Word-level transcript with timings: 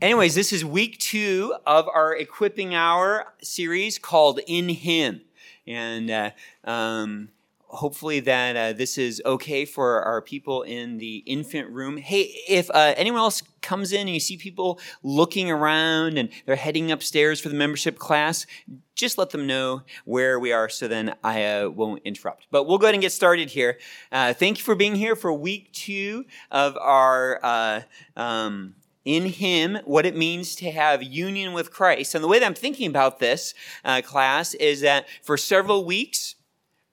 anyways, 0.00 0.34
this 0.34 0.52
is 0.52 0.64
week 0.64 0.98
two 0.98 1.54
of 1.66 1.88
our 1.88 2.14
equipping 2.16 2.74
hour 2.74 3.32
series 3.42 3.98
called 3.98 4.40
In 4.46 4.68
Him. 4.68 5.22
And 5.66 6.10
uh, 6.10 6.30
um, 6.64 7.28
hopefully 7.72 8.20
that 8.20 8.56
uh, 8.56 8.72
this 8.72 8.98
is 8.98 9.22
okay 9.24 9.64
for 9.64 10.02
our 10.02 10.20
people 10.20 10.62
in 10.62 10.98
the 10.98 11.18
infant 11.18 11.70
room. 11.70 11.96
Hey, 11.96 12.34
if 12.48 12.70
uh, 12.70 12.94
anyone 12.96 13.20
else 13.20 13.42
comes 13.62 13.92
in 13.92 14.02
and 14.02 14.10
you 14.10 14.20
see 14.20 14.36
people 14.36 14.78
looking 15.02 15.50
around 15.50 16.18
and 16.18 16.28
they're 16.44 16.56
heading 16.56 16.90
upstairs 16.90 17.40
for 17.40 17.48
the 17.48 17.54
membership 17.54 17.98
class, 17.98 18.46
just 18.94 19.16
let 19.16 19.30
them 19.30 19.46
know 19.46 19.82
where 20.04 20.38
we 20.38 20.52
are 20.52 20.68
so 20.68 20.86
then 20.86 21.14
I 21.24 21.44
uh, 21.44 21.68
won't 21.70 22.02
interrupt. 22.04 22.46
But 22.50 22.64
we'll 22.64 22.78
go 22.78 22.86
ahead 22.86 22.94
and 22.94 23.02
get 23.02 23.12
started 23.12 23.50
here. 23.50 23.78
Uh, 24.10 24.34
thank 24.34 24.58
you 24.58 24.64
for 24.64 24.74
being 24.74 24.94
here 24.94 25.16
for 25.16 25.32
week 25.32 25.72
two 25.72 26.26
of 26.50 26.76
our. 26.76 27.40
Uh, 27.42 27.80
um, 28.16 28.74
in 29.04 29.26
Him, 29.26 29.78
what 29.84 30.06
it 30.06 30.16
means 30.16 30.54
to 30.56 30.70
have 30.70 31.02
union 31.02 31.52
with 31.52 31.72
Christ. 31.72 32.14
And 32.14 32.22
the 32.22 32.28
way 32.28 32.38
that 32.38 32.46
I'm 32.46 32.54
thinking 32.54 32.88
about 32.88 33.18
this 33.18 33.54
uh, 33.84 34.02
class 34.02 34.54
is 34.54 34.80
that 34.82 35.06
for 35.22 35.36
several 35.36 35.84
weeks, 35.84 36.36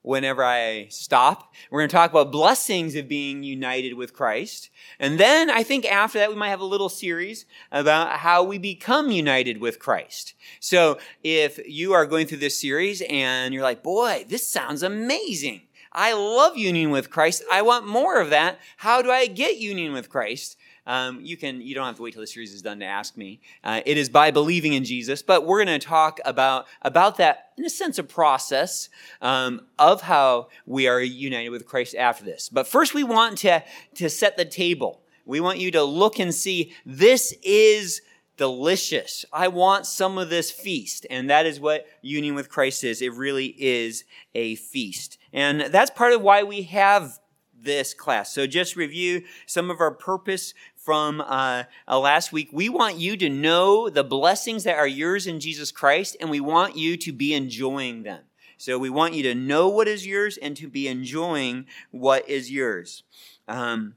whenever 0.01 0.43
I 0.43 0.87
stop. 0.89 1.53
We're 1.69 1.81
going 1.81 1.89
to 1.89 1.95
talk 1.95 2.09
about 2.11 2.31
blessings 2.31 2.95
of 2.95 3.07
being 3.07 3.43
united 3.43 3.93
with 3.95 4.13
Christ. 4.13 4.69
And 4.99 5.19
then 5.19 5.49
I 5.49 5.63
think 5.63 5.85
after 5.85 6.19
that, 6.19 6.29
we 6.29 6.35
might 6.35 6.49
have 6.49 6.61
a 6.61 6.65
little 6.65 6.89
series 6.89 7.45
about 7.71 8.17
how 8.17 8.43
we 8.43 8.57
become 8.57 9.11
united 9.11 9.59
with 9.59 9.79
Christ. 9.79 10.35
So 10.59 10.99
if 11.23 11.59
you 11.67 11.93
are 11.93 12.05
going 12.05 12.27
through 12.27 12.37
this 12.37 12.59
series 12.59 13.01
and 13.09 13.53
you're 13.53 13.63
like, 13.63 13.83
boy, 13.83 14.25
this 14.27 14.47
sounds 14.47 14.83
amazing. 14.83 15.63
I 15.91 16.13
love 16.13 16.55
union 16.55 16.91
with 16.91 17.09
Christ. 17.09 17.43
I 17.51 17.61
want 17.63 17.87
more 17.87 18.21
of 18.21 18.29
that. 18.29 18.59
How 18.77 19.01
do 19.01 19.11
I 19.11 19.25
get 19.25 19.57
union 19.57 19.91
with 19.91 20.09
Christ? 20.09 20.55
Um, 20.89 21.19
you 21.21 21.37
can 21.37 21.61
you 21.61 21.75
don't 21.75 21.85
have 21.85 21.97
to 21.97 22.01
wait 22.01 22.13
till 22.13 22.21
the 22.21 22.27
series 22.27 22.51
is 22.51 22.63
done 22.63 22.79
to 22.79 22.85
ask 22.85 23.15
me. 23.15 23.39
Uh, 23.63 23.81
it 23.85 23.95
is 23.95 24.09
by 24.09 24.31
believing 24.31 24.73
in 24.73 24.83
Jesus, 24.83 25.21
but 25.21 25.45
we're 25.45 25.63
going 25.63 25.79
to 25.79 25.87
talk 25.87 26.19
about 26.25 26.65
about 26.81 27.17
that 27.17 27.51
in 27.57 27.63
a 27.63 27.69
sense, 27.69 27.99
a 27.99 28.03
process 28.03 28.89
um, 29.21 29.61
of 29.77 30.01
how 30.01 30.47
we 30.65 30.87
are 30.87 30.99
united 30.99 31.49
with 31.49 31.67
Christ 31.67 31.93
after 31.93 32.25
this. 32.25 32.49
But 32.49 32.67
first, 32.67 32.95
we 32.95 33.03
want 33.03 33.37
to 33.39 33.63
to 33.95 34.09
set 34.09 34.35
the 34.35 34.45
table. 34.45 35.03
We 35.25 35.39
want 35.39 35.59
you 35.59 35.69
to 35.71 35.83
look 35.83 36.17
and 36.17 36.33
see 36.33 36.73
this 36.87 37.35
is 37.43 38.01
delicious. 38.35 39.25
I 39.31 39.49
want 39.49 39.85
some 39.85 40.17
of 40.17 40.31
this 40.31 40.49
feast. 40.49 41.05
And 41.11 41.29
that 41.29 41.45
is 41.45 41.59
what 41.59 41.85
union 42.01 42.33
with 42.33 42.49
Christ 42.49 42.83
is. 42.83 43.01
It 43.03 43.13
really 43.13 43.53
is 43.59 44.05
a 44.33 44.55
feast. 44.55 45.19
And 45.33 45.61
that's 45.61 45.91
part 45.91 46.13
of 46.13 46.21
why 46.21 46.41
we 46.43 46.63
have 46.63 47.19
this 47.61 47.93
class. 47.93 48.31
So 48.31 48.47
just 48.47 48.75
review 48.75 49.23
some 49.45 49.69
of 49.69 49.79
our 49.79 49.91
purpose 49.91 50.53
from 50.79 51.21
uh, 51.21 51.63
uh, 51.87 51.99
last 51.99 52.31
week. 52.31 52.49
We 52.51 52.69
want 52.69 52.97
you 52.97 53.17
to 53.17 53.29
know 53.29 53.89
the 53.89 54.03
blessings 54.03 54.63
that 54.63 54.77
are 54.77 54.87
yours 54.87 55.27
in 55.27 55.39
Jesus 55.39 55.71
Christ, 55.71 56.15
and 56.19 56.29
we 56.29 56.39
want 56.39 56.77
you 56.77 56.97
to 56.97 57.11
be 57.11 57.33
enjoying 57.33 58.03
them. 58.03 58.23
So 58.57 58.77
we 58.77 58.89
want 58.89 59.13
you 59.13 59.23
to 59.23 59.35
know 59.35 59.69
what 59.69 59.87
is 59.87 60.07
yours 60.07 60.37
and 60.37 60.55
to 60.57 60.67
be 60.67 60.87
enjoying 60.87 61.65
what 61.91 62.27
is 62.27 62.51
yours. 62.51 63.03
Um, 63.47 63.95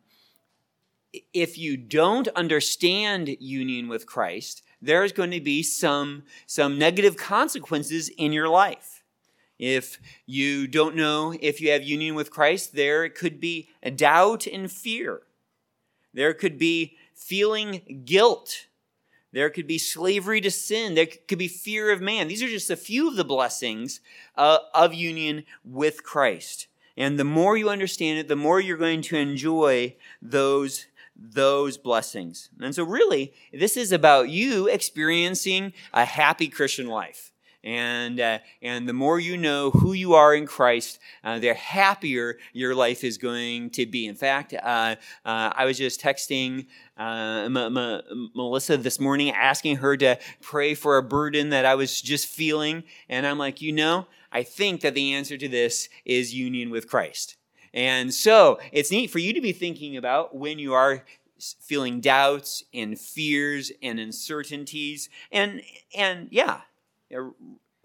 if 1.33 1.59
you 1.59 1.77
don't 1.77 2.29
understand 2.29 3.37
union 3.41 3.89
with 3.89 4.07
Christ, 4.07 4.63
there's 4.81 5.13
going 5.13 5.31
to 5.31 5.41
be 5.41 5.63
some, 5.63 6.25
some 6.47 6.79
negative 6.79 7.17
consequences 7.17 8.09
in 8.09 8.33
your 8.33 8.49
life. 8.49 9.03
If 9.59 10.01
you 10.27 10.67
don't 10.67 10.97
know 10.97 11.35
if 11.41 11.61
you 11.61 11.71
have 11.71 11.85
union 11.85 12.15
with 12.15 12.31
Christ, 12.31 12.75
there 12.75 13.09
could 13.09 13.41
be 13.41 13.69
doubt 13.95 14.47
and 14.47 14.71
fear. 14.71 15.23
There 16.15 16.35
could 16.35 16.59
be 16.59 16.97
feeling 17.15 18.03
guilt. 18.05 18.67
There 19.33 19.51
could 19.51 19.67
be 19.67 19.79
slavery 19.79 20.41
to 20.43 20.51
sin. 20.51 20.95
There 20.95 21.07
could 21.07 21.39
be 21.39 21.49
fear 21.49 21.91
of 21.91 22.01
man. 22.01 22.29
These 22.29 22.43
are 22.43 22.49
just 22.49 22.71
a 22.71 22.77
few 22.77 23.09
of 23.09 23.17
the 23.17 23.25
blessings 23.25 24.01
uh, 24.37 24.59
of 24.75 24.93
union 24.93 25.45
with 25.65 26.03
Christ. 26.03 26.67
And 26.97 27.19
the 27.19 27.25
more 27.25 27.57
you 27.57 27.71
understand 27.71 28.19
it, 28.19 28.29
the 28.29 28.37
more 28.37 28.61
you're 28.61 28.77
going 28.77 29.01
to 29.03 29.17
enjoy 29.17 29.97
those, 30.21 30.87
those 31.17 31.79
blessings. 31.79 32.51
And 32.61 32.75
so, 32.75 32.85
really, 32.85 33.33
this 33.53 33.79
is 33.79 33.93
about 33.93 34.29
you 34.29 34.69
experiencing 34.69 35.73
a 35.95 36.05
happy 36.05 36.49
Christian 36.49 36.87
life 36.87 37.32
and 37.65 38.21
uh, 38.21 38.39
and 38.61 38.89
the 38.89 38.93
more 38.93 39.21
you 39.21 39.37
know 39.37 39.71
who 39.71 39.93
you 39.93 40.15
are 40.15 40.35
in 40.35 40.47
Christ, 40.47 40.99
uh, 41.25 41.39
the 41.39 41.55
happier 41.55 42.39
your 42.53 42.75
life 42.75 43.05
is 43.05 43.19
going 43.19 43.71
to 43.71 43.87
be. 43.87 44.07
In 44.07 44.15
fact, 44.15 44.55
uh, 44.55 44.97
uh 45.25 45.53
I 45.55 45.65
was 45.65 45.79
just 45.79 46.01
texting 46.01 46.67
uh, 46.99 47.43
M- 47.47 47.57
M- 47.57 48.31
Melissa 48.35 48.77
this 48.77 49.01
morning, 49.01 49.31
asking 49.31 49.77
her 49.77 49.97
to 49.99 50.19
pray 50.41 50.75
for 50.75 50.97
a 50.97 51.03
burden 51.03 51.51
that 51.51 51.65
I 51.65 51.75
was 51.75 52.01
just 52.01 52.27
feeling, 52.27 52.85
and 53.09 53.27
I'm 53.27 53.39
like, 53.39 53.63
you 53.63 53.73
know, 53.73 54.07
I 54.33 54.43
think 54.43 54.81
that 54.81 54.95
the 54.95 55.13
answer 55.13 55.37
to 55.37 55.49
this 55.49 55.89
is 56.05 56.35
union 56.35 56.71
with 56.71 56.89
Christ. 56.89 57.37
And 57.75 58.13
so 58.13 58.59
it's 58.71 58.91
neat 58.91 59.11
for 59.11 59.19
you 59.19 59.33
to 59.33 59.41
be 59.41 59.53
thinking 59.53 59.97
about 59.97 60.37
when 60.37 60.59
you 60.59 60.75
are 60.75 61.05
feeling 61.61 62.01
doubts 62.01 62.65
and 62.73 62.99
fears 62.99 63.73
and 63.83 63.99
uncertainties 63.99 65.09
and 65.33 65.61
and 65.97 66.29
yeah 66.31 66.61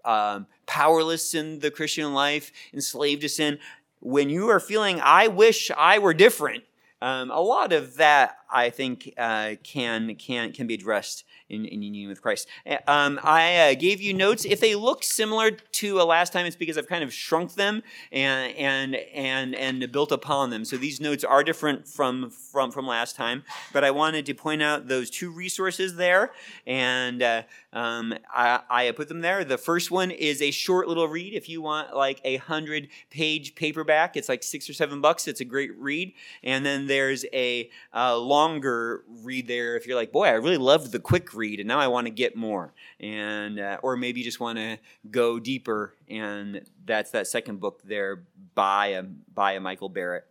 um, 0.04 0.46
powerless 0.66 1.34
in 1.34 1.58
the 1.58 1.70
Christian 1.70 2.14
life, 2.14 2.52
enslaved 2.72 3.22
to 3.22 3.28
sin, 3.28 3.58
when 4.00 4.30
you 4.30 4.48
are 4.48 4.60
feeling, 4.60 5.00
I 5.02 5.28
wish 5.28 5.70
I 5.76 5.98
were 5.98 6.14
different, 6.14 6.64
um, 7.02 7.30
a 7.30 7.40
lot 7.40 7.72
of 7.72 7.96
that 7.96 8.36
I 8.50 8.70
think 8.70 9.12
uh, 9.18 9.54
can 9.62 10.14
can 10.16 10.52
can 10.52 10.66
be 10.66 10.74
addressed 10.74 11.24
in, 11.48 11.64
in 11.64 11.82
union 11.82 12.08
with 12.08 12.22
Christ. 12.22 12.48
Eh, 12.66 12.78
um, 12.86 13.18
I 13.22 13.70
uh, 13.70 13.74
gave 13.74 14.00
you 14.00 14.14
notes. 14.14 14.44
If 14.44 14.60
they 14.60 14.74
look 14.74 15.04
similar 15.04 15.50
to 15.50 16.00
a 16.00 16.04
last 16.04 16.32
time, 16.32 16.46
it's 16.46 16.56
because 16.56 16.78
I've 16.78 16.88
kind 16.88 17.04
of 17.04 17.12
shrunk 17.12 17.54
them 17.54 17.82
and 18.12 18.54
and 18.56 18.94
and 18.94 19.54
and 19.54 19.92
built 19.92 20.12
upon 20.12 20.50
them. 20.50 20.64
So 20.64 20.76
these 20.76 21.00
notes 21.00 21.24
are 21.24 21.44
different 21.44 21.86
from 21.88 22.30
from 22.30 22.70
from 22.70 22.86
last 22.86 23.16
time. 23.16 23.44
But 23.72 23.84
I 23.84 23.90
wanted 23.90 24.26
to 24.26 24.34
point 24.34 24.62
out 24.62 24.88
those 24.88 25.10
two 25.10 25.30
resources 25.30 25.96
there, 25.96 26.32
and 26.66 27.22
uh, 27.22 27.42
um, 27.72 28.14
I, 28.34 28.60
I 28.70 28.90
put 28.92 29.08
them 29.08 29.20
there. 29.20 29.44
The 29.44 29.58
first 29.58 29.90
one 29.90 30.10
is 30.10 30.40
a 30.40 30.50
short 30.50 30.88
little 30.88 31.06
read. 31.06 31.34
If 31.34 31.48
you 31.48 31.60
want 31.60 31.94
like 31.94 32.20
a 32.24 32.36
hundred 32.36 32.88
page 33.10 33.54
paperback, 33.54 34.16
it's 34.16 34.28
like 34.28 34.42
six 34.42 34.68
or 34.70 34.72
seven 34.72 35.00
bucks. 35.00 35.28
It's 35.28 35.40
a 35.40 35.44
great 35.44 35.76
read. 35.76 36.12
And 36.42 36.64
then 36.64 36.86
there's 36.86 37.24
a 37.32 37.70
uh, 37.92 38.16
longer 38.38 39.04
read 39.22 39.48
there. 39.48 39.76
If 39.76 39.86
you're 39.86 39.96
like, 39.96 40.12
boy, 40.12 40.26
I 40.26 40.32
really 40.32 40.58
loved 40.58 40.92
the 40.92 41.00
quick 41.00 41.34
read, 41.34 41.58
and 41.60 41.68
now 41.68 41.78
I 41.78 41.88
want 41.88 42.06
to 42.06 42.10
get 42.10 42.36
more, 42.36 42.72
and 43.00 43.58
uh, 43.58 43.78
or 43.82 43.96
maybe 43.96 44.20
you 44.20 44.24
just 44.24 44.40
want 44.40 44.58
to 44.58 44.78
go 45.10 45.38
deeper. 45.38 45.94
And 46.08 46.62
that's 46.84 47.10
that 47.10 47.26
second 47.26 47.60
book 47.60 47.82
there 47.84 48.24
by 48.54 48.86
a, 48.88 49.02
by 49.02 49.52
a 49.52 49.60
Michael 49.60 49.88
Barrett. 49.88 50.24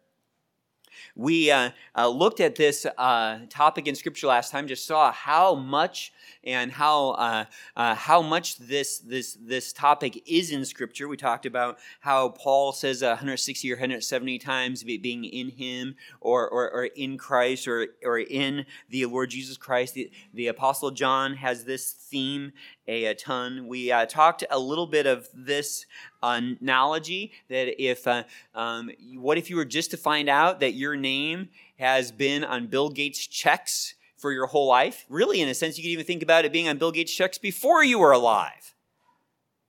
We 1.15 1.51
uh, 1.51 1.71
uh, 1.95 2.07
looked 2.07 2.39
at 2.39 2.55
this 2.55 2.85
uh, 2.97 3.39
topic 3.49 3.87
in 3.87 3.95
Scripture 3.95 4.27
last 4.27 4.51
time, 4.51 4.67
just 4.67 4.85
saw 4.85 5.11
how 5.11 5.55
much 5.55 6.13
and 6.43 6.71
how 6.71 7.09
uh, 7.11 7.45
uh, 7.75 7.95
how 7.95 8.21
much 8.21 8.57
this 8.57 8.99
this 8.99 9.37
this 9.41 9.73
topic 9.73 10.23
is 10.27 10.51
in 10.51 10.65
Scripture. 10.65 11.07
We 11.07 11.17
talked 11.17 11.45
about 11.45 11.79
how 11.99 12.29
Paul 12.29 12.71
says 12.71 13.01
160 13.01 13.71
or 13.71 13.75
170 13.75 14.39
times 14.39 14.83
being 14.83 15.25
in 15.25 15.49
Him 15.49 15.95
or, 16.21 16.47
or, 16.47 16.71
or 16.71 16.85
in 16.85 17.17
Christ 17.17 17.67
or 17.67 17.87
or 18.03 18.19
in 18.19 18.65
the 18.89 19.05
Lord 19.05 19.29
Jesus 19.29 19.57
Christ. 19.57 19.93
The, 19.93 20.11
the 20.33 20.47
Apostle 20.47 20.91
John 20.91 21.35
has 21.35 21.65
this 21.65 21.91
theme 21.91 22.53
a, 22.87 23.13
ton. 23.13 23.67
We 23.67 23.91
uh, 23.91 24.05
talked 24.05 24.43
a 24.49 24.59
little 24.59 24.87
bit 24.87 25.05
of 25.05 25.27
this 25.33 25.85
analogy 26.23 27.33
that 27.49 27.81
if 27.81 28.07
uh, 28.07 28.23
um, 28.55 28.89
what 29.15 29.37
if 29.37 29.49
you 29.49 29.55
were 29.55 29.65
just 29.65 29.91
to 29.91 29.97
find 29.97 30.29
out 30.29 30.59
that 30.61 30.73
your 30.73 30.95
name 30.95 31.49
has 31.77 32.11
been 32.11 32.43
on 32.43 32.67
Bill 32.67 32.89
Gates' 32.89 33.27
checks 33.27 33.95
for 34.15 34.31
your 34.31 34.47
whole 34.47 34.67
life? 34.67 35.05
Really, 35.09 35.41
in 35.41 35.49
a 35.49 35.53
sense, 35.53 35.77
you 35.77 35.83
could 35.83 35.91
even 35.91 36.05
think 36.05 36.23
about 36.23 36.45
it 36.45 36.51
being 36.51 36.67
on 36.67 36.77
Bill 36.77 36.91
Gates' 36.91 37.13
checks 37.13 37.37
before 37.37 37.83
you 37.83 37.99
were 37.99 38.11
alive. 38.11 38.73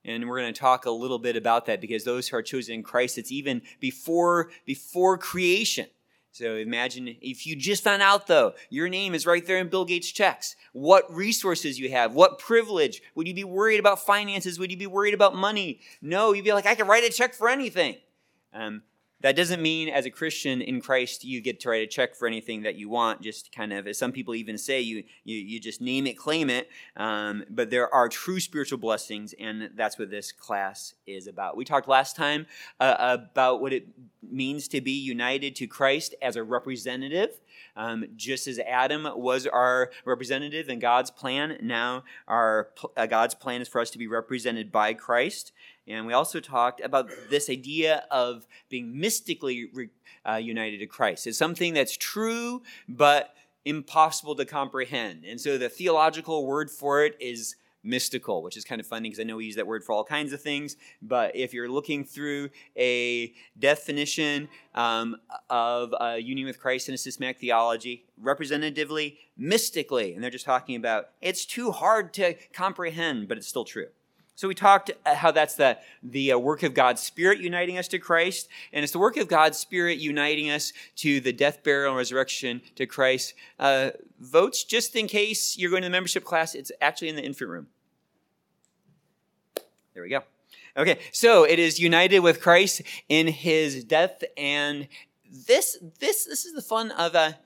And 0.05 0.27
we're 0.27 0.39
going 0.39 0.53
to 0.53 0.59
talk 0.59 0.85
a 0.85 0.91
little 0.91 1.19
bit 1.19 1.35
about 1.35 1.65
that 1.65 1.81
because 1.81 2.05
those 2.05 2.29
who 2.29 2.37
are 2.37 2.41
chosen 2.41 2.73
in 2.75 2.83
Christ, 2.83 3.17
it's 3.17 3.31
even 3.31 3.61
before 3.79 4.49
before 4.65 5.17
creation. 5.17 5.87
So 6.39 6.55
imagine 6.55 7.17
if 7.19 7.45
you 7.45 7.53
just 7.53 7.83
found 7.83 8.01
out, 8.01 8.27
though, 8.27 8.53
your 8.69 8.87
name 8.87 9.13
is 9.13 9.25
right 9.25 9.45
there 9.45 9.57
in 9.57 9.67
Bill 9.67 9.83
Gates' 9.83 10.09
checks. 10.09 10.55
What 10.71 11.13
resources 11.13 11.77
you 11.77 11.91
have, 11.91 12.13
what 12.13 12.39
privilege. 12.39 13.01
Would 13.15 13.27
you 13.27 13.33
be 13.33 13.43
worried 13.43 13.81
about 13.81 14.05
finances? 14.05 14.57
Would 14.57 14.71
you 14.71 14.77
be 14.77 14.87
worried 14.87 15.13
about 15.13 15.35
money? 15.35 15.81
No, 16.01 16.31
you'd 16.31 16.45
be 16.45 16.53
like, 16.53 16.65
I 16.65 16.75
can 16.75 16.87
write 16.87 17.03
a 17.03 17.09
check 17.09 17.33
for 17.33 17.49
anything. 17.49 17.97
Um, 18.53 18.83
that 19.21 19.35
doesn't 19.35 19.61
mean 19.61 19.89
as 19.89 20.05
a 20.05 20.09
Christian 20.09 20.61
in 20.61 20.81
Christ 20.81 21.23
you 21.23 21.41
get 21.41 21.59
to 21.61 21.69
write 21.69 21.83
a 21.83 21.87
check 21.87 22.15
for 22.15 22.27
anything 22.27 22.61
that 22.63 22.75
you 22.75 22.89
want. 22.89 23.21
Just 23.21 23.51
kind 23.51 23.73
of, 23.73 23.87
as 23.87 23.97
some 23.97 24.11
people 24.11 24.35
even 24.35 24.57
say, 24.57 24.79
you 24.79 25.03
you, 25.23 25.37
you 25.37 25.59
just 25.59 25.81
name 25.81 26.07
it, 26.07 26.17
claim 26.17 26.49
it. 26.49 26.69
Um, 26.95 27.43
but 27.49 27.69
there 27.69 27.93
are 27.93 28.07
true 28.07 28.39
spiritual 28.39 28.77
blessings, 28.77 29.33
and 29.39 29.71
that's 29.75 29.99
what 29.99 30.09
this 30.09 30.31
class 30.31 30.93
is 31.05 31.27
about. 31.27 31.57
We 31.57 31.65
talked 31.65 31.87
last 31.87 32.15
time 32.15 32.47
uh, 32.79 32.95
about 32.99 33.61
what 33.61 33.73
it 33.73 33.87
means 34.21 34.67
to 34.69 34.81
be 34.81 34.91
united 34.91 35.55
to 35.57 35.67
Christ 35.67 36.15
as 36.21 36.35
a 36.35 36.43
representative. 36.43 37.39
Um, 37.75 38.05
just 38.15 38.47
as 38.47 38.59
Adam 38.59 39.07
was 39.15 39.45
our 39.47 39.91
representative 40.05 40.69
in 40.69 40.79
God's 40.79 41.11
plan, 41.11 41.57
now 41.61 42.03
our 42.27 42.69
uh, 42.95 43.05
God's 43.05 43.35
plan 43.35 43.61
is 43.61 43.67
for 43.67 43.81
us 43.81 43.89
to 43.91 43.97
be 43.97 44.07
represented 44.07 44.71
by 44.71 44.93
Christ. 44.93 45.51
And 45.87 46.05
we 46.05 46.13
also 46.13 46.39
talked 46.39 46.81
about 46.81 47.09
this 47.29 47.49
idea 47.49 48.05
of 48.11 48.45
being 48.69 48.99
mystically 48.99 49.69
re, 49.73 49.89
uh, 50.27 50.35
united 50.35 50.79
to 50.79 50.85
Christ. 50.85 51.25
It's 51.25 51.37
something 51.37 51.73
that's 51.73 51.97
true, 51.97 52.61
but 52.87 53.33
impossible 53.65 54.35
to 54.35 54.45
comprehend. 54.45 55.25
And 55.25 55.39
so 55.39 55.57
the 55.57 55.69
theological 55.69 56.45
word 56.45 56.69
for 56.69 57.03
it 57.03 57.15
is 57.19 57.55
mystical, 57.83 58.43
which 58.43 58.57
is 58.57 58.65
kind 58.65 58.81
of 58.81 58.87
funny 58.87 59.09
because 59.09 59.19
I 59.19 59.23
know 59.23 59.37
we 59.37 59.45
use 59.45 59.55
that 59.55 59.67
word 59.67 59.83
for 59.83 59.93
all 59.93 60.03
kinds 60.03 60.33
of 60.33 60.41
things. 60.41 60.75
But 61.01 61.35
if 61.35 61.53
you're 61.53 61.69
looking 61.69 62.03
through 62.03 62.49
a 62.77 63.33
definition 63.57 64.49
um, 64.75 65.15
of 65.49 65.93
union 66.19 66.47
with 66.47 66.59
Christ 66.59 66.89
in 66.89 66.95
a 66.95 66.97
systematic 66.97 67.39
theology, 67.39 68.05
representatively, 68.21 69.19
mystically, 69.37 70.13
and 70.13 70.23
they're 70.23 70.31
just 70.31 70.45
talking 70.45 70.75
about 70.75 71.09
it's 71.21 71.45
too 71.45 71.71
hard 71.71 72.13
to 72.15 72.35
comprehend, 72.53 73.27
but 73.27 73.37
it's 73.37 73.47
still 73.47 73.65
true. 73.65 73.87
So 74.39 74.47
we 74.47 74.55
talked 74.55 74.89
uh, 75.05 75.15
how 75.15 75.31
that's 75.31 75.55
the, 75.55 75.77
the 76.01 76.31
uh, 76.31 76.37
work 76.37 76.63
of 76.63 76.73
God's 76.73 77.01
Spirit 77.01 77.41
uniting 77.41 77.77
us 77.77 77.89
to 77.89 77.99
Christ, 77.99 78.47
and 78.71 78.83
it's 78.83 78.93
the 78.93 78.97
work 78.97 79.17
of 79.17 79.27
God's 79.27 79.57
Spirit 79.57 79.99
uniting 79.99 80.49
us 80.49 80.71
to 80.95 81.19
the 81.19 81.33
death, 81.33 81.61
burial, 81.61 81.89
and 81.89 81.97
resurrection 81.97 82.61
to 82.75 82.85
Christ. 82.85 83.33
Uh, 83.59 83.89
votes, 84.17 84.63
just 84.63 84.95
in 84.95 85.07
case 85.07 85.57
you're 85.57 85.69
going 85.69 85.81
to 85.81 85.87
the 85.87 85.91
membership 85.91 86.23
class, 86.23 86.55
it's 86.55 86.71
actually 86.79 87.09
in 87.09 87.17
the 87.17 87.21
infant 87.21 87.49
room. 87.49 87.67
There 89.93 90.03
we 90.03 90.09
go. 90.09 90.21
Okay, 90.77 90.99
so 91.11 91.43
it 91.43 91.59
is 91.59 91.77
united 91.77 92.19
with 92.19 92.39
Christ 92.39 92.81
in 93.09 93.27
his 93.27 93.83
death, 93.83 94.23
and 94.37 94.87
this 95.29 95.77
this 95.99 96.23
this 96.23 96.45
is 96.45 96.53
the 96.53 96.61
fun 96.61 96.91
of 96.91 97.13
a 97.13 97.37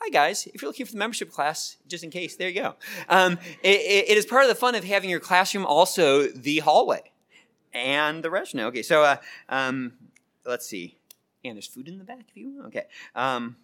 hi 0.00 0.10
guys. 0.10 0.46
If 0.54 0.62
you're 0.62 0.68
looking 0.68 0.86
for 0.86 0.92
the 0.92 0.98
membership 0.98 1.30
class 1.30 1.76
just 1.88 2.04
in 2.04 2.10
case 2.10 2.36
there 2.36 2.48
you 2.48 2.62
go. 2.62 2.74
Um, 3.08 3.38
it, 3.62 4.08
it 4.10 4.16
is 4.16 4.26
part 4.26 4.44
of 4.44 4.48
the 4.48 4.54
fun 4.54 4.74
of 4.74 4.84
having 4.84 5.10
your 5.10 5.20
classroom 5.20 5.66
also 5.66 6.28
the 6.28 6.60
hallway 6.60 7.02
and 7.74 8.22
the 8.22 8.28
restroom 8.28 8.62
okay 8.62 8.82
so 8.82 9.02
uh, 9.02 9.16
um, 9.48 9.92
let's 10.46 10.66
see. 10.66 10.96
And 11.44 11.56
there's 11.56 11.66
food 11.66 11.88
in 11.88 11.98
the 11.98 12.04
back 12.04 12.24
if 12.28 12.36
you 12.36 12.50
want 12.50 12.68
okay 12.68 12.86
um, 13.14 13.56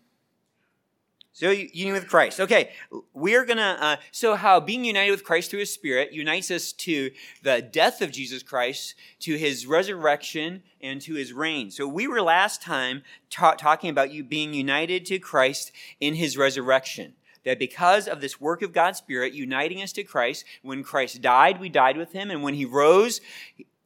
so 1.35 1.51
union 1.51 1.95
with 1.95 2.07
Christ. 2.07 2.39
Okay, 2.39 2.71
we're 3.13 3.45
gonna. 3.45 3.77
Uh, 3.81 3.97
so 4.13 4.37
how 4.37 4.61
being 4.61 4.85
united 4.85 5.11
with 5.11 5.25
Christ 5.25 5.51
through 5.51 5.59
His 5.59 5.75
Spirit 5.75 6.13
unites 6.13 6.49
us 6.49 6.73
to 6.73 7.11
the 7.43 7.61
death 7.61 8.01
of 8.01 8.13
Jesus 8.13 8.45
Christ, 8.45 8.95
to 9.19 9.37
His 9.37 9.67
resurrection, 9.67 10.63
and 10.81 11.01
to 11.01 11.15
His 11.15 11.33
reign. 11.33 11.73
So 11.73 11.89
we 11.89 12.07
were 12.07 12.23
last 12.23 12.63
time 12.63 13.03
ta- 13.31 13.55
talking 13.55 13.91
about 13.91 14.13
you 14.13 14.23
being 14.23 14.55
united 14.55 15.05
to 15.07 15.19
Christ 15.19 15.73
in 15.99 16.15
His 16.15 16.39
resurrection. 16.39 17.15
That 17.45 17.59
because 17.59 18.07
of 18.07 18.21
this 18.21 18.41
work 18.41 18.63
of 18.63 18.73
God's 18.73 18.99
Spirit 18.99 19.35
uniting 19.35 19.83
us 19.83 19.93
to 19.95 20.05
Christ, 20.05 20.45
when 20.63 20.85
Christ 20.85 21.21
died, 21.21 21.59
we 21.59 21.69
died 21.69 21.97
with 21.97 22.13
Him, 22.13 22.31
and 22.31 22.45
when 22.45 22.55
He 22.55 22.65
rose, 22.65 23.21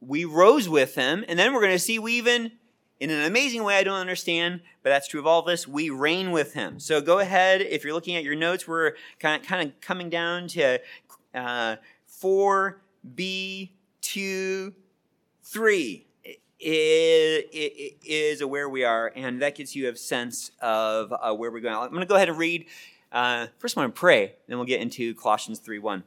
we 0.03 0.27
rose 0.27 0.69
with 0.69 0.97
Him. 0.97 1.25
And 1.27 1.39
then 1.39 1.55
we're 1.55 1.67
to 1.67 1.79
see 1.79 1.99
we 1.99 2.12
even 2.12 2.53
in 3.00 3.11
an 3.11 3.25
amazing 3.25 3.62
way 3.62 3.77
I 3.77 3.85
don't 3.85 3.99
understand, 3.99 4.61
but 4.83 4.91
that's 4.91 5.09
true 5.09 5.21
of 5.21 5.27
all 5.27 5.41
of 5.41 5.49
us. 5.49 5.69
We 5.69 5.91
reign 5.91 6.33
with 6.33 6.55
him. 6.55 6.81
So 6.81 7.00
go 7.00 7.21
ahead. 7.21 7.61
If 7.62 7.85
you're 7.85 7.93
looking 7.93 8.17
at 8.17 8.25
your 8.25 8.35
notes, 8.35 8.67
we're 8.67 8.95
kind 9.21 9.41
of, 9.41 9.49
kind 9.49 9.69
of 9.69 9.81
coming 9.81 10.11
down 10.11 10.49
to 10.49 10.81
uh, 11.35 11.77
4b 12.23 13.71
2 14.00 14.75
3 15.45 16.06
is 16.61 18.45
where 18.45 18.69
we 18.69 18.85
are, 18.85 19.12
and 19.15 19.41
that 19.43 19.55
gives 19.55 19.77
you 19.77 19.89
a 19.89 19.97
sense 19.97 20.50
of 20.61 21.12
uh, 21.12 21.33
where 21.33 21.50
we're 21.50 21.61
going. 21.61 21.77
I'm 21.77 21.91
going 21.91 22.00
to 22.00 22.06
go 22.06 22.17
ahead 22.17 22.29
and 22.29 22.37
read. 22.39 22.67
Uh, 23.12 23.47
first, 23.59 23.77
I'm 23.77 23.83
going 23.83 23.93
to 23.93 23.99
pray, 23.99 24.35
then 24.49 24.59
we'll 24.59 24.67
get 24.67 24.81
into 24.81 25.15
Colossians 25.15 25.61
3 25.61 25.79
1. 25.79 26.03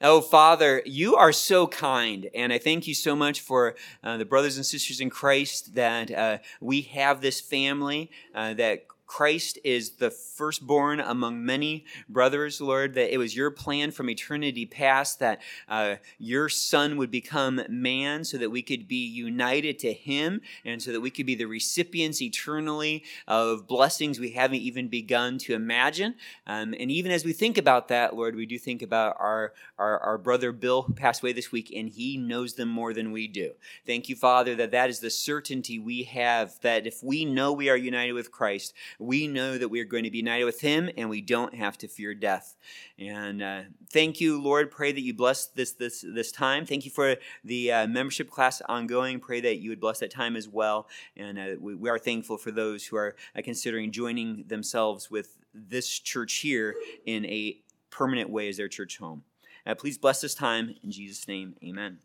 Oh, 0.00 0.20
Father, 0.20 0.80
you 0.86 1.16
are 1.16 1.32
so 1.32 1.66
kind. 1.66 2.30
And 2.32 2.52
I 2.52 2.58
thank 2.58 2.86
you 2.86 2.94
so 2.94 3.16
much 3.16 3.40
for 3.40 3.74
uh, 4.04 4.16
the 4.16 4.24
brothers 4.24 4.56
and 4.56 4.64
sisters 4.64 5.00
in 5.00 5.10
Christ 5.10 5.74
that 5.74 6.12
uh, 6.12 6.38
we 6.60 6.82
have 6.82 7.20
this 7.20 7.40
family, 7.40 8.12
uh, 8.32 8.54
that 8.54 8.86
Christ 9.08 9.58
is 9.64 9.92
the 9.92 10.10
firstborn 10.10 11.00
among 11.00 11.44
many 11.44 11.86
brothers, 12.08 12.60
Lord, 12.60 12.94
that 12.94 13.12
it 13.12 13.16
was 13.16 13.34
your 13.34 13.50
plan 13.50 13.90
from 13.90 14.10
eternity 14.10 14.66
past 14.66 15.18
that 15.18 15.40
uh, 15.66 15.96
your 16.18 16.48
son 16.48 16.96
would 16.98 17.10
become 17.10 17.60
man 17.68 18.22
so 18.22 18.36
that 18.36 18.50
we 18.50 18.62
could 18.62 18.86
be 18.86 19.06
united 19.06 19.78
to 19.80 19.92
him 19.92 20.42
and 20.64 20.80
so 20.80 20.92
that 20.92 21.00
we 21.00 21.10
could 21.10 21.26
be 21.26 21.34
the 21.34 21.46
recipients 21.46 22.20
eternally 22.22 23.02
of 23.26 23.66
blessings 23.66 24.20
we 24.20 24.32
haven't 24.32 24.60
even 24.60 24.88
begun 24.88 25.38
to 25.38 25.54
imagine. 25.54 26.14
Um, 26.46 26.74
and 26.78 26.90
even 26.90 27.10
as 27.10 27.24
we 27.24 27.32
think 27.32 27.56
about 27.56 27.88
that, 27.88 28.14
Lord, 28.14 28.36
we 28.36 28.46
do 28.46 28.58
think 28.58 28.82
about 28.82 29.16
our, 29.18 29.54
our, 29.78 29.98
our 30.00 30.18
brother 30.18 30.52
Bill 30.52 30.82
who 30.82 30.92
passed 30.92 31.22
away 31.22 31.32
this 31.32 31.50
week, 31.50 31.72
and 31.74 31.88
he 31.88 32.18
knows 32.18 32.54
them 32.54 32.68
more 32.68 32.92
than 32.92 33.10
we 33.10 33.26
do. 33.26 33.52
Thank 33.86 34.10
you, 34.10 34.16
Father, 34.16 34.54
that 34.56 34.70
that 34.72 34.90
is 34.90 35.00
the 35.00 35.10
certainty 35.10 35.78
we 35.78 36.02
have 36.04 36.60
that 36.60 36.86
if 36.86 37.02
we 37.02 37.24
know 37.24 37.52
we 37.52 37.70
are 37.70 37.76
united 37.76 38.12
with 38.12 38.30
Christ, 38.30 38.74
we 38.98 39.28
know 39.28 39.56
that 39.56 39.68
we 39.68 39.80
are 39.80 39.84
going 39.84 40.04
to 40.04 40.10
be 40.10 40.18
united 40.18 40.44
with 40.44 40.60
Him 40.60 40.90
and 40.96 41.08
we 41.08 41.20
don't 41.20 41.54
have 41.54 41.78
to 41.78 41.88
fear 41.88 42.14
death. 42.14 42.56
And 42.98 43.42
uh, 43.42 43.60
thank 43.90 44.20
you, 44.20 44.40
Lord. 44.40 44.70
Pray 44.70 44.92
that 44.92 45.00
you 45.00 45.14
bless 45.14 45.46
this 45.46 45.72
this 45.72 46.04
this 46.06 46.32
time. 46.32 46.66
Thank 46.66 46.84
you 46.84 46.90
for 46.90 47.16
the 47.44 47.72
uh, 47.72 47.86
membership 47.86 48.30
class 48.30 48.60
ongoing. 48.68 49.20
Pray 49.20 49.40
that 49.40 49.58
you 49.58 49.70
would 49.70 49.80
bless 49.80 50.00
that 50.00 50.10
time 50.10 50.36
as 50.36 50.48
well. 50.48 50.88
And 51.16 51.38
uh, 51.38 51.46
we, 51.60 51.74
we, 51.74 51.88
are 51.88 51.98
thankful 51.98 52.38
for 52.38 52.50
those 52.50 52.86
who 52.86 52.96
are 52.96 53.14
uh, 53.36 53.42
considering 53.42 53.92
joining 53.92 54.44
themselves 54.48 55.10
with 55.10 55.36
this 55.54 55.88
church 55.98 56.34
here 56.34 56.74
in 57.06 57.24
a 57.26 57.58
permanent 57.90 58.30
way 58.30 58.48
as 58.48 58.56
their 58.56 58.68
church 58.68 58.98
home. 58.98 59.22
Uh, 59.66 59.74
please 59.74 59.98
bless 59.98 60.20
this 60.20 60.34
time 60.34 60.74
in 60.82 60.90
Jesus' 60.90 61.26
name. 61.28 61.54
Amen. 61.62 61.98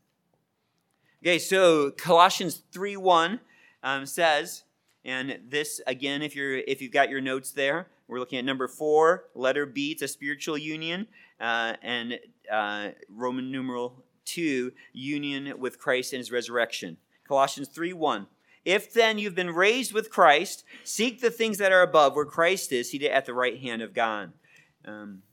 Okay, 1.24 1.40
so 1.40 1.92
Colossians 1.92 2.64
3 2.72 2.98
1 2.98 3.40
um, 3.82 4.06
says, 4.06 4.64
and 5.06 5.40
this, 5.50 5.82
again, 5.88 6.22
if 6.22 6.36
you're 6.36 6.58
if 6.58 6.82
you've 6.82 6.92
got 6.92 7.10
your 7.10 7.22
notes 7.22 7.52
there, 7.52 7.88
we're 8.08 8.20
looking 8.20 8.40
at 8.40 8.46
number 8.46 8.68
four, 8.68 9.26
letter 9.36 9.66
B. 9.66 9.92
It's 9.92 10.02
a 10.02 10.08
spiritual 10.08 10.58
union, 10.58 11.08
uh, 11.40 11.74
and 11.82 12.20
uh, 12.52 12.90
Roman 13.10 13.52
numeral 13.52 14.04
two, 14.26 14.72
union 14.94 15.60
with 15.60 15.80
Christ 15.80 16.14
and 16.14 16.20
His 16.20 16.32
resurrection. 16.32 16.98
Colossians 17.28 17.70
three 17.70 17.94
one. 17.94 18.28
If 18.66 18.94
then 18.94 19.18
you've 19.18 19.36
been 19.36 19.50
raised 19.50 19.94
with 19.94 20.10
Christ, 20.10 20.64
seek 20.86 21.20
the 21.20 21.32
things 21.32 21.58
that 21.58 21.74
are 21.74 21.82
above, 21.82 22.16
where 22.16 22.26
Christ 22.26 22.72
is 22.72 22.90
seated 22.90 23.12
at 23.12 23.26
the 23.26 23.34
right 23.34 23.60
hand 23.60 23.82
of 23.82 23.94
God. 23.94 24.32
Um, 24.86 25.24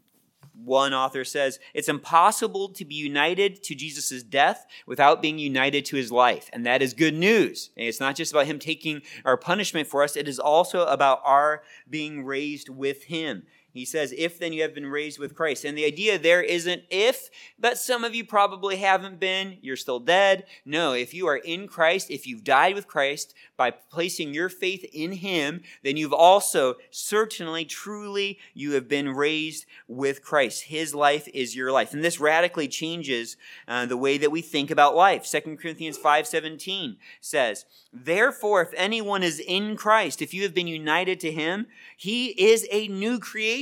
one 0.65 0.95
author 0.95 1.25
says, 1.25 1.59
It's 1.75 1.89
impossible 1.89 2.71
to 2.71 2.85
be 2.85 2.95
united 2.95 3.63
to 3.65 3.75
Jesus' 3.75 4.23
death 4.23 4.67
without 4.87 5.23
being 5.23 5.39
united 5.39 5.85
to 5.87 5.97
his 5.97 6.13
life. 6.13 6.51
And 6.53 6.67
that 6.67 6.83
is 6.83 6.95
good 6.95 7.15
news. 7.15 7.71
It's 7.77 8.01
not 8.01 8.17
just 8.17 8.33
about 8.33 8.47
him 8.47 8.59
taking 8.59 9.03
our 9.25 9.37
punishment 9.37 9.89
for 9.89 10.03
us, 10.03 10.17
it 10.17 10.29
is 10.29 10.39
also 10.39 10.87
about 10.87 11.21
our 11.25 11.63
being 11.89 12.25
raised 12.25 12.69
with 12.69 13.05
him. 13.05 13.45
He 13.73 13.85
says, 13.85 14.13
if 14.17 14.39
then 14.39 14.53
you 14.53 14.63
have 14.63 14.75
been 14.75 14.87
raised 14.87 15.19
with 15.19 15.35
Christ. 15.35 15.65
And 15.65 15.79
the 15.79 15.85
idea 15.85 16.19
there 16.19 16.43
isn't 16.43 16.83
if, 16.91 17.31
but 17.59 17.79
some 17.79 18.03
of 18.03 18.15
you 18.15 18.25
probably 18.25 18.77
haven't 18.77 19.21
been, 19.21 19.59
you're 19.63 19.77
still 19.77 20.01
dead. 20.01 20.45
No, 20.65 20.93
if 20.93 21.15
you 21.15 21.29
are 21.29 21.37
in 21.37 21.69
Christ, 21.69 22.11
if 22.11 22.27
you've 22.27 22.43
died 22.43 22.75
with 22.75 22.89
Christ 22.89 23.33
by 23.57 23.71
placing 23.71 24.35
your 24.35 24.49
faith 24.49 24.85
in 24.93 25.13
Him, 25.13 25.63
then 25.85 25.97
you've 25.97 26.13
also 26.13 26.75
certainly, 26.91 27.65
truly, 27.65 28.39
you 28.55 28.73
have 28.73 28.89
been 28.89 29.11
raised 29.11 29.67
with 29.87 30.23
Christ. 30.23 30.65
His 30.65 30.95
life 30.95 31.29
is 31.33 31.55
your 31.55 31.71
life. 31.71 31.93
And 31.93 32.03
this 32.03 32.19
radically 32.19 32.67
changes 32.67 33.37
uh, 33.69 33.87
the 33.87 33.97
way 33.97 34.19
that 34.19 34.33
we 34.33 34.43
think 34.43 34.71
about 34.71 34.97
life. 34.97 35.31
2 35.31 35.57
Corinthians 35.57 35.97
5.17 35.97 36.97
says, 37.21 37.67
Therefore, 37.93 38.63
if 38.63 38.73
anyone 38.77 39.23
is 39.23 39.41
in 39.41 39.77
Christ, 39.77 40.23
if 40.23 40.35
you 40.35 40.43
have 40.43 40.55
been 40.55 40.67
united 40.67 41.21
to 41.21 41.33
him, 41.33 41.67
he 41.97 42.29
is 42.29 42.67
a 42.71 42.89
new 42.89 43.19
creation. 43.19 43.60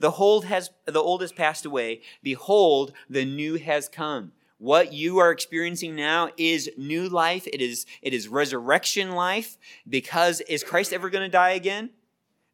The 0.00 0.10
old 0.10 0.44
has, 0.46 0.70
the 0.86 1.00
old 1.00 1.20
has 1.20 1.32
passed 1.32 1.64
away. 1.64 2.02
Behold, 2.22 2.92
the 3.08 3.24
new 3.24 3.56
has 3.56 3.88
come. 3.88 4.32
What 4.58 4.92
you 4.92 5.18
are 5.18 5.32
experiencing 5.32 5.96
now 5.96 6.30
is 6.36 6.70
new 6.76 7.08
life. 7.08 7.48
It 7.48 7.60
is, 7.60 7.84
it 8.00 8.14
is 8.14 8.28
resurrection 8.28 9.10
life 9.12 9.58
because 9.88 10.40
is 10.42 10.62
Christ 10.62 10.92
ever 10.92 11.10
going 11.10 11.24
to 11.24 11.28
die 11.28 11.50
again? 11.50 11.90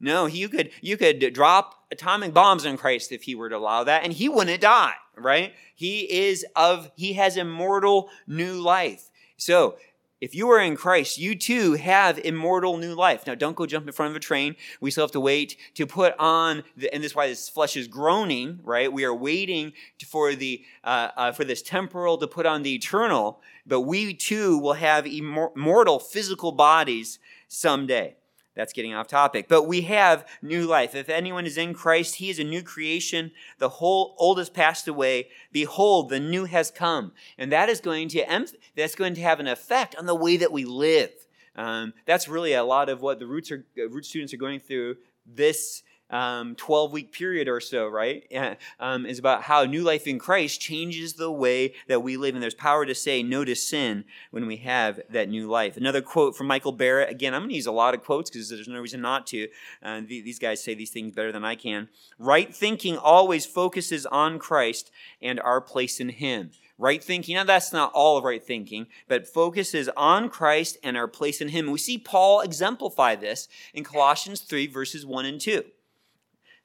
No, 0.00 0.26
you 0.26 0.48
could, 0.48 0.70
you 0.80 0.96
could 0.96 1.34
drop 1.34 1.74
atomic 1.90 2.32
bombs 2.32 2.64
on 2.64 2.76
Christ 2.76 3.12
if 3.12 3.24
he 3.24 3.34
were 3.34 3.48
to 3.48 3.56
allow 3.56 3.84
that 3.84 4.04
and 4.04 4.12
he 4.12 4.28
wouldn't 4.28 4.60
die, 4.60 4.94
right? 5.16 5.52
He 5.74 6.00
is 6.10 6.46
of, 6.56 6.90
he 6.96 7.14
has 7.14 7.36
immortal 7.36 8.08
new 8.26 8.60
life. 8.60 9.10
So 9.36 9.76
if 10.20 10.34
you 10.34 10.50
are 10.50 10.60
in 10.60 10.76
Christ, 10.76 11.18
you 11.18 11.34
too 11.34 11.74
have 11.74 12.18
immortal 12.18 12.76
new 12.76 12.94
life. 12.94 13.26
Now, 13.26 13.34
don't 13.34 13.56
go 13.56 13.66
jump 13.66 13.86
in 13.86 13.92
front 13.92 14.10
of 14.10 14.16
a 14.16 14.20
train. 14.20 14.56
We 14.80 14.90
still 14.90 15.04
have 15.04 15.12
to 15.12 15.20
wait 15.20 15.56
to 15.74 15.86
put 15.86 16.14
on, 16.18 16.64
the, 16.76 16.92
and 16.92 17.02
this 17.02 17.12
is 17.12 17.16
why 17.16 17.28
this 17.28 17.48
flesh 17.48 17.76
is 17.76 17.86
groaning, 17.86 18.60
right? 18.64 18.92
We 18.92 19.04
are 19.04 19.14
waiting 19.14 19.72
for 20.06 20.34
the 20.34 20.64
uh, 20.82 21.10
uh, 21.16 21.32
for 21.32 21.44
this 21.44 21.62
temporal 21.62 22.18
to 22.18 22.26
put 22.26 22.46
on 22.46 22.62
the 22.62 22.74
eternal. 22.74 23.40
But 23.66 23.82
we 23.82 24.14
too 24.14 24.58
will 24.58 24.74
have 24.74 25.06
immortal 25.06 25.98
physical 25.98 26.52
bodies 26.52 27.18
someday. 27.46 28.16
That's 28.58 28.72
getting 28.72 28.92
off 28.92 29.06
topic. 29.06 29.46
But 29.48 29.68
we 29.68 29.82
have 29.82 30.26
new 30.42 30.66
life. 30.66 30.96
If 30.96 31.08
anyone 31.08 31.46
is 31.46 31.56
in 31.56 31.74
Christ, 31.74 32.16
he 32.16 32.28
is 32.28 32.40
a 32.40 32.44
new 32.44 32.60
creation. 32.60 33.30
The 33.58 33.68
whole 33.68 34.16
old 34.18 34.38
has 34.38 34.50
passed 34.50 34.88
away. 34.88 35.28
Behold, 35.52 36.08
the 36.08 36.18
new 36.18 36.44
has 36.44 36.72
come. 36.72 37.12
And 37.38 37.52
that 37.52 37.68
is 37.68 37.80
going 37.80 38.08
to 38.08 38.46
that's 38.74 38.96
going 38.96 39.14
to 39.14 39.20
have 39.20 39.38
an 39.38 39.46
effect 39.46 39.94
on 39.94 40.06
the 40.06 40.14
way 40.14 40.36
that 40.38 40.50
we 40.50 40.64
live. 40.64 41.12
Um, 41.54 41.94
that's 42.04 42.26
really 42.26 42.52
a 42.52 42.64
lot 42.64 42.88
of 42.88 43.00
what 43.00 43.20
the 43.20 43.28
roots 43.28 43.52
are, 43.52 43.64
root 43.76 44.04
students 44.04 44.34
are 44.34 44.38
going 44.38 44.58
through 44.58 44.96
this 45.24 45.84
um, 46.10 46.54
12 46.54 46.92
week 46.92 47.12
period 47.12 47.48
or 47.48 47.60
so, 47.60 47.86
right? 47.86 48.24
Um, 48.80 49.06
is 49.06 49.18
about 49.18 49.42
how 49.42 49.64
new 49.64 49.82
life 49.82 50.06
in 50.06 50.18
Christ 50.18 50.60
changes 50.60 51.14
the 51.14 51.30
way 51.30 51.74
that 51.88 52.02
we 52.02 52.16
live. 52.16 52.34
And 52.34 52.42
there's 52.42 52.54
power 52.54 52.86
to 52.86 52.94
say 52.94 53.22
no 53.22 53.44
to 53.44 53.54
sin 53.54 54.04
when 54.30 54.46
we 54.46 54.56
have 54.58 55.00
that 55.10 55.28
new 55.28 55.48
life. 55.48 55.76
Another 55.76 56.00
quote 56.00 56.36
from 56.36 56.46
Michael 56.46 56.72
Barrett. 56.72 57.10
Again, 57.10 57.34
I'm 57.34 57.42
going 57.42 57.50
to 57.50 57.56
use 57.56 57.66
a 57.66 57.72
lot 57.72 57.94
of 57.94 58.04
quotes 58.04 58.30
because 58.30 58.48
there's 58.48 58.68
no 58.68 58.80
reason 58.80 59.00
not 59.00 59.26
to. 59.28 59.48
Uh, 59.82 60.00
these 60.06 60.38
guys 60.38 60.62
say 60.62 60.74
these 60.74 60.90
things 60.90 61.12
better 61.12 61.32
than 61.32 61.44
I 61.44 61.56
can. 61.56 61.88
Right 62.18 62.54
thinking 62.54 62.96
always 62.96 63.46
focuses 63.46 64.06
on 64.06 64.38
Christ 64.38 64.90
and 65.20 65.40
our 65.40 65.60
place 65.60 66.00
in 66.00 66.10
Him. 66.10 66.50
Right 66.78 67.02
thinking, 67.02 67.34
now 67.34 67.44
that's 67.44 67.72
not 67.72 67.90
all 67.92 68.16
of 68.16 68.24
right 68.24 68.44
thinking, 68.44 68.86
but 69.08 69.26
focuses 69.26 69.88
on 69.96 70.28
Christ 70.28 70.78
and 70.84 70.96
our 70.96 71.08
place 71.08 71.40
in 71.40 71.48
Him. 71.48 71.70
We 71.70 71.78
see 71.78 71.98
Paul 71.98 72.40
exemplify 72.40 73.16
this 73.16 73.48
in 73.74 73.82
Colossians 73.82 74.40
3, 74.42 74.68
verses 74.68 75.04
1 75.04 75.24
and 75.24 75.40
2. 75.40 75.64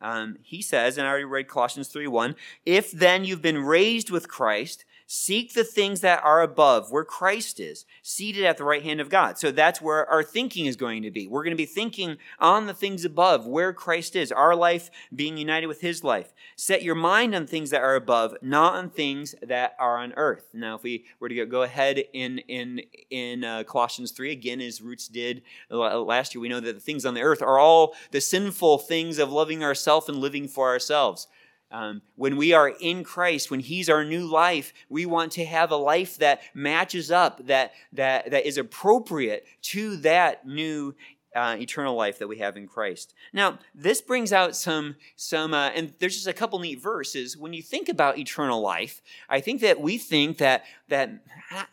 Um, 0.04 0.38
he 0.44 0.62
says, 0.62 0.98
and 0.98 1.08
I 1.08 1.10
already 1.10 1.26
read 1.26 1.48
Colossians 1.48 1.88
3 1.88 2.08
1, 2.08 2.36
if 2.66 2.92
then 2.92 3.24
you've 3.26 3.42
been 3.42 3.64
raised 3.64 4.12
with 4.12 4.28
Christ, 4.28 4.86
Seek 5.08 5.54
the 5.54 5.64
things 5.64 6.02
that 6.02 6.24
are 6.24 6.42
above, 6.42 6.92
where 6.92 7.04
Christ 7.04 7.60
is, 7.60 7.86
seated 8.02 8.46
at 8.46 8.58
the 8.58 8.64
right 8.64 8.84
hand 8.84 9.02
of 9.02 9.10
God. 9.10 9.38
So 9.38 9.52
that's 9.52 9.82
where 9.82 10.10
our 10.10 10.24
thinking 10.24 10.66
is 10.66 10.76
going 10.76 11.04
to 11.04 11.12
be. 11.12 11.28
We're 11.28 11.44
going 11.44 11.56
to 11.56 11.58
be 11.58 11.66
thinking 11.66 12.18
on 12.40 12.68
the 12.68 12.74
things 12.74 13.06
above, 13.06 13.46
where 13.46 13.74
Christ 13.74 14.16
is, 14.16 14.32
our 14.32 14.56
life 14.56 14.90
being 15.16 15.38
united 15.38 15.68
with 15.68 15.82
his 15.82 16.04
life. 16.04 16.34
Set 16.56 16.84
your 16.84 16.96
mind 16.96 17.36
on 17.36 17.48
things 17.48 17.70
that 17.72 17.82
are 17.82 17.96
above, 17.96 18.36
not 18.42 18.76
on 18.76 18.90
things 18.90 19.36
that 19.42 19.76
are 19.80 19.98
on 19.98 20.14
earth. 20.14 20.50
Now, 20.54 20.76
if 20.76 20.84
we 20.84 21.06
were 21.20 21.30
to 21.30 21.46
go 21.46 21.64
ahead 21.64 22.04
in, 22.14 22.40
in, 22.40 22.82
in 23.10 23.44
uh, 23.44 23.64
Colossians 23.64 24.12
3, 24.12 24.32
again, 24.32 24.62
as 24.62 24.82
Roots 24.82 25.08
did 25.08 25.44
last 25.70 26.34
year, 26.34 26.42
we 26.42 26.50
know 26.50 26.60
that 26.60 26.74
the 26.74 26.80
things 26.80 27.06
on 27.06 27.14
the 27.14 27.22
earth 27.22 27.42
are 27.42 27.60
all 27.60 27.96
the 28.12 28.22
sinful 28.22 28.80
things 28.80 29.20
of 29.20 29.32
loving 29.32 29.64
ourselves 29.64 30.10
and 30.10 30.18
living 30.18 30.48
for 30.48 30.70
ourselves. 30.70 31.28
Um, 31.74 32.04
when 32.16 32.38
we 32.38 32.54
are 32.54 32.70
in 32.70 33.04
Christ, 33.04 33.50
when 33.50 33.60
He's 33.60 33.90
our 33.90 34.06
new 34.06 34.28
life, 34.28 34.74
we 34.90 35.08
want 35.08 35.32
to 35.34 35.46
have 35.46 35.72
a 35.72 35.76
life 35.76 36.18
that 36.18 36.42
matches 36.54 37.10
up, 37.10 37.48
that, 37.48 37.74
that, 37.94 38.30
that 38.30 38.46
is 38.46 38.60
appropriate 38.60 39.48
to 39.64 39.98
that 39.98 40.46
new 40.48 40.94
uh, 41.36 41.56
eternal 41.60 41.96
life 41.96 42.20
that 42.20 42.28
we 42.28 42.38
have 42.38 42.58
in 42.58 42.68
Christ. 42.68 43.14
Now, 43.32 43.60
this 43.74 44.02
brings 44.02 44.32
out 44.32 44.56
some, 44.56 44.96
some 45.16 45.54
uh, 45.54 45.70
and 45.70 45.94
there's 46.00 46.16
just 46.16 46.28
a 46.28 46.34
couple 46.34 46.60
neat 46.60 46.82
verses. 46.82 47.38
When 47.38 47.54
you 47.54 47.62
think 47.62 47.90
about 47.90 48.18
eternal 48.18 48.62
life, 48.62 49.02
I 49.30 49.40
think 49.40 49.62
that 49.62 49.82
we 49.82 49.98
think 49.98 50.38
that, 50.38 50.64
that, 50.90 51.10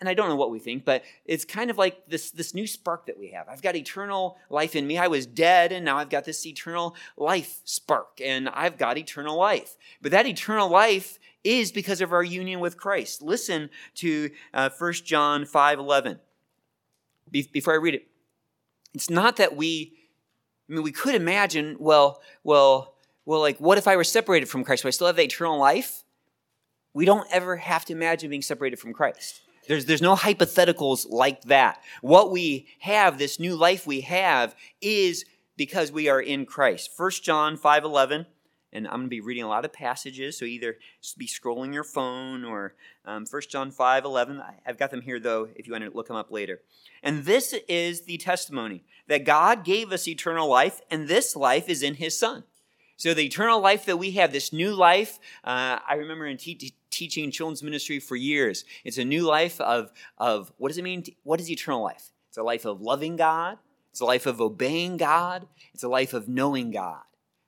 and 0.00 0.08
I 0.08 0.14
don't 0.14 0.28
know 0.28 0.36
what 0.36 0.50
we 0.50 0.58
think, 0.58 0.84
but 0.84 1.02
it's 1.24 1.44
kind 1.44 1.70
of 1.70 1.78
like 1.78 2.06
this, 2.08 2.30
this 2.30 2.54
new 2.54 2.66
spark 2.66 3.06
that 3.06 3.18
we 3.18 3.28
have. 3.30 3.48
I've 3.48 3.62
got 3.62 3.76
eternal 3.76 4.38
life 4.48 4.74
in 4.74 4.86
me. 4.86 4.98
I 4.98 5.08
was 5.08 5.26
dead, 5.26 5.72
and 5.72 5.84
now 5.84 5.98
I've 5.98 6.10
got 6.10 6.24
this 6.24 6.46
eternal 6.46 6.94
life 7.16 7.60
spark, 7.64 8.20
and 8.24 8.48
I've 8.48 8.78
got 8.78 8.98
eternal 8.98 9.36
life. 9.36 9.76
But 10.00 10.12
that 10.12 10.26
eternal 10.26 10.68
life 10.68 11.18
is 11.44 11.72
because 11.72 12.00
of 12.00 12.12
our 12.12 12.22
union 12.22 12.60
with 12.60 12.76
Christ. 12.76 13.22
Listen 13.22 13.70
to 13.96 14.30
uh, 14.52 14.70
1 14.76 14.92
John 15.04 15.44
5 15.44 15.78
11. 15.78 16.20
Be- 17.30 17.48
before 17.52 17.74
I 17.74 17.76
read 17.76 17.94
it, 17.94 18.09
it's 18.94 19.10
not 19.10 19.36
that 19.36 19.56
we, 19.56 19.92
I 20.68 20.74
mean, 20.74 20.82
we 20.82 20.92
could 20.92 21.14
imagine, 21.14 21.76
well, 21.78 22.20
well, 22.44 22.94
well, 23.24 23.40
like, 23.40 23.58
what 23.58 23.78
if 23.78 23.86
I 23.86 23.96
were 23.96 24.04
separated 24.04 24.46
from 24.46 24.64
Christ? 24.64 24.84
Would 24.84 24.88
I 24.88 24.92
still 24.92 25.06
have 25.06 25.18
eternal 25.18 25.58
life? 25.58 26.02
We 26.94 27.04
don't 27.04 27.26
ever 27.30 27.56
have 27.56 27.84
to 27.86 27.92
imagine 27.92 28.30
being 28.30 28.42
separated 28.42 28.78
from 28.78 28.92
Christ. 28.92 29.42
There's, 29.68 29.84
there's 29.84 30.02
no 30.02 30.16
hypotheticals 30.16 31.06
like 31.08 31.42
that. 31.42 31.80
What 32.00 32.32
we 32.32 32.66
have, 32.80 33.18
this 33.18 33.38
new 33.38 33.54
life 33.54 33.86
we 33.86 34.00
have, 34.00 34.56
is 34.80 35.24
because 35.56 35.92
we 35.92 36.08
are 36.08 36.20
in 36.20 36.46
Christ. 36.46 36.90
1 36.96 37.10
John 37.22 37.56
5 37.56 37.84
11 37.84 38.26
and 38.72 38.86
I'm 38.86 38.94
going 38.94 39.06
to 39.06 39.10
be 39.10 39.20
reading 39.20 39.42
a 39.42 39.48
lot 39.48 39.64
of 39.64 39.72
passages, 39.72 40.38
so 40.38 40.44
either 40.44 40.78
be 41.16 41.26
scrolling 41.26 41.74
your 41.74 41.84
phone 41.84 42.44
or 42.44 42.74
um, 43.04 43.26
1 43.28 43.42
John 43.48 43.70
5 43.70 44.04
11. 44.04 44.42
I've 44.66 44.78
got 44.78 44.90
them 44.90 45.02
here, 45.02 45.18
though, 45.18 45.48
if 45.56 45.66
you 45.66 45.72
want 45.72 45.84
to 45.84 45.90
look 45.90 46.08
them 46.08 46.16
up 46.16 46.30
later. 46.30 46.60
And 47.02 47.24
this 47.24 47.54
is 47.68 48.02
the 48.02 48.18
testimony 48.18 48.84
that 49.08 49.24
God 49.24 49.64
gave 49.64 49.92
us 49.92 50.06
eternal 50.06 50.48
life, 50.48 50.80
and 50.90 51.08
this 51.08 51.34
life 51.34 51.68
is 51.68 51.82
in 51.82 51.94
His 51.94 52.18
Son. 52.18 52.44
So, 52.96 53.14
the 53.14 53.24
eternal 53.24 53.60
life 53.60 53.86
that 53.86 53.96
we 53.96 54.12
have, 54.12 54.32
this 54.32 54.52
new 54.52 54.74
life, 54.74 55.18
uh, 55.42 55.78
I 55.86 55.94
remember 55.94 56.26
in 56.26 56.36
te- 56.36 56.74
teaching 56.90 57.30
children's 57.30 57.62
ministry 57.62 57.98
for 57.98 58.14
years. 58.14 58.64
It's 58.84 58.98
a 58.98 59.04
new 59.04 59.22
life 59.22 59.60
of, 59.60 59.90
of 60.18 60.52
what 60.58 60.68
does 60.68 60.78
it 60.78 60.84
mean? 60.84 61.02
To, 61.04 61.12
what 61.22 61.40
is 61.40 61.50
eternal 61.50 61.82
life? 61.82 62.10
It's 62.28 62.36
a 62.36 62.42
life 62.42 62.64
of 62.64 62.80
loving 62.80 63.16
God, 63.16 63.58
it's 63.90 64.00
a 64.00 64.04
life 64.04 64.26
of 64.26 64.40
obeying 64.40 64.98
God, 64.98 65.48
it's 65.72 65.82
a 65.82 65.88
life 65.88 66.12
of 66.12 66.28
knowing 66.28 66.70
God 66.70 67.00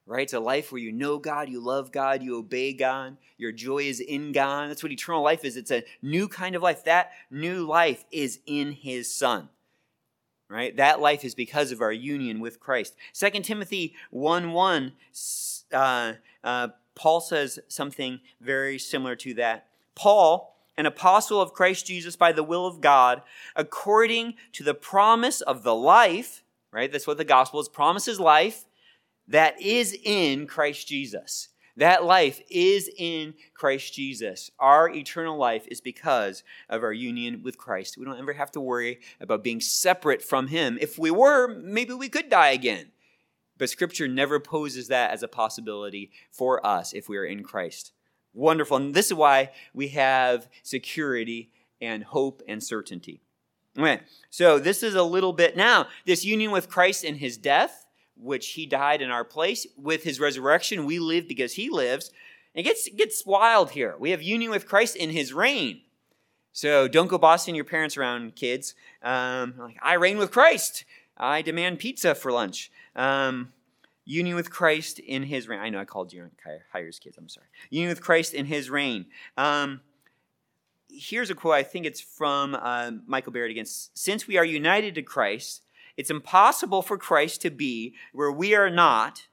right? 0.07 0.23
It's 0.23 0.33
a 0.33 0.41
life 0.41 0.73
where 0.73 0.81
you 0.81 0.93
know 0.93 1.19
God, 1.19 1.49
you 1.49 1.61
love 1.61 1.93
God, 1.93 2.23
you 2.23 2.37
obey 2.37 2.73
God, 2.73 3.17
your 3.39 3.53
joy 3.53 3.79
is 3.79 4.01
in 4.01 4.33
God. 4.33 4.69
That's 4.69 4.83
what 4.83 4.93
eternal 4.93 5.23
life 5.23 5.45
is. 5.45 5.57
It's 5.57 5.71
a 5.71 5.85
new 6.03 6.29
kind 6.29 6.57
of 6.57 6.63
life. 6.63 6.85
That 6.85 7.13
new 7.31 7.67
life 7.67 8.05
is 8.11 8.41
in 8.47 8.73
His 8.73 9.13
Son, 9.15 9.49
right? 10.49 10.77
That 10.77 11.01
life 11.01 11.25
is 11.25 11.35
because 11.35 11.71
of 11.71 11.81
our 11.81 11.93
union 11.93 12.41
with 12.41 12.61
Christ. 12.61 12.95
2 13.15 13.31
Timothy 13.41 13.95
1 14.11 14.53
1, 14.53 14.93
uh, 15.73 16.13
uh, 16.43 16.69
Paul 16.95 17.21
says 17.21 17.59
something 17.69 18.21
very 18.41 18.79
similar 18.79 19.17
to 19.17 19.35
that. 19.35 19.69
Paul, 19.95 20.57
an 20.77 20.87
apostle 20.87 21.41
of 21.41 21.53
Christ 21.53 21.87
Jesus 21.87 22.17
by 22.17 22.33
the 22.33 22.43
will 22.43 22.67
of 22.67 22.81
God, 22.81 23.23
according 23.55 24.35
to 24.53 24.65
the 24.65 24.75
promise 24.75 25.43
of 25.43 25.63
the 25.63 25.75
life, 25.75 26.43
right? 26.73 26.91
That's 26.91 27.07
what 27.07 27.19
the 27.19 27.25
gospel 27.25 27.61
is 27.61 27.69
promises 27.69 28.19
life 28.19 28.65
that 29.33 29.61
is 29.61 29.97
in 30.05 30.47
Christ 30.47 30.87
Jesus. 30.87 31.49
That 31.79 32.05
life 32.05 32.43
is 32.51 32.91
in 32.99 33.33
Christ 33.55 33.95
Jesus. 33.95 34.51
Our 34.59 34.91
eternal 34.91 35.39
life 35.39 35.67
is 35.69 35.81
because 35.81 36.45
of 36.69 36.83
our 36.83 36.93
union 36.93 37.41
with 37.43 37.57
Christ. 37.57 37.97
We 37.97 38.05
don't 38.05 38.19
ever 38.19 38.35
have 38.35 38.51
to 38.53 38.61
worry 38.61 39.01
about 39.21 39.43
being 39.43 39.61
separate 39.61 40.23
from 40.23 40.49
Him. 40.49 40.77
If 40.83 40.99
we 40.99 41.11
were, 41.11 41.49
maybe 41.49 41.95
we 41.95 42.11
could 42.11 42.29
die 42.29 42.51
again. 42.51 42.89
But 43.57 43.71
Scripture 43.71 44.07
never 44.07 44.39
poses 44.39 44.89
that 44.89 45.13
as 45.13 45.23
a 45.23 45.29
possibility 45.29 46.11
for 46.31 46.65
us 46.67 46.93
if 46.93 47.09
we 47.09 47.17
are 47.17 47.25
in 47.25 47.43
Christ. 47.43 47.93
Wonderful. 48.35 48.77
And 48.77 48.95
this 48.95 49.07
is 49.07 49.15
why 49.15 49.53
we 49.73 49.89
have 49.89 50.49
security 50.63 51.51
and 51.81 52.05
hope 52.05 52.43
and 52.47 52.63
certainty. 52.63 53.23
Okay, 53.79 54.01
so 54.29 54.59
this 54.59 54.83
is 54.83 54.95
a 54.95 55.03
little 55.03 55.33
bit 55.33 55.57
now. 55.57 55.87
This 56.05 56.23
union 56.23 56.51
with 56.51 56.69
Christ 56.69 57.03
in 57.03 57.15
His 57.15 57.39
death 57.39 57.82
which 58.23 58.51
he 58.51 58.67
died 58.67 59.03
in 59.03 59.11
our 59.11 59.25
place. 59.25 59.67
With 59.77 60.05
his 60.05 60.21
resurrection, 60.21 60.87
we 60.87 60.99
live 60.99 61.29
because 61.29 61.55
he 61.55 61.69
lives. 61.69 62.11
It 62.55 62.63
gets, 62.63 62.89
gets 62.89 63.27
wild 63.27 63.71
here. 63.71 63.97
We 63.99 64.11
have 64.11 64.23
union 64.23 64.51
with 64.51 64.67
Christ 64.67 64.97
in 64.97 65.11
his 65.11 65.33
reign. 65.33 65.81
So 66.53 66.87
don't 66.87 67.09
go 67.09 67.19
bossing 67.19 67.55
your 67.55 67.65
parents 67.65 67.97
around, 67.97 68.37
kids. 68.37 68.75
Um, 69.03 69.55
like, 69.59 69.79
I 69.83 69.95
reign 69.95 70.19
with 70.19 70.31
Christ. 70.31 70.85
I 71.17 71.43
demand 71.43 71.79
pizza 71.79 72.15
for 72.15 72.31
lunch. 72.31 72.71
Um, 72.95 73.53
union 74.05 74.37
with 74.37 74.51
Christ 74.51 74.99
in 74.99 75.23
his 75.25 75.49
reign. 75.49 75.61
I 75.61 75.71
know 75.71 75.79
I 75.79 75.85
called 75.85 76.13
you 76.13 76.31
hires 76.73 76.99
kids. 76.99 77.17
I'm 77.17 77.29
sorry. 77.29 77.47
Union 77.71 77.89
with 77.89 78.03
Christ 78.03 78.35
in 78.35 78.47
his 78.47 78.69
reign. 78.69 79.07
Um, 79.37 79.81
here's 80.91 81.31
a 81.31 81.35
quote. 81.35 81.55
I 81.55 81.63
think 81.63 81.87
it's 81.87 82.01
from 82.01 82.55
uh, 82.55 82.93
Michael 83.07 83.33
Barrett 83.33 83.51
again. 83.51 83.67
Since 83.67 84.27
we 84.27 84.37
are 84.37 84.45
united 84.45 84.95
to 84.97 85.03
Christ, 85.03 85.62
it's 85.97 86.11
impossible 86.11 86.83
for 86.83 86.97
Christ 86.97 87.43
to 87.43 87.51
be 87.51 87.95
where 88.13 88.33
we 88.33 88.55
are 88.55 88.71
not. 88.71 89.27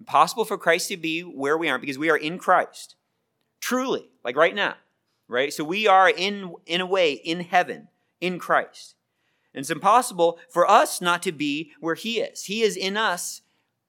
Impossible 0.00 0.44
for 0.44 0.58
Christ 0.58 0.88
to 0.88 0.96
be 0.96 1.20
where 1.20 1.56
we 1.56 1.68
aren't 1.68 1.80
because 1.80 1.98
we 1.98 2.10
are 2.10 2.16
in 2.16 2.38
Christ. 2.38 2.96
Truly, 3.60 4.10
like 4.22 4.36
right 4.36 4.54
now, 4.54 4.74
right? 5.28 5.52
So 5.52 5.64
we 5.64 5.86
are 5.86 6.10
in, 6.10 6.54
in 6.66 6.80
a 6.80 6.86
way 6.86 7.12
in 7.12 7.40
heaven, 7.40 7.88
in 8.20 8.38
Christ. 8.38 8.96
And 9.54 9.60
it's 9.60 9.70
impossible 9.70 10.38
for 10.50 10.68
us 10.68 11.00
not 11.00 11.22
to 11.22 11.32
be 11.32 11.72
where 11.80 11.94
He 11.94 12.20
is. 12.20 12.44
He 12.44 12.62
is 12.62 12.76
in 12.76 12.96
us, 12.96 13.42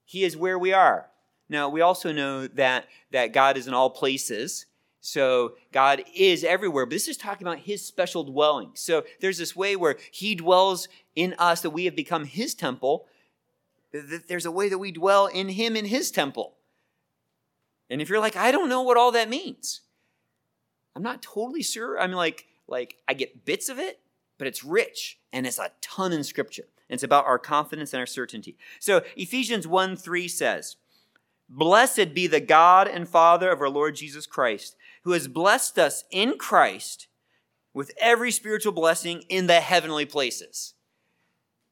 He 0.06 0.24
is 0.24 0.38
where 0.38 0.58
we 0.58 0.72
are. 0.72 1.08
Now, 1.50 1.70
we 1.70 1.82
also 1.82 2.12
know 2.12 2.48
that, 2.48 2.88
that 3.12 3.34
God 3.34 3.58
is 3.58 3.68
in 3.68 3.74
all 3.74 3.90
places. 3.90 4.66
So 5.06 5.54
God 5.72 6.04
is 6.16 6.44
everywhere, 6.44 6.88
but 6.88 6.92
this 6.94 7.08
is 7.08 7.16
talking 7.16 7.46
about 7.46 7.60
his 7.60 7.86
special 7.86 8.24
dwelling. 8.24 8.72
So 8.74 9.04
there's 9.22 9.38
this 9.38 9.56
way 9.56 9.76
where 9.76 9.98
he 10.12 10.34
dwells 10.34 10.88
in 11.16 11.36
us 11.38 11.62
that 11.62 11.70
we 11.70 11.86
have 11.86 11.96
become 11.96 12.26
his 12.26 12.56
temple. 12.56 13.06
There's 13.94 14.48
a 14.48 14.52
way 14.52 14.68
that 14.68 14.80
we 14.80 14.92
dwell 14.92 15.28
in 15.28 15.50
him 15.50 15.76
in 15.76 15.86
his 15.86 16.10
temple. 16.10 16.56
And 17.88 18.02
if 18.02 18.10
you're 18.10 18.20
like, 18.20 18.36
I 18.36 18.52
don't 18.52 18.68
know 18.68 18.82
what 18.82 18.98
all 18.98 19.12
that 19.12 19.30
means, 19.30 19.82
I'm 20.96 21.04
not 21.04 21.22
totally 21.22 21.62
sure. 21.62 22.00
I 22.00 22.08
mean, 22.08 22.16
like, 22.16 22.48
like 22.68 22.96
I 23.08 23.14
get 23.14 23.46
bits 23.46 23.70
of 23.70 23.78
it, 23.78 24.00
but 24.40 24.48
it's 24.48 24.64
rich 24.64 25.20
and 25.32 25.46
it's 25.46 25.60
a 25.60 25.70
ton 25.82 26.14
in 26.14 26.24
scripture. 26.24 26.66
And 26.90 26.96
it's 26.96 27.04
about 27.04 27.28
our 27.28 27.38
confidence 27.38 27.94
and 27.94 28.00
our 28.00 28.08
certainty. 28.08 28.58
So 28.80 29.04
Ephesians 29.16 29.68
1 29.68 29.98
3 29.98 30.28
says, 30.28 30.78
Blessed 31.48 32.16
be 32.16 32.26
the 32.26 32.40
God 32.40 32.88
and 32.88 33.08
Father 33.08 33.52
of 33.52 33.62
our 33.62 33.70
Lord 33.70 33.96
Jesus 33.96 34.26
Christ, 34.26 34.76
who 35.06 35.12
has 35.12 35.28
blessed 35.28 35.80
us 35.80 36.04
in 36.12 36.38
Christ 36.38 37.08
with 37.74 37.92
every 38.02 38.32
spiritual 38.32 38.74
blessing 38.74 39.24
in 39.30 39.48
the 39.48 39.62
heavenly 39.62 40.06
places. 40.06 40.74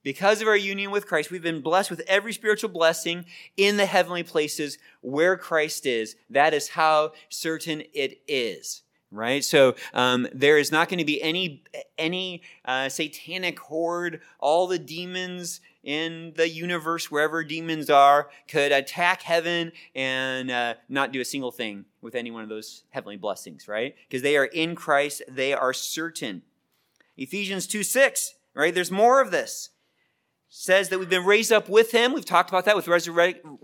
Because 0.04 0.42
of 0.42 0.48
our 0.48 0.58
union 0.58 0.92
with 0.92 1.08
Christ, 1.08 1.32
we've 1.32 1.42
been 1.42 1.62
blessed 1.62 1.90
with 1.90 2.02
every 2.08 2.32
spiritual 2.32 2.70
blessing 2.70 3.26
in 3.58 3.78
the 3.78 3.86
heavenly 3.86 4.22
places 4.22 4.78
where 5.02 5.36
Christ 5.36 5.86
is. 5.86 6.16
That 6.30 6.54
is 6.54 6.70
how 6.70 7.14
certain 7.30 7.84
it 7.94 8.22
is 8.28 8.84
right? 9.14 9.44
So 9.44 9.76
um, 9.94 10.28
there 10.34 10.58
is 10.58 10.72
not 10.72 10.90
going 10.90 10.98
to 10.98 11.06
be 11.06 11.22
any 11.22 11.64
any 12.00 12.42
uh, 12.66 12.90
satanic 12.90 13.60
horde. 13.60 14.22
All 14.40 14.66
the 14.66 14.80
demons 14.80 15.62
in 15.84 16.34
the 16.36 16.48
universe, 16.48 17.12
wherever 17.12 17.44
demons 17.44 17.90
are, 17.90 18.30
could 18.48 18.72
attack 18.72 19.22
heaven 19.24 19.72
and 19.94 20.50
uh, 20.50 20.76
not 20.88 21.12
do 21.12 21.20
a 21.20 21.26
single 21.26 21.52
thing 21.52 21.86
with 22.02 22.16
any 22.16 22.32
one 22.32 22.44
of 22.44 22.50
those 22.50 22.84
heavenly 22.90 23.18
blessings, 23.18 23.68
right? 23.68 23.96
Because 24.08 24.22
they 24.22 24.38
are 24.38 24.46
in 24.46 24.76
Christ, 24.76 25.22
they 25.28 25.54
are 25.54 25.74
certain. 25.74 26.44
Ephesians 27.18 27.68
2 27.68 27.84
6, 27.84 28.36
right? 28.54 28.74
There's 28.74 28.92
more 28.92 29.22
of 29.22 29.32
this. 29.32 29.70
Says 30.50 30.90
that 30.90 31.00
we've 31.00 31.10
been 31.10 31.26
raised 31.26 31.52
up 31.52 31.68
with 31.68 31.92
him. 31.92 32.14
We've 32.14 32.24
talked 32.24 32.50
about 32.50 32.66
that 32.66 32.76
with 32.76 32.88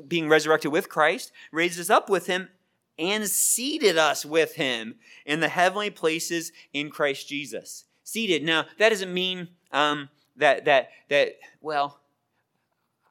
being 0.08 0.28
resurrected 0.28 0.72
with 0.72 0.90
Christ. 0.90 1.32
Raised 1.52 1.80
us 1.80 1.90
up 1.90 2.10
with 2.10 2.26
him 2.26 2.50
and 2.98 3.28
seated 3.28 3.98
us 3.98 4.26
with 4.26 4.56
him 4.56 4.96
in 5.26 5.40
the 5.40 5.50
heavenly 5.50 5.92
places 5.92 6.52
in 6.74 6.90
Christ 6.90 7.30
Jesus. 7.30 7.86
Seated. 8.04 8.44
Now, 8.44 8.66
that 8.80 8.90
doesn't 8.90 9.14
mean 9.14 9.50
um, 9.72 10.10
that, 10.36 10.66
that, 10.66 10.90
that, 11.10 11.36
well, 11.62 12.00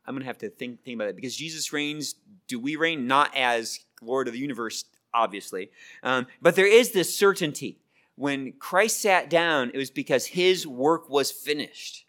I'm 0.08 0.14
going 0.14 0.22
to 0.22 0.26
have 0.26 0.38
to 0.38 0.48
think, 0.48 0.82
think 0.82 0.94
about 0.96 1.08
it 1.08 1.16
because 1.16 1.36
Jesus 1.36 1.70
reigns. 1.70 2.14
Do 2.46 2.58
we 2.58 2.76
reign? 2.76 3.06
Not 3.06 3.30
as 3.36 3.80
Lord 4.00 4.26
of 4.26 4.32
the 4.32 4.40
universe, 4.40 4.86
obviously. 5.12 5.70
Um, 6.02 6.26
but 6.40 6.56
there 6.56 6.66
is 6.66 6.92
this 6.92 7.14
certainty. 7.14 7.78
When 8.14 8.52
Christ 8.52 9.02
sat 9.02 9.28
down, 9.28 9.70
it 9.74 9.76
was 9.76 9.90
because 9.90 10.26
his 10.26 10.66
work 10.66 11.10
was 11.10 11.30
finished. 11.30 12.06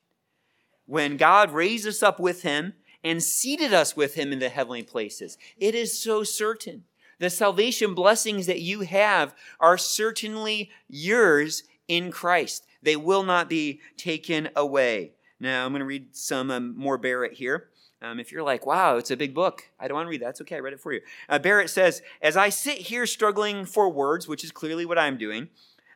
When 0.85 1.17
God 1.17 1.51
raised 1.51 1.85
us 1.85 2.01
up 2.01 2.21
with 2.21 2.43
him 2.43 2.73
and 3.03 3.21
seated 3.21 3.73
us 3.73 3.97
with 3.97 4.15
him 4.15 4.31
in 4.31 4.39
the 4.39 4.49
heavenly 4.49 4.81
places, 4.81 5.37
it 5.57 5.75
is 5.75 6.01
so 6.01 6.23
certain. 6.23 6.85
The 7.19 7.29
salvation 7.29 7.93
blessings 7.93 8.45
that 8.47 8.61
you 8.61 8.81
have 8.81 9.35
are 9.59 9.77
certainly 9.77 10.71
yours 10.87 11.63
in 11.89 12.11
Christ. 12.11 12.65
They 12.81 12.95
will 12.95 13.23
not 13.23 13.49
be 13.49 13.81
taken 13.97 14.49
away. 14.55 15.11
Now, 15.39 15.65
I'm 15.65 15.71
going 15.71 15.79
to 15.81 15.85
read 15.85 16.15
some 16.15 16.49
um, 16.49 16.77
more 16.77 16.97
Barrett 16.97 17.33
here. 17.33 17.68
Um, 18.01 18.19
if 18.19 18.31
you're 18.31 18.43
like, 18.43 18.65
wow, 18.65 18.97
it's 18.97 19.11
a 19.11 19.17
big 19.17 19.33
book, 19.33 19.69
I 19.79 19.87
don't 19.87 19.95
want 19.95 20.05
to 20.05 20.09
read 20.09 20.21
that. 20.21 20.27
That's 20.27 20.41
okay, 20.41 20.55
I 20.55 20.59
read 20.59 20.73
it 20.73 20.79
for 20.79 20.93
you. 20.93 21.01
Uh, 21.27 21.37
Barrett 21.39 21.69
says, 21.69 22.01
As 22.21 22.37
I 22.37 22.49
sit 22.49 22.77
here 22.77 23.05
struggling 23.05 23.65
for 23.65 23.89
words, 23.89 24.27
which 24.27 24.43
is 24.43 24.51
clearly 24.51 24.85
what 24.85 24.97
I'm 24.97 25.17
doing, 25.17 25.49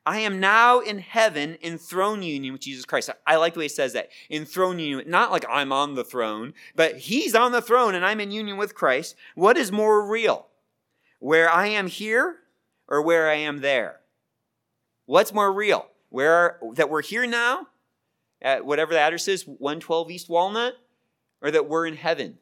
I 0.06 0.20
am 0.20 0.42
now 0.42 0.80
in 0.80 1.00
heaven 1.00 1.56
in 1.62 1.78
throne 1.78 2.22
union 2.22 2.52
with 2.52 2.62
Jesus 2.62 2.84
Christ. 2.84 3.10
I 3.26 3.38
like 3.38 3.54
the 3.54 3.60
way 3.60 3.66
he 3.66 3.70
says 3.70 3.94
that. 3.94 4.10
In 4.30 4.44
throne 4.44 4.80
union, 4.80 5.10
not 5.10 5.32
like 5.32 5.46
I'm 5.50 5.72
on 5.72 5.96
the 5.96 6.04
throne, 6.04 6.54
but 6.76 6.98
he's 6.98 7.36
on 7.36 7.54
the 7.54 7.62
throne 7.62 7.96
and 7.96 8.06
I'm 8.06 8.20
in 8.20 8.32
union 8.32 8.58
with 8.58 8.76
Christ. 8.76 9.16
What 9.36 9.56
is 9.56 9.72
more 9.72 10.06
real? 10.06 10.48
where 11.24 11.50
I 11.50 11.68
am 11.68 11.88
here 11.88 12.36
or 12.86 13.02
where 13.02 13.30
I 13.30 13.36
am 13.36 13.62
there? 13.62 14.02
What's 15.06 15.34
more 15.34 15.54
real? 15.54 15.88
Where 16.10 16.60
that 16.74 16.90
we're 16.90 17.02
here 17.02 17.26
now 17.26 17.68
at 18.42 18.66
whatever 18.66 18.94
the 18.94 19.00
address 19.00 19.30
is, 19.30 19.48
112 19.48 20.12
East 20.12 20.28
Walnut, 20.28 20.74
or 21.44 21.52
that 21.52 21.70
we're 21.70 21.86
in 21.86 21.96
heaven? 21.96 22.40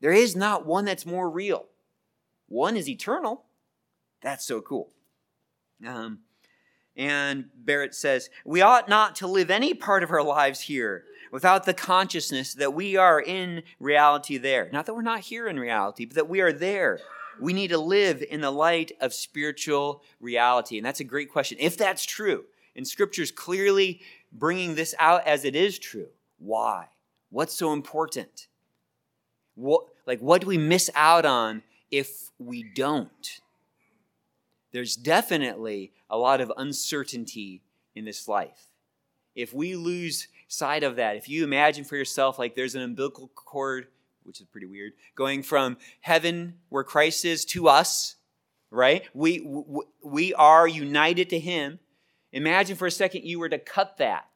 There 0.00 0.12
is 0.12 0.34
not 0.34 0.64
one 0.64 0.86
that's 0.86 1.04
more 1.04 1.28
real. 1.28 1.66
One 2.48 2.76
is 2.76 2.88
eternal. 2.88 3.44
That's 4.22 4.46
so 4.46 4.62
cool. 4.62 4.88
Um, 5.86 6.20
and 6.96 7.46
Barrett 7.54 7.94
says, 7.94 8.30
We 8.44 8.62
ought 8.62 8.88
not 8.88 9.16
to 9.16 9.26
live 9.26 9.50
any 9.50 9.74
part 9.74 10.02
of 10.02 10.10
our 10.10 10.22
lives 10.22 10.60
here 10.60 11.04
without 11.30 11.64
the 11.64 11.74
consciousness 11.74 12.54
that 12.54 12.72
we 12.72 12.96
are 12.96 13.20
in 13.20 13.62
reality 13.78 14.38
there. 14.38 14.70
Not 14.72 14.86
that 14.86 14.94
we're 14.94 15.02
not 15.02 15.20
here 15.20 15.46
in 15.46 15.58
reality, 15.58 16.06
but 16.06 16.14
that 16.14 16.28
we 16.28 16.40
are 16.40 16.52
there 16.52 17.00
we 17.40 17.52
need 17.52 17.68
to 17.68 17.78
live 17.78 18.22
in 18.28 18.40
the 18.40 18.50
light 18.50 18.92
of 19.00 19.12
spiritual 19.12 20.02
reality. 20.20 20.76
And 20.76 20.86
that's 20.86 21.00
a 21.00 21.04
great 21.04 21.30
question. 21.30 21.58
If 21.60 21.76
that's 21.76 22.04
true, 22.04 22.44
and 22.76 22.86
Scripture's 22.86 23.30
clearly 23.30 24.00
bringing 24.32 24.74
this 24.74 24.94
out 24.98 25.26
as 25.26 25.44
it 25.44 25.56
is 25.56 25.78
true, 25.78 26.08
why? 26.38 26.86
What's 27.32 27.54
so 27.54 27.72
important? 27.72 28.46
What, 29.54 29.84
like, 30.06 30.20
what 30.20 30.42
do 30.42 30.46
we 30.46 30.58
miss 30.58 30.90
out 30.94 31.26
on 31.26 31.62
if 31.90 32.30
we 32.38 32.62
don't? 32.62 33.40
There's 34.70 34.94
definitely 34.94 35.92
a 36.08 36.16
lot 36.16 36.40
of 36.40 36.52
uncertainty 36.56 37.62
in 37.94 38.04
this 38.04 38.28
life. 38.28 38.68
If 39.34 39.52
we 39.52 39.74
lose 39.76 40.28
sight 40.46 40.84
of 40.84 40.96
that, 40.96 41.16
if 41.16 41.28
you 41.28 41.42
imagine 41.42 41.84
for 41.84 41.96
yourself 41.96 42.38
like 42.38 42.54
there's 42.54 42.74
an 42.74 42.82
umbilical 42.82 43.30
cord 43.34 43.88
which 44.24 44.40
is 44.40 44.46
pretty 44.46 44.66
weird, 44.66 44.92
going 45.14 45.42
from 45.42 45.76
heaven 46.00 46.54
where 46.68 46.84
Christ 46.84 47.24
is 47.24 47.44
to 47.46 47.68
us, 47.68 48.16
right? 48.70 49.04
We, 49.14 49.44
we 50.02 50.34
are 50.34 50.68
united 50.68 51.30
to 51.30 51.38
Him. 51.38 51.78
Imagine 52.32 52.76
for 52.76 52.86
a 52.86 52.90
second 52.90 53.24
you 53.24 53.38
were 53.38 53.48
to 53.48 53.58
cut 53.58 53.96
that. 53.98 54.26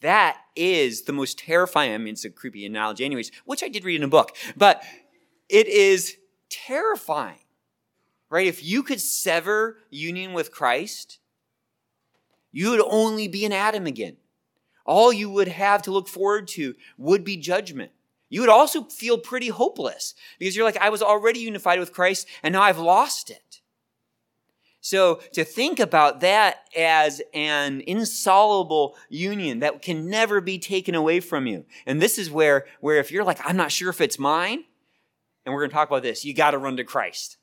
That 0.00 0.38
is 0.56 1.02
the 1.02 1.12
most 1.12 1.38
terrifying. 1.38 1.92
I 1.92 1.98
mean, 1.98 2.14
it's 2.14 2.24
a 2.24 2.30
creepy 2.30 2.64
analogy, 2.64 3.04
anyways, 3.04 3.30
which 3.44 3.62
I 3.62 3.68
did 3.68 3.84
read 3.84 3.96
in 3.96 4.02
a 4.02 4.08
book, 4.08 4.36
but 4.56 4.82
it 5.48 5.66
is 5.66 6.16
terrifying, 6.48 7.44
right? 8.30 8.46
If 8.46 8.64
you 8.64 8.82
could 8.82 9.00
sever 9.00 9.78
union 9.90 10.32
with 10.32 10.50
Christ, 10.50 11.18
you 12.50 12.70
would 12.70 12.80
only 12.80 13.28
be 13.28 13.44
an 13.44 13.52
Adam 13.52 13.86
again. 13.86 14.16
All 14.86 15.12
you 15.12 15.30
would 15.30 15.48
have 15.48 15.82
to 15.82 15.90
look 15.90 16.08
forward 16.08 16.48
to 16.48 16.74
would 16.96 17.22
be 17.22 17.36
judgment 17.36 17.92
you 18.30 18.40
would 18.40 18.48
also 18.48 18.84
feel 18.84 19.18
pretty 19.18 19.48
hopeless 19.48 20.14
because 20.38 20.56
you're 20.56 20.64
like, 20.64 20.76
I 20.76 20.88
was 20.88 21.02
already 21.02 21.40
unified 21.40 21.80
with 21.80 21.92
Christ 21.92 22.28
and 22.42 22.52
now 22.52 22.62
I've 22.62 22.78
lost 22.78 23.28
it. 23.28 23.59
So 24.80 25.16
to 25.32 25.44
think 25.44 25.78
about 25.78 26.20
that 26.20 26.68
as 26.76 27.20
an 27.34 27.82
insoluble 27.82 28.96
union 29.08 29.60
that 29.60 29.82
can 29.82 30.08
never 30.08 30.40
be 30.40 30.58
taken 30.58 30.94
away 30.94 31.20
from 31.20 31.46
you. 31.46 31.66
And 31.86 32.00
this 32.00 32.18
is 32.18 32.30
where, 32.30 32.66
where 32.80 32.96
if 32.96 33.10
you're 33.10 33.24
like, 33.24 33.40
I'm 33.44 33.56
not 33.56 33.72
sure 33.72 33.90
if 33.90 34.00
it's 34.00 34.18
mine, 34.18 34.64
and 35.44 35.54
we're 35.54 35.60
going 35.60 35.70
to 35.70 35.74
talk 35.74 35.88
about 35.88 36.02
this, 36.02 36.24
you 36.24 36.34
got 36.34 36.52
to 36.52 36.58
run 36.58 36.76
to 36.78 36.84
Christ. 36.84 37.36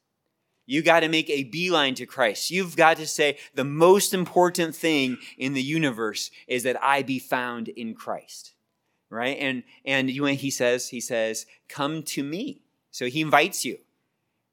You 0.66 0.82
got 0.82 1.02
to 1.02 1.10
make 1.10 1.30
a 1.30 1.44
beeline 1.44 1.96
to 1.96 2.06
Christ. 2.06 2.52
You've 2.52 2.76
got 2.76 2.98
to 2.98 3.08
say, 3.08 3.38
the 3.54 3.64
most 3.64 4.14
important 4.14 4.76
thing 4.76 5.18
in 5.38 5.54
the 5.54 5.62
universe 5.62 6.30
is 6.48 6.64
that 6.64 6.84
I 6.84 7.04
be 7.04 7.20
found 7.20 7.70
in 7.70 7.94
Christ 7.94 8.54
right? 9.10 9.38
And 9.40 9.64
and 9.86 10.10
you 10.10 10.26
he 10.26 10.50
says 10.50 10.90
he 10.90 11.00
says, 11.00 11.46
"Come 11.70 12.04
to 12.04 12.24
me." 12.24 12.62
So 12.92 13.06
he 13.06 13.22
invites 13.22 13.64
you. 13.64 13.78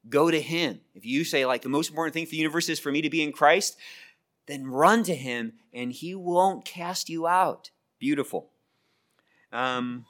Go 0.09 0.31
to 0.31 0.41
him. 0.41 0.81
If 0.95 1.05
you 1.07 1.25
say 1.25 1.47
like 1.47 1.63
the 1.63 1.69
most 1.69 1.89
important 1.89 2.15
thing 2.15 2.27
for 2.27 2.31
the 2.31 2.37
universe 2.37 2.69
is 2.69 2.79
for 2.79 2.93
me 2.93 3.03
to 3.03 3.11
be 3.11 3.23
in 3.23 3.33
Christ, 3.33 3.77
then 4.47 4.67
run 4.67 5.03
to 5.05 5.15
him 5.15 5.55
and 5.73 5.93
he 5.93 6.15
won't 6.15 6.65
cast 6.65 7.09
you 7.09 7.27
out. 7.27 7.71
Beautiful. 7.99 8.51
Um, 9.53 10.05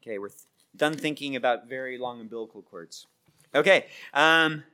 okay, 0.00 0.18
we're 0.18 0.28
th- 0.28 0.40
done 0.76 0.94
thinking 0.94 1.36
about 1.36 1.68
very 1.68 1.98
long 1.98 2.20
umbilical 2.20 2.62
cords. 2.62 3.06
Okay. 3.54 3.86
Um, 4.14 4.64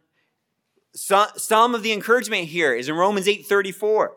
so, 0.95 1.27
some 1.37 1.75
of 1.75 1.83
the 1.83 1.93
encouragement 1.93 2.49
here 2.49 2.75
is 2.75 2.89
in 2.89 2.95
Romans 2.95 3.27
8:34. 3.27 4.17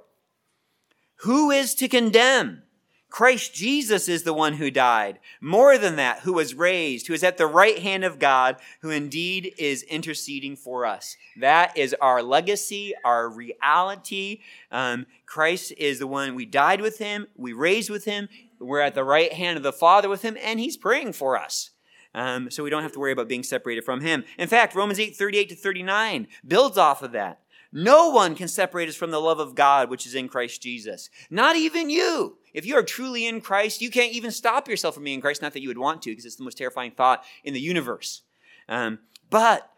Who 1.23 1.51
is 1.51 1.75
to 1.75 1.87
condemn? 1.87 2.63
Christ 3.09 3.53
Jesus 3.53 4.07
is 4.07 4.23
the 4.23 4.33
one 4.33 4.53
who 4.53 4.69
died. 4.69 5.19
More 5.41 5.77
than 5.77 5.95
that, 5.95 6.19
who 6.19 6.33
was 6.33 6.53
raised, 6.53 7.07
who 7.07 7.13
is 7.13 7.23
at 7.23 7.37
the 7.37 7.47
right 7.47 7.79
hand 7.79 8.03
of 8.03 8.19
God, 8.19 8.57
who 8.81 8.91
indeed 8.91 9.53
is 9.57 9.83
interceding 9.83 10.55
for 10.55 10.85
us. 10.85 11.17
That 11.39 11.75
is 11.75 11.95
our 12.01 12.21
legacy, 12.21 12.93
our 13.03 13.27
reality. 13.27 14.41
Um, 14.71 15.07
Christ 15.25 15.73
is 15.77 15.99
the 15.99 16.07
one 16.07 16.35
we 16.35 16.45
died 16.45 16.81
with 16.81 16.99
him, 16.99 17.27
we 17.35 17.51
raised 17.51 17.89
with 17.89 18.05
him, 18.05 18.29
we're 18.59 18.81
at 18.81 18.95
the 18.95 19.03
right 19.03 19.33
hand 19.33 19.57
of 19.57 19.63
the 19.63 19.73
Father 19.73 20.09
with 20.09 20.21
him, 20.21 20.37
and 20.41 20.59
he's 20.59 20.77
praying 20.77 21.13
for 21.13 21.37
us. 21.37 21.71
Um, 22.13 22.49
so 22.49 22.63
we 22.63 22.69
don't 22.69 22.83
have 22.83 22.91
to 22.93 22.99
worry 22.99 23.11
about 23.11 23.27
being 23.27 23.43
separated 23.43 23.83
from 23.83 24.01
him. 24.01 24.23
In 24.37 24.47
fact, 24.47 24.75
Romans 24.75 24.99
8 24.99 25.15
38 25.15 25.49
to 25.49 25.55
39 25.55 26.27
builds 26.47 26.77
off 26.77 27.01
of 27.03 27.11
that. 27.13 27.39
No 27.71 28.09
one 28.09 28.35
can 28.35 28.47
separate 28.47 28.89
us 28.89 28.95
from 28.95 29.11
the 29.11 29.21
love 29.21 29.39
of 29.39 29.53
God 29.53 29.89
which 29.89 30.05
is 30.05 30.15
in 30.15 30.27
Christ 30.27 30.61
Jesus. 30.61 31.09
Not 31.29 31.55
even 31.55 31.89
you. 31.89 32.37
If 32.53 32.65
you 32.65 32.75
are 32.75 32.83
truly 32.83 33.27
in 33.27 33.41
Christ, 33.41 33.81
you 33.81 33.91
can't 33.91 34.13
even 34.13 34.31
stop 34.31 34.67
yourself 34.67 34.95
from 34.95 35.03
being 35.03 35.15
in 35.15 35.21
Christ. 35.21 35.41
Not 35.41 35.53
that 35.53 35.61
you 35.61 35.67
would 35.67 35.77
want 35.77 36.01
to, 36.03 36.09
because 36.09 36.25
it's 36.25 36.35
the 36.35 36.43
most 36.43 36.57
terrifying 36.57 36.91
thought 36.91 37.23
in 37.43 37.53
the 37.53 37.59
universe. 37.59 38.23
Um, 38.67 38.99
but 39.29 39.69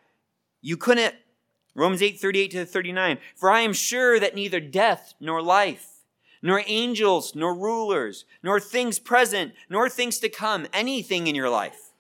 you 0.62 0.77
couldn't. 0.77 1.15
Romans 1.75 2.01
8 2.01 2.19
38 2.19 2.51
to 2.51 2.65
39. 2.65 3.17
For 3.36 3.49
I 3.49 3.62
am 3.62 3.73
sure 3.73 4.19
that 4.19 4.36
neither 4.36 4.60
death 4.60 5.13
nor 5.19 5.41
life, 5.41 5.88
nor 6.41 6.63
angels, 6.67 7.34
nor 7.36 7.54
rulers, 7.54 8.25
nor 8.41 8.60
things 8.60 8.99
present, 8.99 9.54
nor 9.69 9.89
things 9.89 10.19
to 10.19 10.30
come, 10.30 10.67
anything 10.73 11.27
in 11.27 11.36
your 11.36 11.49
life 11.49 11.90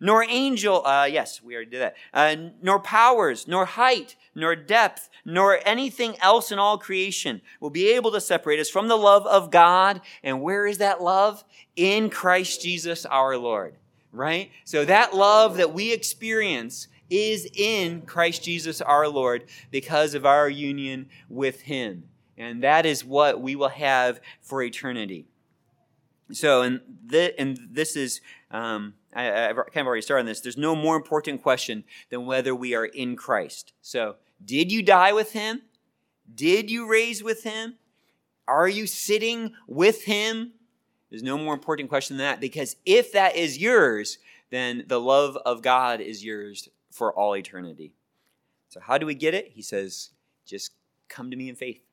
nor 0.00 0.24
angel, 0.24 0.86
uh, 0.86 1.04
yes, 1.10 1.42
we 1.42 1.54
already 1.54 1.70
did 1.70 1.80
that, 1.80 1.96
uh, 2.12 2.36
nor 2.62 2.80
powers, 2.80 3.46
nor 3.48 3.64
height, 3.64 4.16
nor 4.34 4.54
depth, 4.54 5.08
nor 5.24 5.60
anything 5.64 6.16
else 6.20 6.52
in 6.52 6.58
all 6.58 6.78
creation 6.78 7.40
will 7.60 7.70
be 7.70 7.90
able 7.90 8.12
to 8.12 8.20
separate 8.20 8.60
us 8.60 8.68
from 8.68 8.88
the 8.88 8.96
love 8.96 9.26
of 9.26 9.50
God. 9.50 10.00
And 10.22 10.42
where 10.42 10.66
is 10.66 10.78
that 10.78 11.02
love? 11.02 11.44
In 11.74 12.10
Christ 12.10 12.62
Jesus 12.62 13.06
our 13.06 13.36
Lord, 13.36 13.74
right? 14.12 14.50
So 14.64 14.84
that 14.84 15.14
love 15.14 15.56
that 15.56 15.72
we 15.72 15.92
experience 15.92 16.88
is 17.08 17.48
in 17.54 18.02
Christ 18.02 18.42
Jesus 18.42 18.80
our 18.80 19.08
Lord 19.08 19.44
because 19.70 20.14
of 20.14 20.26
our 20.26 20.48
union 20.48 21.08
with 21.28 21.62
Him. 21.62 22.04
And 22.38 22.62
that 22.62 22.84
is 22.84 23.04
what 23.04 23.40
we 23.40 23.56
will 23.56 23.68
have 23.68 24.20
for 24.42 24.62
eternity. 24.62 25.26
So, 26.32 26.62
and, 26.62 26.80
th- 27.08 27.34
and 27.38 27.58
this 27.70 27.94
is, 27.94 28.20
um, 28.50 28.94
I, 29.14 29.24
have 29.24 29.56
kind 29.56 29.78
of 29.78 29.86
already 29.86 30.02
started 30.02 30.20
on 30.20 30.26
this. 30.26 30.40
There's 30.40 30.56
no 30.56 30.76
more 30.76 30.96
important 30.96 31.42
question 31.42 31.84
than 32.10 32.26
whether 32.26 32.54
we 32.54 32.74
are 32.74 32.84
in 32.84 33.16
Christ. 33.16 33.72
So, 33.80 34.16
did 34.44 34.70
you 34.70 34.82
die 34.82 35.12
with 35.12 35.32
Him? 35.32 35.62
Did 36.32 36.70
you 36.70 36.88
raise 36.88 37.22
with 37.22 37.42
Him? 37.42 37.76
Are 38.46 38.68
you 38.68 38.86
sitting 38.86 39.54
with 39.66 40.04
Him? 40.04 40.52
There's 41.10 41.22
no 41.22 41.38
more 41.38 41.54
important 41.54 41.88
question 41.88 42.16
than 42.16 42.26
that 42.26 42.40
because 42.40 42.76
if 42.84 43.12
that 43.12 43.36
is 43.36 43.58
yours, 43.58 44.18
then 44.50 44.84
the 44.86 45.00
love 45.00 45.36
of 45.44 45.62
God 45.62 46.00
is 46.00 46.24
yours 46.24 46.68
for 46.90 47.12
all 47.12 47.36
eternity. 47.36 47.94
So, 48.68 48.80
how 48.80 48.98
do 48.98 49.06
we 49.06 49.14
get 49.14 49.34
it? 49.34 49.50
He 49.52 49.62
says, 49.62 50.10
just 50.44 50.72
come 51.08 51.30
to 51.30 51.36
me 51.36 51.48
in 51.48 51.56
faith. 51.56 51.85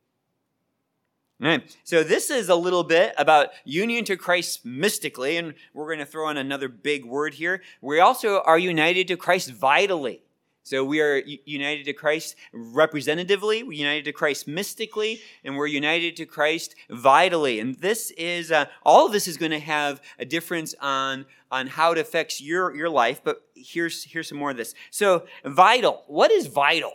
So 1.84 2.04
this 2.04 2.30
is 2.30 2.50
a 2.50 2.56
little 2.56 2.84
bit 2.84 3.14
about 3.18 3.50
union 3.66 4.06
to 4.06 4.16
Christ 4.16 4.66
mystically, 4.66 5.38
and 5.38 5.54
we're 5.74 5.88
going 5.88 6.00
to 6.00 6.06
throw 6.06 6.30
in 6.30 6.38
another 6.38 6.70
big 6.70 7.06
word 7.06 7.34
here. 7.34 7.62
We 7.82 8.00
also 8.00 8.42
are 8.42 8.58
united 8.58 9.08
to 9.10 9.18
Christ 9.18 9.52
vitally. 9.52 10.22
So 10.66 10.86
we 10.86 11.02
are 11.02 11.22
united 11.44 11.84
to 11.86 11.94
Christ 11.94 12.38
representatively, 12.54 13.64
we're 13.64 13.74
united 13.74 14.06
to 14.06 14.14
Christ 14.14 14.48
mystically, 14.48 15.20
and 15.44 15.58
we're 15.58 15.68
united 15.68 16.16
to 16.18 16.26
Christ 16.26 16.76
vitally. 16.90 17.60
And 17.60 17.76
this 17.76 18.12
is 18.12 18.50
uh, 18.50 18.68
all 18.84 19.06
of 19.06 19.12
this 19.12 19.28
is 19.28 19.36
going 19.36 19.52
to 19.52 19.60
have 19.60 20.02
a 20.18 20.24
difference 20.24 20.74
on 20.80 21.26
on 21.52 21.68
how 21.68 21.92
it 21.92 21.98
affects 21.98 22.40
your 22.40 22.74
your 22.74 22.90
life. 22.90 23.22
But 23.22 23.42
here's 23.56 24.06
here's 24.06 24.30
some 24.30 24.38
more 24.38 24.52
of 24.52 24.58
this. 24.58 24.74
So 24.90 25.26
vital. 25.44 26.06
What 26.08 26.32
is 26.32 26.48
vital? 26.48 26.94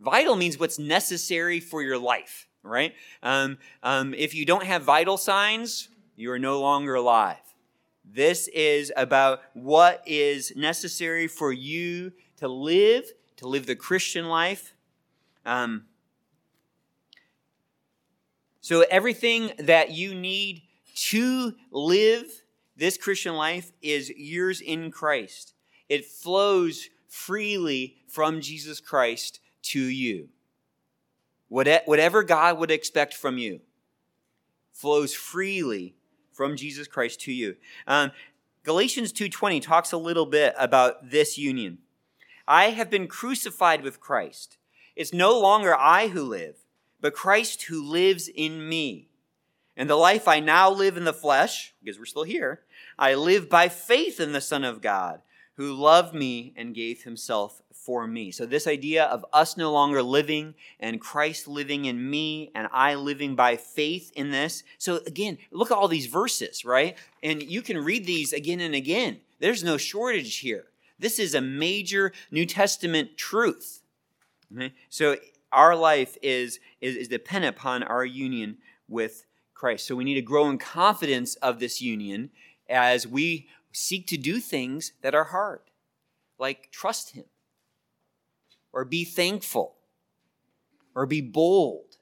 Vital 0.00 0.34
means 0.34 0.58
what's 0.58 0.78
necessary 0.78 1.60
for 1.60 1.82
your 1.82 1.98
life 1.98 2.48
right? 2.62 2.94
Um, 3.22 3.58
um, 3.82 4.14
if 4.14 4.34
you 4.34 4.44
don't 4.44 4.64
have 4.64 4.82
vital 4.82 5.16
signs, 5.16 5.88
you 6.16 6.30
are 6.30 6.38
no 6.38 6.60
longer 6.60 6.94
alive. 6.94 7.36
This 8.04 8.48
is 8.48 8.92
about 8.96 9.40
what 9.54 10.02
is 10.06 10.54
necessary 10.56 11.28
for 11.28 11.52
you 11.52 12.12
to 12.36 12.48
live, 12.48 13.04
to 13.36 13.48
live 13.48 13.66
the 13.66 13.76
Christian 13.76 14.28
life. 14.28 14.74
Um, 15.46 15.84
so, 18.60 18.84
everything 18.90 19.52
that 19.58 19.90
you 19.90 20.14
need 20.14 20.62
to 20.94 21.54
live 21.70 22.42
this 22.76 22.96
Christian 22.96 23.34
life 23.34 23.72
is 23.80 24.12
yours 24.16 24.60
in 24.60 24.90
Christ. 24.90 25.54
It 25.88 26.04
flows 26.04 26.88
freely 27.08 27.96
from 28.08 28.40
Jesus 28.40 28.80
Christ 28.80 29.40
to 29.62 29.80
you. 29.80 30.28
Whatever 31.52 32.22
God 32.22 32.58
would 32.58 32.70
expect 32.70 33.12
from 33.12 33.36
you 33.36 33.60
flows 34.72 35.12
freely 35.12 35.94
from 36.32 36.56
Jesus 36.56 36.88
Christ 36.88 37.20
to 37.22 37.32
you. 37.32 37.56
Um, 37.86 38.12
Galatians 38.62 39.12
2:20 39.12 39.60
talks 39.60 39.92
a 39.92 39.98
little 39.98 40.24
bit 40.24 40.54
about 40.56 41.10
this 41.10 41.36
union. 41.36 41.82
I 42.48 42.70
have 42.70 42.88
been 42.88 43.06
crucified 43.06 43.82
with 43.82 44.00
Christ. 44.00 44.56
It's 44.96 45.12
no 45.12 45.38
longer 45.38 45.76
I 45.76 46.08
who 46.08 46.22
live, 46.22 46.64
but 47.02 47.12
Christ 47.12 47.64
who 47.64 47.84
lives 47.84 48.28
in 48.28 48.66
me. 48.66 49.10
And 49.76 49.90
the 49.90 49.96
life 49.96 50.26
I 50.26 50.40
now 50.40 50.70
live 50.70 50.96
in 50.96 51.04
the 51.04 51.12
flesh, 51.12 51.74
because 51.82 51.98
we're 51.98 52.06
still 52.06 52.24
here, 52.24 52.62
I 52.98 53.12
live 53.12 53.50
by 53.50 53.68
faith 53.68 54.20
in 54.20 54.32
the 54.32 54.40
Son 54.40 54.64
of 54.64 54.80
God, 54.80 55.20
who 55.56 55.74
loved 55.74 56.14
me 56.14 56.54
and 56.56 56.74
gave 56.74 57.02
himself 57.02 57.61
for 57.84 58.06
me. 58.06 58.30
So, 58.30 58.46
this 58.46 58.66
idea 58.66 59.04
of 59.04 59.24
us 59.32 59.56
no 59.56 59.72
longer 59.72 60.02
living 60.02 60.54
and 60.78 61.00
Christ 61.00 61.48
living 61.48 61.86
in 61.86 62.10
me 62.10 62.50
and 62.54 62.68
I 62.72 62.94
living 62.94 63.34
by 63.34 63.56
faith 63.56 64.12
in 64.14 64.30
this. 64.30 64.62
So, 64.78 65.00
again, 65.06 65.38
look 65.50 65.70
at 65.70 65.76
all 65.76 65.88
these 65.88 66.06
verses, 66.06 66.64
right? 66.64 66.96
And 67.22 67.42
you 67.42 67.60
can 67.60 67.78
read 67.78 68.06
these 68.06 68.32
again 68.32 68.60
and 68.60 68.74
again. 68.74 69.20
There's 69.40 69.64
no 69.64 69.76
shortage 69.76 70.38
here. 70.38 70.66
This 70.98 71.18
is 71.18 71.34
a 71.34 71.40
major 71.40 72.12
New 72.30 72.46
Testament 72.46 73.16
truth. 73.16 73.82
Okay? 74.54 74.72
So, 74.88 75.16
our 75.50 75.74
life 75.74 76.16
is, 76.22 76.60
is, 76.80 76.96
is 76.96 77.08
dependent 77.08 77.56
upon 77.56 77.82
our 77.82 78.04
union 78.04 78.58
with 78.88 79.24
Christ. 79.54 79.86
So, 79.86 79.96
we 79.96 80.04
need 80.04 80.14
to 80.14 80.22
grow 80.22 80.48
in 80.48 80.58
confidence 80.58 81.34
of 81.36 81.58
this 81.58 81.80
union 81.80 82.30
as 82.70 83.08
we 83.08 83.48
seek 83.72 84.06
to 84.06 84.16
do 84.16 84.38
things 84.38 84.92
that 85.02 85.14
are 85.14 85.24
hard, 85.24 85.60
like 86.38 86.70
trust 86.70 87.14
Him 87.14 87.24
or 88.72 88.84
be 88.84 89.04
thankful 89.04 89.76
or 90.94 91.06
be 91.06 91.20
bold, 91.20 91.96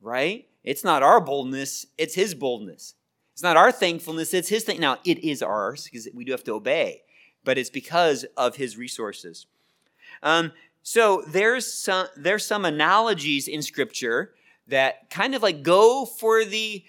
right? 0.00 0.46
It's 0.64 0.84
not 0.84 1.02
our 1.02 1.20
boldness, 1.20 1.86
it's 1.96 2.14
His 2.14 2.34
boldness. 2.34 2.94
It's 3.32 3.42
not 3.42 3.56
our 3.56 3.70
thankfulness, 3.70 4.34
it's 4.34 4.48
His 4.48 4.64
thing. 4.64 4.80
Now, 4.80 4.98
it 5.04 5.18
is 5.18 5.42
ours 5.42 5.84
because 5.84 6.08
we 6.12 6.24
do 6.24 6.32
have 6.32 6.44
to 6.44 6.54
obey, 6.54 7.02
but 7.44 7.56
it's 7.58 7.70
because 7.70 8.24
of 8.36 8.56
His 8.56 8.76
resources. 8.76 9.46
Um, 10.22 10.52
so 10.82 11.22
there's 11.26 11.70
some, 11.72 12.06
there's 12.16 12.44
some 12.44 12.64
analogies 12.64 13.46
in 13.48 13.62
Scripture 13.62 14.32
that 14.66 15.10
kind 15.10 15.34
of 15.34 15.42
like 15.42 15.62
go 15.62 16.04
for 16.04 16.44
the 16.44 16.84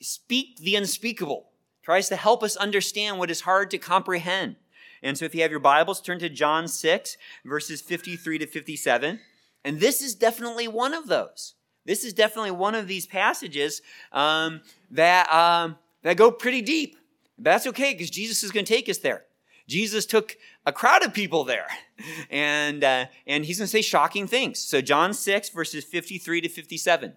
speak 0.00 0.58
the 0.58 0.76
unspeakable, 0.76 1.48
tries 1.82 2.08
to 2.08 2.16
help 2.16 2.42
us 2.42 2.56
understand 2.56 3.18
what 3.18 3.30
is 3.30 3.42
hard 3.42 3.70
to 3.70 3.78
comprehend. 3.78 4.56
And 5.06 5.16
so 5.16 5.24
if 5.24 5.36
you 5.36 5.42
have 5.42 5.52
your 5.52 5.60
Bibles, 5.60 6.00
turn 6.00 6.18
to 6.18 6.28
John 6.28 6.66
6, 6.66 7.16
verses 7.44 7.80
53 7.80 8.38
to 8.38 8.46
57. 8.48 9.20
And 9.64 9.78
this 9.78 10.02
is 10.02 10.16
definitely 10.16 10.66
one 10.66 10.92
of 10.92 11.06
those. 11.06 11.54
This 11.84 12.02
is 12.02 12.12
definitely 12.12 12.50
one 12.50 12.74
of 12.74 12.88
these 12.88 13.06
passages 13.06 13.82
um, 14.10 14.62
that, 14.90 15.32
um, 15.32 15.76
that 16.02 16.16
go 16.16 16.32
pretty 16.32 16.60
deep. 16.60 16.96
But 17.38 17.50
that's 17.50 17.68
okay 17.68 17.92
because 17.92 18.10
Jesus 18.10 18.42
is 18.42 18.50
going 18.50 18.66
to 18.66 18.74
take 18.74 18.88
us 18.88 18.98
there. 18.98 19.22
Jesus 19.68 20.06
took 20.06 20.36
a 20.64 20.72
crowd 20.72 21.04
of 21.04 21.14
people 21.14 21.44
there, 21.44 21.68
and, 22.30 22.82
uh, 22.82 23.06
and 23.28 23.44
he's 23.44 23.58
going 23.58 23.66
to 23.66 23.70
say 23.70 23.82
shocking 23.82 24.26
things. 24.26 24.58
So, 24.58 24.80
John 24.80 25.14
6, 25.14 25.50
verses 25.50 25.84
53 25.84 26.40
to 26.40 26.48
57. 26.48 27.12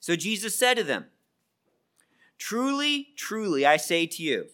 So, 0.00 0.16
Jesus 0.16 0.54
said 0.54 0.74
to 0.74 0.84
them, 0.84 1.06
Truly, 2.36 3.08
truly, 3.16 3.64
I 3.64 3.78
say 3.78 4.06
to 4.06 4.22
you, 4.22 4.48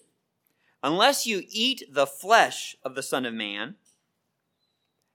Unless 0.84 1.26
you 1.26 1.42
eat 1.48 1.82
the 1.90 2.06
flesh 2.06 2.76
of 2.84 2.94
the 2.94 3.02
Son 3.02 3.24
of 3.24 3.32
Man 3.32 3.76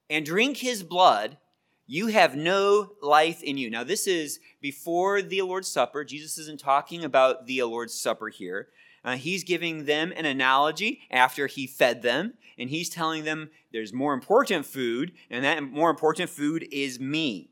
and 0.10 0.26
drink 0.26 0.58
his 0.58 0.82
blood, 0.82 1.38
you 1.86 2.08
have 2.08 2.36
no 2.36 2.94
life 3.04 3.44
in 3.44 3.56
you. 3.56 3.70
Now, 3.70 3.84
this 3.84 4.08
is 4.08 4.40
before 4.62 5.22
the 5.22 5.44
Lord's 5.44 5.68
Supper. 5.68 6.04
Jesus 6.04 6.40
isn't 6.40 6.60
talking 6.60 7.04
about 7.04 7.46
the 7.46 7.62
Lord's 7.62 7.94
Supper 7.94 8.30
here. 8.30 8.70
Uh, 9.06 9.16
he's 9.16 9.44
giving 9.44 9.86
them 9.86 10.12
an 10.18 10.26
analogy 10.26 11.02
after 11.12 11.46
he 11.46 11.68
fed 11.68 12.02
them, 12.02 12.34
and 12.58 12.72
he's 12.72 12.90
telling 12.90 13.24
them 13.24 13.52
there's 13.72 13.94
more 13.94 14.16
important 14.16 14.66
food, 14.66 15.12
and 15.30 15.46
that 15.46 15.62
more 15.62 15.92
important 15.92 16.32
food 16.32 16.68
is 16.72 17.00
me. 17.00 17.52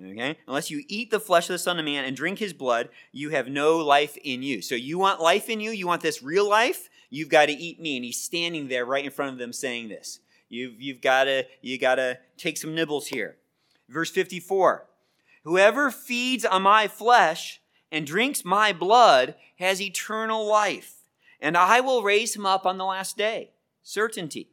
Okay? 0.00 0.38
Unless 0.46 0.70
you 0.70 0.84
eat 0.86 1.10
the 1.10 1.18
flesh 1.18 1.48
of 1.48 1.54
the 1.54 1.58
Son 1.58 1.80
of 1.80 1.84
Man 1.84 2.04
and 2.04 2.16
drink 2.16 2.38
his 2.38 2.52
blood, 2.52 2.88
you 3.10 3.30
have 3.30 3.48
no 3.48 3.78
life 3.78 4.16
in 4.22 4.44
you. 4.44 4.62
So 4.62 4.76
you 4.76 4.96
want 4.96 5.20
life 5.20 5.50
in 5.50 5.58
you? 5.58 5.72
You 5.72 5.88
want 5.88 6.02
this 6.02 6.22
real 6.22 6.48
life? 6.48 6.88
You've 7.10 7.28
got 7.28 7.46
to 7.46 7.52
eat 7.52 7.80
me. 7.80 7.96
And 7.96 8.04
he's 8.04 8.20
standing 8.20 8.68
there 8.68 8.84
right 8.84 9.04
in 9.04 9.10
front 9.10 9.32
of 9.32 9.38
them 9.38 9.52
saying 9.52 9.88
this. 9.88 10.20
You've, 10.48 10.80
you've 10.80 11.00
got 11.00 11.24
to 11.24 11.44
you 11.60 11.78
got 11.78 11.96
to 11.96 12.18
take 12.36 12.56
some 12.56 12.74
nibbles 12.74 13.08
here. 13.08 13.36
Verse 13.88 14.10
54. 14.10 14.86
Whoever 15.44 15.90
feeds 15.90 16.44
on 16.44 16.62
my 16.62 16.88
flesh 16.88 17.60
and 17.92 18.06
drinks 18.06 18.44
my 18.44 18.72
blood 18.72 19.36
has 19.58 19.80
eternal 19.80 20.44
life, 20.44 21.08
and 21.40 21.56
I 21.56 21.80
will 21.80 22.02
raise 22.02 22.34
him 22.34 22.44
up 22.44 22.66
on 22.66 22.78
the 22.78 22.84
last 22.84 23.16
day. 23.16 23.52
Certainty. 23.82 24.50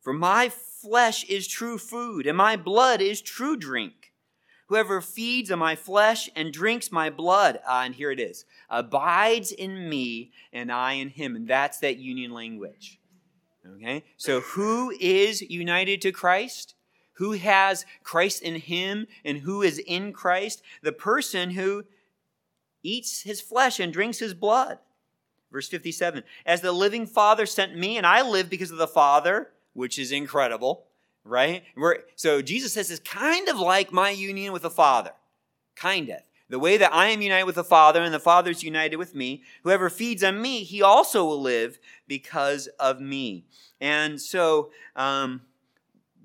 For 0.00 0.12
my 0.12 0.48
flesh 0.48 1.22
is 1.24 1.46
true 1.46 1.78
food, 1.78 2.26
and 2.26 2.36
my 2.36 2.56
blood 2.56 3.00
is 3.00 3.22
true 3.22 3.56
drink. 3.56 4.01
Whoever 4.72 5.02
feeds 5.02 5.50
on 5.50 5.58
my 5.58 5.76
flesh 5.76 6.30
and 6.34 6.50
drinks 6.50 6.90
my 6.90 7.10
blood, 7.10 7.60
ah, 7.68 7.82
and 7.82 7.94
here 7.94 8.10
it 8.10 8.18
is, 8.18 8.46
abides 8.70 9.52
in 9.52 9.86
me, 9.90 10.32
and 10.50 10.72
I 10.72 10.94
in 10.94 11.10
him. 11.10 11.36
And 11.36 11.46
that's 11.46 11.80
that 11.80 11.98
union 11.98 12.32
language. 12.32 12.98
Okay? 13.76 14.02
So 14.16 14.40
who 14.40 14.90
is 14.98 15.42
united 15.42 16.00
to 16.00 16.10
Christ? 16.10 16.74
Who 17.16 17.32
has 17.32 17.84
Christ 18.02 18.40
in 18.40 18.54
him 18.54 19.08
and 19.26 19.40
who 19.40 19.60
is 19.60 19.76
in 19.78 20.14
Christ? 20.14 20.62
The 20.82 20.92
person 20.92 21.50
who 21.50 21.84
eats 22.82 23.24
his 23.24 23.42
flesh 23.42 23.78
and 23.78 23.92
drinks 23.92 24.20
his 24.20 24.32
blood. 24.32 24.78
Verse 25.50 25.68
57 25.68 26.24
As 26.46 26.62
the 26.62 26.72
living 26.72 27.04
Father 27.04 27.44
sent 27.44 27.76
me, 27.76 27.98
and 27.98 28.06
I 28.06 28.22
live 28.22 28.48
because 28.48 28.70
of 28.70 28.78
the 28.78 28.88
Father, 28.88 29.50
which 29.74 29.98
is 29.98 30.12
incredible, 30.12 30.86
right? 31.24 31.62
We're, 31.76 31.98
so 32.16 32.42
Jesus 32.42 32.72
says 32.72 32.90
it's 32.90 33.00
kind 33.00 33.48
of 33.48 33.58
like 33.58 33.92
my 33.92 34.10
union 34.10 34.52
with 34.52 34.62
the 34.62 34.70
Father. 34.70 35.12
Kind 35.76 36.10
of. 36.10 36.18
The 36.48 36.58
way 36.58 36.76
that 36.76 36.92
I 36.92 37.06
am 37.08 37.22
united 37.22 37.44
with 37.44 37.54
the 37.54 37.64
Father 37.64 38.02
and 38.02 38.12
the 38.12 38.20
Father 38.20 38.50
is 38.50 38.62
united 38.62 38.96
with 38.96 39.14
me, 39.14 39.42
whoever 39.62 39.88
feeds 39.88 40.22
on 40.22 40.42
me, 40.42 40.64
he 40.64 40.82
also 40.82 41.24
will 41.24 41.40
live 41.40 41.78
because 42.06 42.66
of 42.78 43.00
me. 43.00 43.46
And 43.80 44.20
so, 44.20 44.70
um, 44.94 45.42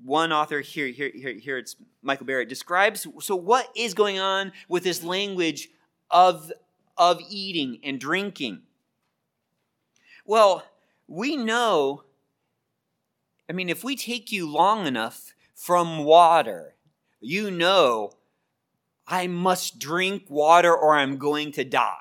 one 0.03 0.31
author 0.33 0.59
here, 0.59 0.87
here, 0.87 1.11
here, 1.13 1.33
here, 1.33 1.57
it's 1.57 1.75
Michael 2.01 2.25
Barrett, 2.25 2.49
describes 2.49 3.07
so 3.19 3.35
what 3.35 3.69
is 3.75 3.93
going 3.93 4.19
on 4.19 4.51
with 4.67 4.83
this 4.83 5.03
language 5.03 5.69
of, 6.11 6.51
of 6.97 7.21
eating 7.29 7.79
and 7.83 7.99
drinking. 7.99 8.63
Well, 10.25 10.63
we 11.07 11.37
know, 11.37 12.03
I 13.49 13.53
mean, 13.53 13.69
if 13.69 13.83
we 13.83 13.95
take 13.95 14.31
you 14.31 14.49
long 14.49 14.87
enough 14.87 15.33
from 15.55 16.03
water, 16.03 16.75
you 17.19 17.49
know 17.49 18.11
I 19.07 19.27
must 19.27 19.79
drink 19.79 20.25
water 20.29 20.75
or 20.75 20.95
I'm 20.95 21.17
going 21.17 21.51
to 21.53 21.63
die. 21.63 21.95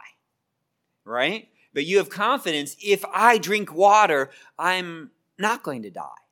Right? 1.04 1.48
But 1.72 1.86
you 1.86 1.98
have 1.98 2.10
confidence 2.10 2.76
if 2.82 3.04
I 3.12 3.38
drink 3.38 3.72
water, 3.72 4.30
I'm 4.58 5.10
not 5.38 5.62
going 5.62 5.82
to 5.82 5.90
die. 5.90 6.22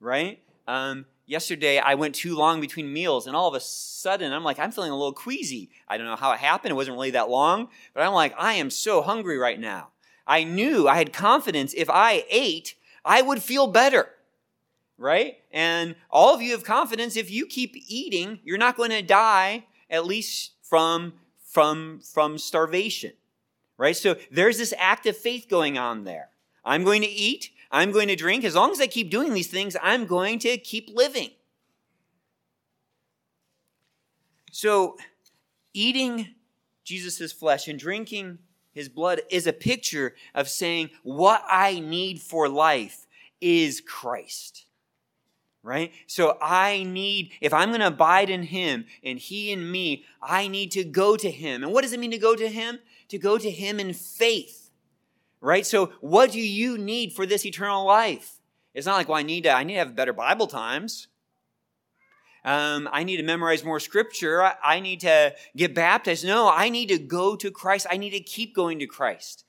Right? 0.00 0.42
Um, 0.66 1.06
yesterday 1.26 1.78
I 1.78 1.94
went 1.94 2.14
too 2.14 2.36
long 2.36 2.60
between 2.60 2.92
meals, 2.92 3.26
and 3.26 3.36
all 3.36 3.48
of 3.48 3.54
a 3.54 3.60
sudden 3.60 4.32
I'm 4.32 4.42
like, 4.42 4.58
I'm 4.58 4.72
feeling 4.72 4.90
a 4.90 4.96
little 4.96 5.12
queasy. 5.12 5.70
I 5.86 5.96
don't 5.96 6.06
know 6.06 6.16
how 6.16 6.32
it 6.32 6.40
happened. 6.40 6.72
It 6.72 6.76
wasn't 6.76 6.96
really 6.96 7.10
that 7.12 7.30
long, 7.30 7.68
but 7.94 8.02
I'm 8.02 8.12
like, 8.12 8.34
I 8.38 8.54
am 8.54 8.70
so 8.70 9.02
hungry 9.02 9.38
right 9.38 9.60
now. 9.60 9.88
I 10.26 10.44
knew 10.44 10.88
I 10.88 10.96
had 10.96 11.12
confidence 11.12 11.72
if 11.74 11.88
I 11.88 12.24
ate, 12.28 12.74
I 13.08 13.22
would 13.22 13.42
feel 13.42 13.66
better. 13.66 14.10
Right? 14.98 15.38
And 15.50 15.96
all 16.10 16.34
of 16.34 16.42
you 16.42 16.52
have 16.52 16.62
confidence 16.62 17.16
if 17.16 17.30
you 17.30 17.46
keep 17.46 17.74
eating, 17.88 18.40
you're 18.44 18.58
not 18.58 18.76
going 18.76 18.90
to 18.90 19.00
die, 19.00 19.64
at 19.88 20.04
least 20.04 20.52
from, 20.62 21.14
from, 21.40 22.00
from 22.12 22.36
starvation. 22.36 23.12
Right? 23.78 23.96
So 23.96 24.16
there's 24.30 24.58
this 24.58 24.74
act 24.76 25.06
of 25.06 25.16
faith 25.16 25.46
going 25.48 25.78
on 25.78 26.04
there. 26.04 26.28
I'm 26.64 26.84
going 26.84 27.00
to 27.02 27.08
eat. 27.08 27.50
I'm 27.70 27.92
going 27.92 28.08
to 28.08 28.16
drink. 28.16 28.44
As 28.44 28.54
long 28.54 28.72
as 28.72 28.80
I 28.80 28.86
keep 28.86 29.10
doing 29.10 29.32
these 29.32 29.46
things, 29.46 29.76
I'm 29.82 30.04
going 30.04 30.38
to 30.40 30.58
keep 30.58 30.90
living. 30.92 31.30
So, 34.50 34.96
eating 35.72 36.34
Jesus' 36.82 37.32
flesh 37.32 37.68
and 37.68 37.78
drinking 37.78 38.38
his 38.78 38.88
blood 38.88 39.22
is 39.30 39.46
a 39.46 39.52
picture 39.52 40.14
of 40.34 40.48
saying, 40.48 40.90
What 41.02 41.42
I 41.48 41.80
need 41.80 42.20
for 42.20 42.48
life 42.48 43.06
is 43.40 43.80
Christ. 43.80 44.64
Right? 45.62 45.92
So 46.06 46.38
I 46.40 46.84
need, 46.84 47.32
if 47.40 47.52
I'm 47.52 47.68
going 47.68 47.80
to 47.80 47.88
abide 47.88 48.30
in 48.30 48.44
him 48.44 48.86
and 49.02 49.18
he 49.18 49.52
in 49.52 49.70
me, 49.70 50.04
I 50.22 50.48
need 50.48 50.70
to 50.72 50.84
go 50.84 51.16
to 51.16 51.30
him. 51.30 51.62
And 51.62 51.72
what 51.72 51.82
does 51.82 51.92
it 51.92 52.00
mean 52.00 52.12
to 52.12 52.18
go 52.18 52.34
to 52.34 52.48
him? 52.48 52.78
To 53.08 53.18
go 53.18 53.36
to 53.36 53.50
him 53.50 53.78
in 53.80 53.92
faith 53.92 54.68
right? 55.40 55.66
So 55.66 55.92
what 56.00 56.32
do 56.32 56.40
you 56.40 56.78
need 56.78 57.12
for 57.12 57.26
this 57.26 57.44
eternal 57.46 57.84
life? 57.84 58.40
It's 58.74 58.86
not 58.86 58.96
like, 58.96 59.08
well, 59.08 59.18
I 59.18 59.22
need 59.22 59.44
to, 59.44 59.52
I 59.52 59.64
need 59.64 59.74
to 59.74 59.78
have 59.80 59.96
better 59.96 60.12
Bible 60.12 60.46
times. 60.46 61.08
Um, 62.44 62.88
I 62.92 63.04
need 63.04 63.18
to 63.18 63.22
memorize 63.22 63.64
more 63.64 63.80
scripture. 63.80 64.42
I, 64.42 64.54
I 64.64 64.80
need 64.80 65.00
to 65.00 65.34
get 65.56 65.74
baptized. 65.74 66.24
No, 66.24 66.50
I 66.50 66.68
need 66.68 66.88
to 66.88 66.98
go 66.98 67.36
to 67.36 67.50
Christ. 67.50 67.86
I 67.90 67.96
need 67.96 68.10
to 68.10 68.20
keep 68.20 68.54
going 68.54 68.78
to 68.78 68.86
Christ. 68.86 69.44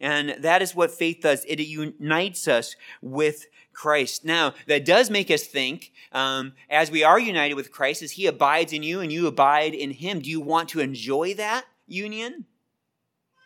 And 0.00 0.36
that 0.38 0.62
is 0.62 0.74
what 0.74 0.90
faith 0.90 1.18
does. 1.22 1.44
It 1.44 1.60
unites 1.60 2.48
us 2.48 2.74
with 3.02 3.46
Christ. 3.72 4.24
Now, 4.24 4.54
that 4.66 4.84
does 4.84 5.10
make 5.10 5.30
us 5.30 5.44
think, 5.44 5.92
um, 6.12 6.54
as 6.68 6.90
we 6.90 7.04
are 7.04 7.18
united 7.18 7.54
with 7.54 7.70
Christ, 7.70 8.02
as 8.02 8.12
He 8.12 8.26
abides 8.26 8.72
in 8.72 8.82
you 8.82 9.00
and 9.00 9.12
you 9.12 9.26
abide 9.26 9.74
in 9.74 9.90
Him, 9.90 10.20
do 10.20 10.30
you 10.30 10.40
want 10.40 10.70
to 10.70 10.80
enjoy 10.80 11.34
that 11.34 11.64
union? 11.86 12.46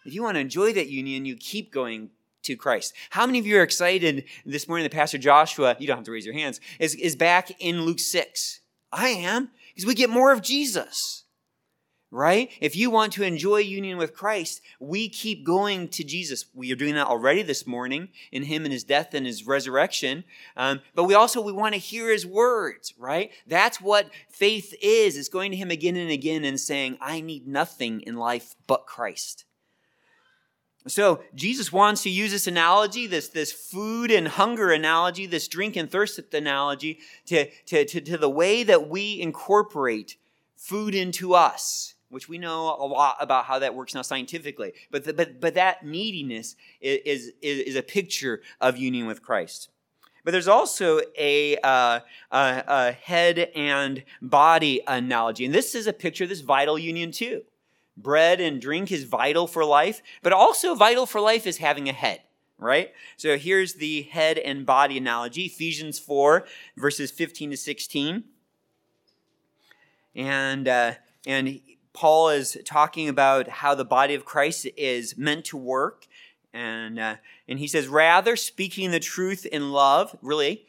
If 0.04 0.14
you 0.14 0.22
want 0.22 0.36
to 0.36 0.40
enjoy 0.40 0.72
that 0.74 0.88
union, 0.88 1.24
you 1.24 1.36
keep 1.36 1.72
going 1.72 2.10
to 2.42 2.56
Christ. 2.56 2.94
How 3.10 3.26
many 3.26 3.38
of 3.38 3.46
you 3.46 3.58
are 3.58 3.62
excited 3.62 4.24
this 4.44 4.68
morning 4.68 4.84
that 4.84 4.92
Pastor 4.92 5.18
Joshua, 5.18 5.76
you 5.78 5.86
don't 5.86 5.96
have 5.96 6.04
to 6.04 6.12
raise 6.12 6.26
your 6.26 6.34
hands, 6.34 6.60
is, 6.78 6.94
is 6.94 7.16
back 7.16 7.50
in 7.58 7.82
Luke 7.82 7.98
6? 7.98 8.60
I 8.94 9.08
am, 9.08 9.50
because 9.74 9.86
we 9.86 9.94
get 9.94 10.08
more 10.08 10.32
of 10.32 10.40
Jesus. 10.40 11.24
Right? 12.10 12.48
If 12.60 12.76
you 12.76 12.90
want 12.90 13.12
to 13.14 13.24
enjoy 13.24 13.56
union 13.56 13.98
with 13.98 14.14
Christ, 14.14 14.60
we 14.78 15.08
keep 15.08 15.44
going 15.44 15.88
to 15.88 16.04
Jesus. 16.04 16.44
We 16.54 16.70
are 16.70 16.76
doing 16.76 16.94
that 16.94 17.08
already 17.08 17.42
this 17.42 17.66
morning 17.66 18.10
in 18.30 18.44
Him 18.44 18.62
and 18.64 18.72
His 18.72 18.84
death 18.84 19.14
and 19.14 19.26
His 19.26 19.44
resurrection. 19.44 20.22
Um, 20.56 20.80
but 20.94 21.04
we 21.04 21.14
also 21.14 21.40
we 21.40 21.50
want 21.50 21.74
to 21.74 21.80
hear 21.80 22.12
His 22.12 22.24
words. 22.24 22.94
Right? 22.96 23.32
That's 23.48 23.80
what 23.80 24.10
faith 24.30 24.72
is. 24.80 25.16
It's 25.16 25.28
going 25.28 25.50
to 25.50 25.56
Him 25.56 25.72
again 25.72 25.96
and 25.96 26.10
again 26.10 26.44
and 26.44 26.60
saying, 26.60 26.98
"I 27.00 27.20
need 27.20 27.48
nothing 27.48 28.00
in 28.02 28.14
life 28.14 28.54
but 28.68 28.86
Christ." 28.86 29.44
So 30.86 31.22
Jesus 31.34 31.72
wants 31.72 32.02
to 32.02 32.10
use 32.10 32.30
this 32.30 32.46
analogy, 32.46 33.06
this, 33.06 33.28
this 33.28 33.52
food 33.52 34.10
and 34.10 34.28
hunger 34.28 34.70
analogy, 34.70 35.24
this 35.24 35.48
drink 35.48 35.76
and 35.76 35.90
thirst 35.90 36.20
analogy, 36.34 36.98
to, 37.26 37.48
to, 37.66 37.86
to, 37.86 38.00
to 38.02 38.18
the 38.18 38.28
way 38.28 38.62
that 38.64 38.88
we 38.88 39.20
incorporate 39.20 40.18
food 40.56 40.94
into 40.94 41.32
us, 41.34 41.94
which 42.10 42.28
we 42.28 42.36
know 42.36 42.76
a 42.78 42.84
lot 42.84 43.16
about 43.18 43.46
how 43.46 43.58
that 43.60 43.74
works 43.74 43.94
now 43.94 44.02
scientifically. 44.02 44.72
But, 44.90 45.04
the, 45.04 45.14
but, 45.14 45.40
but 45.40 45.54
that 45.54 45.86
neediness 45.86 46.54
is, 46.82 47.32
is, 47.40 47.58
is 47.60 47.76
a 47.76 47.82
picture 47.82 48.42
of 48.60 48.76
union 48.76 49.06
with 49.06 49.22
Christ. 49.22 49.70
But 50.22 50.32
there's 50.32 50.48
also 50.48 51.00
a, 51.18 51.56
uh, 51.58 52.00
a, 52.30 52.64
a 52.66 52.92
head 52.92 53.50
and 53.54 54.04
body 54.20 54.82
analogy. 54.86 55.46
And 55.46 55.54
this 55.54 55.74
is 55.74 55.86
a 55.86 55.92
picture 55.94 56.24
of 56.24 56.30
this 56.30 56.40
vital 56.40 56.78
union 56.78 57.10
too 57.10 57.42
bread 57.96 58.40
and 58.40 58.60
drink 58.60 58.90
is 58.90 59.04
vital 59.04 59.46
for 59.46 59.64
life, 59.64 60.02
but 60.22 60.32
also 60.32 60.74
vital 60.74 61.06
for 61.06 61.20
life 61.20 61.46
is 61.46 61.58
having 61.58 61.88
a 61.88 61.92
head, 61.92 62.20
right? 62.58 62.92
So 63.16 63.36
here's 63.38 63.74
the 63.74 64.02
head 64.02 64.38
and 64.38 64.66
body 64.66 64.98
analogy 64.98 65.44
Ephesians 65.44 65.98
4, 65.98 66.46
verses 66.76 67.10
15 67.10 67.52
to 67.52 67.56
16. 67.56 68.24
And, 70.16 70.68
uh, 70.68 70.92
and 71.26 71.60
Paul 71.92 72.30
is 72.30 72.56
talking 72.64 73.08
about 73.08 73.48
how 73.48 73.74
the 73.74 73.84
body 73.84 74.14
of 74.14 74.24
Christ 74.24 74.66
is 74.76 75.16
meant 75.16 75.44
to 75.46 75.56
work. 75.56 76.06
And, 76.52 76.98
uh, 76.98 77.16
and 77.48 77.58
he 77.58 77.66
says, 77.66 77.88
rather 77.88 78.36
speaking 78.36 78.90
the 78.90 79.00
truth 79.00 79.46
in 79.46 79.72
love, 79.72 80.16
really, 80.22 80.66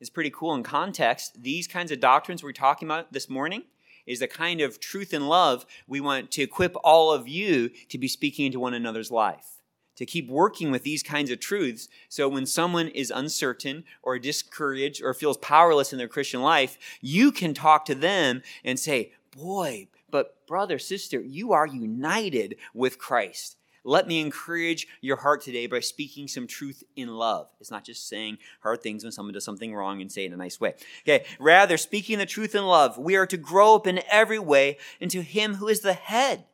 is 0.00 0.10
pretty 0.10 0.30
cool 0.30 0.54
in 0.54 0.62
context. 0.62 1.42
These 1.42 1.66
kinds 1.66 1.92
of 1.92 2.00
doctrines 2.00 2.42
we're 2.42 2.52
talking 2.52 2.88
about 2.88 3.12
this 3.12 3.28
morning, 3.28 3.64
is 4.06 4.20
the 4.20 4.28
kind 4.28 4.60
of 4.60 4.80
truth 4.80 5.12
and 5.12 5.28
love 5.28 5.66
we 5.86 6.00
want 6.00 6.30
to 6.32 6.42
equip 6.42 6.76
all 6.82 7.12
of 7.12 7.28
you 7.28 7.70
to 7.88 7.98
be 7.98 8.08
speaking 8.08 8.46
into 8.46 8.60
one 8.60 8.74
another's 8.74 9.10
life. 9.10 9.62
To 9.96 10.06
keep 10.06 10.28
working 10.28 10.70
with 10.70 10.82
these 10.82 11.02
kinds 11.02 11.30
of 11.30 11.40
truths 11.40 11.88
so 12.08 12.28
when 12.28 12.46
someone 12.46 12.88
is 12.88 13.10
uncertain 13.10 13.84
or 14.02 14.18
discouraged 14.18 15.02
or 15.02 15.12
feels 15.12 15.36
powerless 15.36 15.92
in 15.92 15.98
their 15.98 16.08
Christian 16.08 16.40
life, 16.40 16.78
you 17.02 17.30
can 17.30 17.52
talk 17.52 17.84
to 17.84 17.94
them 17.94 18.42
and 18.64 18.78
say, 18.78 19.12
Boy, 19.36 19.88
but 20.10 20.46
brother, 20.46 20.78
sister, 20.78 21.20
you 21.20 21.52
are 21.52 21.66
united 21.66 22.56
with 22.74 22.98
Christ. 22.98 23.56
Let 23.84 24.06
me 24.06 24.20
encourage 24.20 24.86
your 25.00 25.16
heart 25.16 25.40
today 25.42 25.66
by 25.66 25.80
speaking 25.80 26.28
some 26.28 26.46
truth 26.46 26.84
in 26.96 27.08
love. 27.08 27.48
It's 27.60 27.70
not 27.70 27.84
just 27.84 28.08
saying 28.08 28.38
hard 28.60 28.82
things 28.82 29.02
when 29.02 29.12
someone 29.12 29.32
does 29.32 29.44
something 29.44 29.74
wrong 29.74 30.00
and 30.00 30.12
say 30.12 30.24
it 30.24 30.26
in 30.26 30.32
a 30.34 30.36
nice 30.36 30.60
way. 30.60 30.74
Okay. 31.02 31.24
Rather, 31.38 31.76
speaking 31.76 32.18
the 32.18 32.26
truth 32.26 32.54
in 32.54 32.64
love, 32.64 32.98
we 32.98 33.16
are 33.16 33.26
to 33.26 33.36
grow 33.36 33.76
up 33.76 33.86
in 33.86 34.02
every 34.10 34.38
way 34.38 34.76
into 35.00 35.22
Him 35.22 35.54
who 35.54 35.68
is 35.68 35.80
the 35.80 35.94
head, 35.94 36.44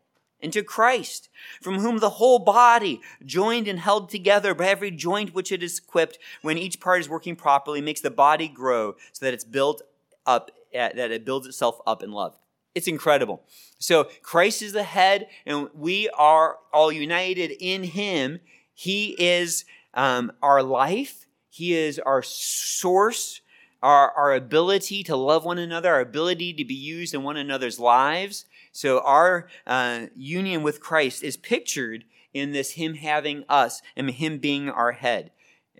into 0.40 0.62
Christ, 0.62 1.28
from 1.60 1.80
whom 1.80 1.98
the 1.98 2.10
whole 2.10 2.38
body, 2.38 3.00
joined 3.24 3.66
and 3.66 3.80
held 3.80 4.08
together 4.08 4.54
by 4.54 4.66
every 4.66 4.90
joint 4.90 5.34
which 5.34 5.50
it 5.50 5.62
is 5.62 5.78
equipped, 5.78 6.18
when 6.42 6.58
each 6.58 6.78
part 6.78 7.00
is 7.00 7.08
working 7.08 7.34
properly, 7.34 7.80
makes 7.80 8.00
the 8.00 8.10
body 8.10 8.46
grow 8.46 8.94
so 9.12 9.24
that 9.24 9.34
it's 9.34 9.44
built 9.44 9.82
up, 10.26 10.50
uh, 10.74 10.90
that 10.94 11.10
it 11.10 11.24
builds 11.24 11.46
itself 11.46 11.80
up 11.86 12.02
in 12.02 12.12
love. 12.12 12.36
It's 12.76 12.86
incredible. 12.86 13.42
So 13.78 14.04
Christ 14.20 14.60
is 14.60 14.74
the 14.74 14.82
head, 14.82 15.28
and 15.46 15.70
we 15.72 16.10
are 16.10 16.58
all 16.74 16.92
united 16.92 17.52
in 17.58 17.84
Him. 17.84 18.40
He 18.74 19.16
is 19.18 19.64
um, 19.94 20.30
our 20.42 20.62
life. 20.62 21.24
He 21.48 21.72
is 21.72 21.98
our 21.98 22.22
source, 22.22 23.40
our, 23.82 24.10
our 24.10 24.34
ability 24.34 25.02
to 25.04 25.16
love 25.16 25.46
one 25.46 25.56
another, 25.56 25.90
our 25.90 26.02
ability 26.02 26.52
to 26.52 26.66
be 26.66 26.74
used 26.74 27.14
in 27.14 27.22
one 27.22 27.38
another's 27.38 27.80
lives. 27.80 28.44
So 28.72 29.00
our 29.00 29.48
uh, 29.66 30.08
union 30.14 30.62
with 30.62 30.82
Christ 30.82 31.22
is 31.22 31.38
pictured 31.38 32.04
in 32.34 32.52
this 32.52 32.72
Him 32.72 32.96
having 32.96 33.46
us 33.48 33.80
and 33.96 34.10
Him 34.10 34.36
being 34.36 34.68
our 34.68 34.92
head. 34.92 35.30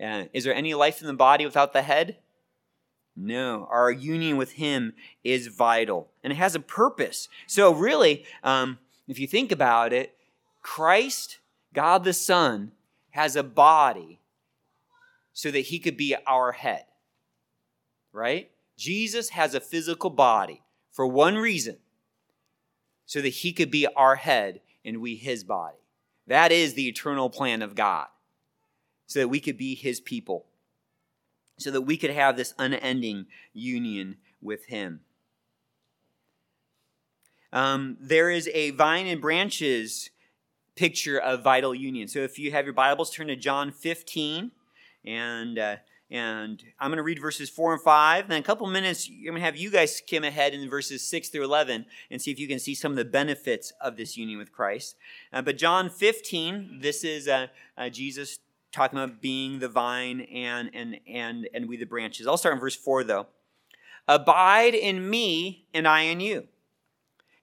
Uh, 0.03 0.23
is 0.33 0.45
there 0.45 0.55
any 0.55 0.73
life 0.73 0.99
in 1.01 1.05
the 1.05 1.13
body 1.13 1.45
without 1.45 1.73
the 1.73 1.83
head? 1.83 2.17
No, 3.19 3.67
our 3.71 3.89
union 3.89 4.37
with 4.37 4.53
Him 4.53 4.93
is 5.23 5.47
vital 5.47 6.11
and 6.23 6.31
it 6.31 6.35
has 6.35 6.53
a 6.53 6.59
purpose. 6.59 7.27
So, 7.47 7.73
really, 7.73 8.25
um, 8.43 8.77
if 9.07 9.17
you 9.17 9.25
think 9.25 9.51
about 9.51 9.91
it, 9.91 10.15
Christ, 10.61 11.39
God 11.73 12.03
the 12.03 12.13
Son, 12.13 12.73
has 13.09 13.35
a 13.35 13.41
body 13.41 14.19
so 15.33 15.49
that 15.49 15.61
He 15.61 15.79
could 15.79 15.97
be 15.97 16.15
our 16.27 16.51
head. 16.51 16.85
Right? 18.13 18.51
Jesus 18.77 19.29
has 19.29 19.55
a 19.55 19.59
physical 19.59 20.11
body 20.11 20.61
for 20.91 21.07
one 21.07 21.37
reason 21.37 21.77
so 23.07 23.19
that 23.19 23.29
He 23.29 23.51
could 23.51 23.71
be 23.71 23.87
our 23.95 24.15
head 24.15 24.61
and 24.85 25.01
we 25.01 25.15
His 25.15 25.43
body. 25.43 25.77
That 26.27 26.51
is 26.51 26.75
the 26.75 26.87
eternal 26.87 27.31
plan 27.31 27.63
of 27.63 27.73
God, 27.73 28.07
so 29.07 29.21
that 29.21 29.29
we 29.29 29.39
could 29.39 29.57
be 29.57 29.73
His 29.73 29.99
people 29.99 30.45
so 31.57 31.71
that 31.71 31.81
we 31.81 31.97
could 31.97 32.11
have 32.11 32.37
this 32.37 32.53
unending 32.57 33.25
union 33.53 34.17
with 34.41 34.65
Him. 34.65 35.01
Um, 37.51 37.97
there 37.99 38.29
is 38.29 38.49
a 38.53 38.71
vine 38.71 39.07
and 39.07 39.21
branches 39.21 40.09
picture 40.75 41.17
of 41.17 41.43
vital 41.43 41.73
union. 41.73 42.07
So 42.07 42.19
if 42.19 42.37
you 42.37 42.51
have 42.51 42.65
your 42.65 42.73
Bibles, 42.73 43.09
turn 43.09 43.27
to 43.27 43.35
John 43.35 43.71
15, 43.71 44.51
and 45.05 45.59
uh, 45.59 45.77
and 46.09 46.63
I'm 46.79 46.89
going 46.89 46.97
to 46.97 47.03
read 47.03 47.19
verses 47.19 47.49
4 47.49 47.73
and 47.73 47.81
5. 47.81 48.23
And 48.23 48.31
then 48.31 48.39
a 48.39 48.43
couple 48.43 48.65
minutes, 48.67 49.09
I'm 49.09 49.23
going 49.23 49.35
to 49.35 49.41
have 49.41 49.57
you 49.57 49.69
guys 49.69 49.93
skim 49.93 50.23
ahead 50.23 50.53
in 50.53 50.69
verses 50.69 51.03
6 51.03 51.27
through 51.29 51.43
11 51.43 51.85
and 52.09 52.21
see 52.21 52.31
if 52.31 52.39
you 52.39 52.47
can 52.47 52.59
see 52.59 52.75
some 52.75 52.93
of 52.93 52.95
the 52.95 53.03
benefits 53.03 53.73
of 53.81 53.97
this 53.97 54.15
union 54.15 54.39
with 54.39 54.53
Christ. 54.53 54.95
Uh, 55.33 55.41
but 55.41 55.57
John 55.57 55.89
15, 55.89 56.79
this 56.81 57.03
is 57.03 57.27
uh, 57.27 57.47
uh 57.77 57.89
Jesus 57.89 58.39
talking 58.77 58.99
about 58.99 59.21
being 59.21 59.59
the 59.59 59.67
vine 59.67 60.21
and 60.21 60.69
and 60.73 60.99
and 61.07 61.49
and 61.53 61.67
we 61.67 61.77
the 61.77 61.85
branches. 61.85 62.27
I'll 62.27 62.37
start 62.37 62.53
in 62.53 62.59
verse 62.59 62.75
4 62.75 63.03
though. 63.03 63.27
Abide 64.07 64.75
in 64.75 65.09
me 65.09 65.65
and 65.73 65.87
I 65.87 66.01
in 66.01 66.19
you. 66.19 66.47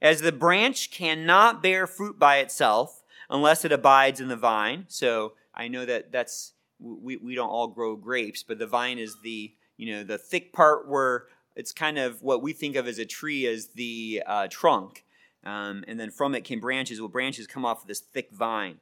As 0.00 0.20
the 0.20 0.32
branch 0.32 0.90
cannot 0.90 1.62
bear 1.62 1.86
fruit 1.86 2.18
by 2.18 2.38
itself 2.38 3.02
unless 3.28 3.64
it 3.64 3.72
abides 3.72 4.20
in 4.20 4.28
the 4.28 4.36
vine. 4.36 4.84
So 4.88 5.32
I 5.54 5.68
know 5.68 5.84
that 5.84 6.12
that's 6.12 6.52
we, 6.78 7.16
we 7.16 7.34
don't 7.34 7.48
all 7.48 7.68
grow 7.68 7.96
grapes, 7.96 8.42
but 8.42 8.58
the 8.58 8.66
vine 8.66 8.98
is 8.98 9.16
the 9.22 9.52
you 9.76 9.92
know 9.92 10.04
the 10.04 10.18
thick 10.18 10.52
part 10.52 10.88
where 10.88 11.24
it's 11.56 11.72
kind 11.72 11.98
of 11.98 12.22
what 12.22 12.42
we 12.42 12.52
think 12.52 12.76
of 12.76 12.86
as 12.86 12.98
a 12.98 13.04
tree 13.04 13.46
as 13.46 13.68
the 13.74 14.22
uh, 14.26 14.46
trunk, 14.48 15.04
um, 15.44 15.84
and 15.88 15.98
then 15.98 16.10
from 16.10 16.34
it 16.34 16.44
came 16.44 16.60
branches. 16.60 17.00
Well, 17.00 17.08
branches 17.08 17.46
come 17.48 17.64
off 17.64 17.82
of 17.82 17.88
this 17.88 18.00
thick 18.00 18.30
vine. 18.30 18.78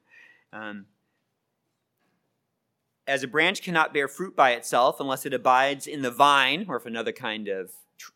Um, 0.53 0.87
as 3.07 3.23
a 3.23 3.29
branch 3.29 3.63
cannot 3.63 3.93
bear 3.93 4.09
fruit 4.09 4.37
by 4.37 4.53
itself 4.53 5.01
unless 5.01 5.27
it 5.27 5.35
abides 5.35 5.87
in 5.87 6.03
the 6.03 6.11
vine, 6.11 6.67
or 6.69 6.77
if 6.77 6.87
another 6.87 7.13
kind 7.13 7.49
of 7.49 7.73
tr- 7.99 8.13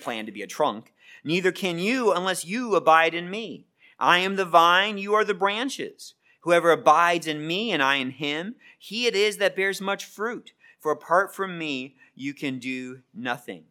plan 0.00 0.26
to 0.26 0.32
be 0.32 0.42
a 0.42 0.46
trunk, 0.46 0.92
neither 1.24 1.52
can 1.52 1.78
you 1.78 2.12
unless 2.12 2.44
you 2.44 2.74
abide 2.74 3.14
in 3.14 3.30
me. 3.30 3.66
I 3.98 4.18
am 4.18 4.36
the 4.36 4.44
vine, 4.44 4.98
you 4.98 5.14
are 5.14 5.24
the 5.24 5.34
branches. 5.34 6.14
Whoever 6.40 6.72
abides 6.72 7.26
in 7.26 7.46
me 7.46 7.70
and 7.70 7.82
I 7.82 7.96
in 7.96 8.10
him, 8.10 8.56
he 8.78 9.06
it 9.06 9.14
is 9.14 9.36
that 9.36 9.56
bears 9.56 9.80
much 9.80 10.04
fruit. 10.04 10.52
For 10.80 10.90
apart 10.90 11.34
from 11.34 11.56
me, 11.56 11.94
you 12.14 12.34
can 12.34 12.58
do 12.58 13.02
nothing. 13.14 13.64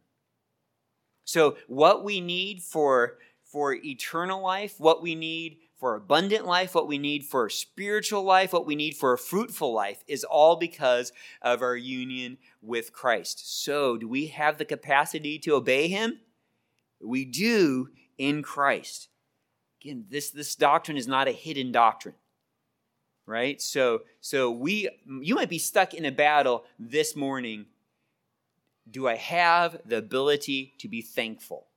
So, 1.25 1.57
what 1.67 2.03
we 2.03 2.21
need 2.21 2.61
for, 2.61 3.17
for 3.43 3.73
eternal 3.73 4.41
life, 4.41 4.75
what 4.79 5.01
we 5.01 5.15
need 5.15 5.57
for 5.81 5.95
abundant 5.95 6.45
life, 6.45 6.75
what 6.75 6.87
we 6.87 6.99
need 6.99 7.25
for 7.25 7.49
spiritual 7.49 8.21
life, 8.21 8.53
what 8.53 8.67
we 8.67 8.75
need 8.75 8.95
for 8.95 9.13
a 9.13 9.17
fruitful 9.17 9.73
life 9.73 10.03
is 10.07 10.23
all 10.23 10.55
because 10.55 11.11
of 11.41 11.63
our 11.63 11.75
union 11.75 12.37
with 12.61 12.93
Christ. 12.93 13.63
So, 13.63 13.97
do 13.97 14.07
we 14.07 14.27
have 14.27 14.59
the 14.59 14.63
capacity 14.63 15.39
to 15.39 15.55
obey 15.55 15.87
Him? 15.87 16.19
We 17.03 17.25
do 17.25 17.89
in 18.19 18.43
Christ. 18.43 19.09
Again, 19.81 20.05
this, 20.07 20.29
this 20.29 20.53
doctrine 20.53 20.97
is 20.97 21.07
not 21.07 21.27
a 21.27 21.31
hidden 21.31 21.71
doctrine. 21.71 22.15
Right? 23.25 23.59
So, 23.59 24.03
so 24.19 24.51
we 24.51 24.87
you 25.07 25.33
might 25.33 25.49
be 25.49 25.57
stuck 25.57 25.95
in 25.95 26.05
a 26.05 26.11
battle 26.11 26.63
this 26.77 27.15
morning. 27.15 27.65
Do 28.89 29.07
I 29.07 29.15
have 29.15 29.81
the 29.83 29.97
ability 29.97 30.75
to 30.77 30.87
be 30.87 31.01
thankful? 31.01 31.70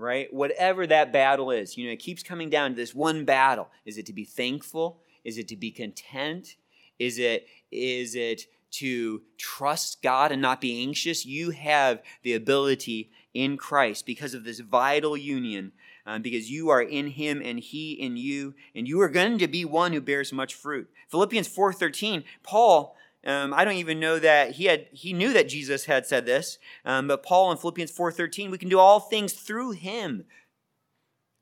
Right? 0.00 0.32
Whatever 0.32 0.86
that 0.86 1.12
battle 1.12 1.50
is, 1.50 1.76
you 1.76 1.86
know, 1.86 1.92
it 1.92 1.98
keeps 1.98 2.22
coming 2.22 2.50
down 2.50 2.70
to 2.70 2.76
this 2.76 2.94
one 2.94 3.24
battle. 3.24 3.68
Is 3.84 3.98
it 3.98 4.06
to 4.06 4.12
be 4.12 4.24
thankful? 4.24 5.00
Is 5.24 5.36
it 5.36 5.48
to 5.48 5.56
be 5.56 5.70
content? 5.70 6.56
Is 6.98 7.18
it 7.18 7.46
is 7.70 8.14
it 8.14 8.42
to 8.72 9.22
trust 9.36 10.02
God 10.02 10.32
and 10.32 10.40
not 10.40 10.60
be 10.60 10.82
anxious? 10.82 11.26
You 11.26 11.50
have 11.50 12.02
the 12.22 12.34
ability 12.34 13.10
in 13.34 13.56
Christ 13.56 14.06
because 14.06 14.34
of 14.34 14.44
this 14.44 14.60
vital 14.60 15.16
union, 15.16 15.72
um, 16.06 16.22
because 16.22 16.50
you 16.50 16.68
are 16.70 16.82
in 16.82 17.08
Him 17.08 17.42
and 17.44 17.60
He 17.60 17.92
in 17.92 18.16
you, 18.16 18.54
and 18.74 18.88
you 18.88 19.00
are 19.00 19.08
going 19.08 19.38
to 19.38 19.48
be 19.48 19.64
one 19.64 19.92
who 19.92 20.00
bears 20.00 20.32
much 20.32 20.54
fruit. 20.54 20.88
Philippians 21.08 21.48
four 21.48 21.72
thirteen, 21.72 22.24
Paul 22.42 22.96
um, 23.26 23.52
I 23.52 23.64
don't 23.64 23.74
even 23.74 24.00
know 24.00 24.18
that 24.18 24.52
he 24.52 24.64
had 24.64 24.86
he 24.92 25.12
knew 25.12 25.32
that 25.32 25.48
Jesus 25.48 25.84
had 25.84 26.06
said 26.06 26.26
this, 26.26 26.58
um, 26.84 27.08
but 27.08 27.22
Paul 27.22 27.50
in 27.52 27.58
Philippians 27.58 27.90
four 27.90 28.10
thirteen, 28.12 28.50
we 28.50 28.58
can 28.58 28.68
do 28.68 28.78
all 28.78 29.00
things 29.00 29.32
through 29.32 29.72
Him. 29.72 30.24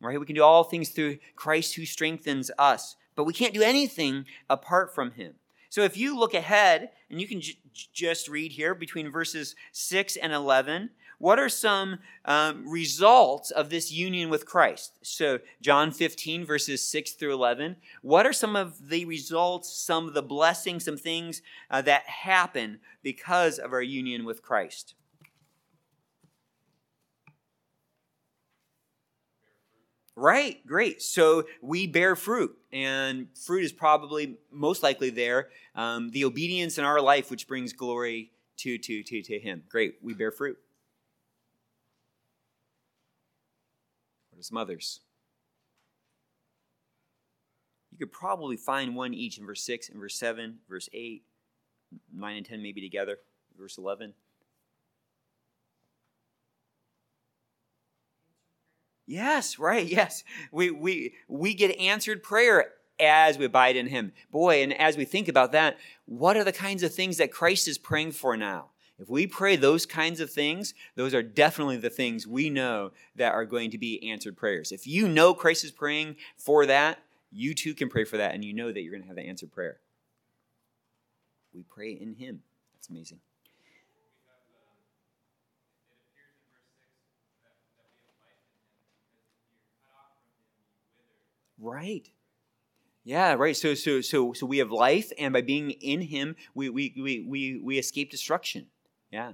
Right? 0.01 0.21
We 0.21 0.27
can 0.27 0.37
do 0.37 0.45
all 0.45 0.65
things 0.65 0.91
through 0.91 1.19
Christ 1.35 1.75
who 1.75 1.85
strengthens 1.85 2.51
us, 2.59 2.97
but 3.17 3.25
we 3.25 3.33
can't 3.33 3.55
do 3.55 3.63
anything 3.63 4.27
apart 4.49 4.95
from 4.95 5.13
Him. 5.13 5.35
So 5.71 5.83
if 5.83 5.97
you 5.97 6.19
look 6.19 6.35
ahead, 6.35 6.91
and 7.11 7.21
you 7.21 7.29
can 7.29 7.41
j- 7.41 7.59
just 7.93 8.29
read 8.29 8.53
here 8.53 8.75
between 8.75 9.11
verses 9.11 9.55
six 9.73 10.17
and 10.17 10.33
eleven, 10.33 10.91
what 11.19 11.39
are 11.39 11.49
some 11.49 11.99
um, 12.25 12.69
results 12.69 13.51
of 13.51 13.71
this 13.71 13.93
union 13.93 14.31
with 14.31 14.47
Christ? 14.47 14.99
So, 15.03 15.41
John 15.61 15.91
15, 15.91 16.45
verses 16.45 16.81
6 16.83 17.13
through 17.13 17.35
11. 17.35 17.77
What 18.03 18.25
are 18.25 18.33
some 18.33 18.55
of 18.55 18.89
the 18.89 19.05
results, 19.05 19.69
some 19.69 20.07
of 20.07 20.15
the 20.15 20.23
blessings, 20.23 20.85
some 20.85 20.97
things 20.97 21.43
uh, 21.71 21.83
that 21.83 22.05
happen 22.05 22.79
because 23.03 23.59
of 23.59 23.73
our 23.73 23.83
union 23.83 24.25
with 24.25 24.43
Christ? 24.43 24.95
Right, 30.15 30.67
great. 30.67 31.01
So 31.01 31.45
we 31.63 31.87
bear 31.87 32.17
fruit, 32.17 32.57
and 32.73 33.29
fruit 33.41 33.63
is 33.63 33.73
probably 33.73 34.37
most 34.51 34.83
likely 34.83 35.11
there. 35.11 35.49
Um, 35.77 36.11
the 36.11 36.25
obedience 36.25 36.77
in 36.77 36.85
our 36.85 37.01
life, 37.01 37.31
which 37.31 37.47
brings 37.47 37.73
glory 37.73 38.33
to 38.57 38.79
to 38.79 39.05
to 39.05 39.23
to 39.23 39.39
Him. 39.39 39.63
Great, 39.71 39.95
we 40.03 40.15
bear 40.15 40.33
fruit. 40.33 40.59
What 44.39 44.43
are 44.43 44.45
some 44.45 44.59
others? 44.59 45.01
You 47.91 47.99
could 47.99 48.13
probably 48.13 48.57
find 48.57 48.95
one 48.95 49.13
each 49.13 49.37
in 49.37 49.45
verse 49.45 49.65
6 49.65 49.89
and 49.89 49.99
verse 49.99 50.15
7, 50.15 50.59
verse 50.69 50.89
8, 50.93 51.25
9 52.15 52.37
and 52.37 52.47
10 52.47 52.63
maybe 52.63 52.81
together, 52.81 53.19
verse 53.59 53.77
11. 53.79 54.15
Yes, 59.09 59.59
right, 59.59 59.85
yes. 59.85 60.23
We, 60.53 60.71
we, 60.71 61.15
we 61.27 61.53
get 61.53 61.77
answered 61.77 62.23
prayer 62.23 62.67
as 63.01 63.39
we 63.39 63.47
abide 63.47 63.75
in 63.75 63.89
Him. 63.89 64.13
Boy, 64.31 64.63
and 64.63 64.73
as 64.73 64.97
we 64.97 65.05
think 65.05 65.27
about 65.27 65.51
that, 65.51 65.79
what 66.07 66.37
are 66.37 66.45
the 66.45 66.53
kinds 66.53 66.85
of 66.85 66.95
things 66.95 67.17
that 67.17 67.33
Christ 67.33 67.67
is 67.67 67.77
praying 67.77 68.13
for 68.13 68.37
now? 68.37 68.71
If 68.99 69.09
we 69.09 69.29
pray 69.29 69.55
those 69.55 69.87
kinds 69.87 70.19
of 70.19 70.31
things, 70.31 70.75
those 70.97 71.15
are 71.15 71.23
definitely 71.23 71.77
the 71.77 71.91
things 71.91 72.27
we 72.27 72.51
know 72.51 72.91
that 73.15 73.33
are 73.33 73.45
going 73.45 73.71
to 73.71 73.79
be 73.79 74.11
answered 74.11 74.37
prayers. 74.37 74.73
If 74.73 74.87
you 74.87 75.07
know 75.07 75.35
Christ 75.35 75.65
is 75.65 75.71
praying 75.71 76.17
for 76.37 76.67
that, 76.67 76.99
you 77.31 77.55
too 77.55 77.75
can 77.75 77.89
pray 77.89 78.05
for 78.05 78.17
that, 78.17 78.35
and 78.35 78.45
you 78.45 78.53
know 78.53 78.73
that 78.73 78.81
you're 78.81 78.91
going 78.91 79.03
to 79.03 79.09
have 79.09 79.17
the 79.17 79.23
answered 79.23 79.53
prayer. 79.53 79.79
We 81.55 81.63
pray 81.63 81.93
in 81.93 82.15
Him. 82.15 82.43
That's 82.75 82.89
amazing. 82.89 83.21
Right. 91.61 92.09
Yeah, 93.05 93.35
right. 93.35 93.57
So 93.57 93.75
so 93.75 94.01
so 94.01 94.33
so 94.33 94.47
we 94.47 94.59
have 94.59 94.71
life, 94.71 95.13
and 95.19 95.33
by 95.33 95.41
being 95.41 95.71
in 95.71 96.03
Him, 96.03 96.37
we 96.55 96.69
we 96.69 96.95
we 96.97 97.27
we, 97.29 97.61
we 97.63 97.79
escape 97.79 98.11
destruction. 98.11 98.67
Yeah. 99.11 99.33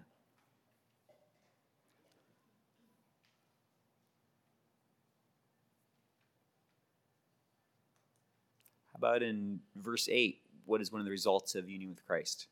How 8.92 8.96
about 8.96 9.22
in 9.22 9.60
verse 9.76 10.08
8? 10.10 10.40
What 10.66 10.80
is 10.80 10.92
one 10.92 11.00
of 11.00 11.04
the 11.04 11.10
results 11.10 11.54
of 11.54 11.68
union 11.68 11.90
with 11.90 12.04
Christ? 12.06 12.46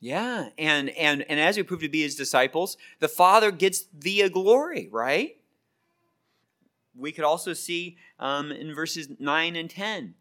Yeah, 0.00 0.48
and 0.56 0.88
and 0.90 1.22
and 1.28 1.38
as 1.38 1.58
we 1.58 1.62
prove 1.62 1.82
to 1.82 1.88
be 1.88 2.00
his 2.00 2.14
disciples, 2.14 2.78
the 3.00 3.08
Father 3.08 3.50
gets 3.50 3.84
the 3.92 4.30
glory, 4.30 4.88
right? 4.90 5.36
We 6.96 7.12
could 7.12 7.24
also 7.24 7.52
see 7.52 7.98
um, 8.18 8.50
in 8.50 8.74
verses 8.74 9.08
nine 9.18 9.56
and 9.56 9.68
ten 9.68 10.14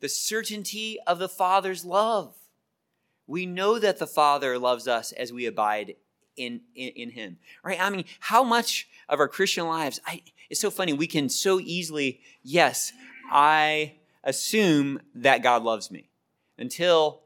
the 0.00 0.08
certainty 0.08 0.98
of 1.06 1.18
the 1.18 1.28
Father's 1.28 1.84
love. 1.84 2.34
We 3.26 3.46
know 3.46 3.78
that 3.78 3.98
the 3.98 4.06
Father 4.06 4.58
loves 4.58 4.86
us 4.86 5.12
as 5.12 5.32
we 5.32 5.46
abide 5.46 5.96
in, 6.36 6.60
in, 6.74 6.88
in 6.90 7.10
Him. 7.10 7.38
Right? 7.62 7.80
I 7.80 7.90
mean, 7.90 8.04
how 8.20 8.44
much 8.44 8.88
of 9.08 9.20
our 9.20 9.28
Christian 9.28 9.66
lives, 9.66 10.00
I, 10.06 10.22
it's 10.50 10.60
so 10.60 10.70
funny, 10.70 10.92
we 10.92 11.06
can 11.06 11.28
so 11.28 11.58
easily, 11.60 12.20
yes, 12.42 12.92
I 13.30 13.94
assume 14.22 15.00
that 15.14 15.42
God 15.42 15.62
loves 15.62 15.90
me 15.90 16.08
until 16.58 17.22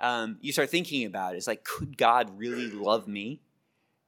um, 0.00 0.38
you 0.40 0.52
start 0.52 0.70
thinking 0.70 1.06
about 1.06 1.34
it. 1.34 1.38
It's 1.38 1.46
like, 1.46 1.64
could 1.64 1.96
God 1.96 2.38
really 2.38 2.70
love 2.70 3.08
me? 3.08 3.40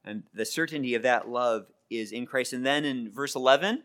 And 0.04 0.22
the 0.32 0.44
certainty 0.44 0.94
of 0.94 1.02
that 1.02 1.28
love 1.28 1.66
is 1.90 2.12
in 2.12 2.26
Christ. 2.26 2.52
And 2.52 2.64
then 2.64 2.84
in 2.84 3.10
verse 3.10 3.34
11, 3.34 3.82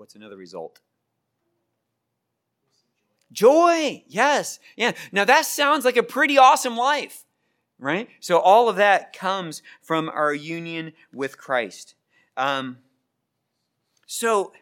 what's 0.00 0.14
another 0.14 0.36
result? 0.36 0.80
Joy. 3.30 4.02
Yes. 4.08 4.58
Yeah. 4.74 4.92
Now 5.12 5.26
that 5.26 5.44
sounds 5.44 5.84
like 5.84 5.98
a 5.98 6.02
pretty 6.02 6.38
awesome 6.38 6.74
life, 6.74 7.26
right? 7.78 8.08
So 8.18 8.38
all 8.38 8.70
of 8.70 8.76
that 8.76 9.12
comes 9.12 9.62
from 9.82 10.08
our 10.08 10.32
union 10.32 10.94
with 11.12 11.36
Christ. 11.36 11.96
Um, 12.38 12.78
so, 14.06 14.54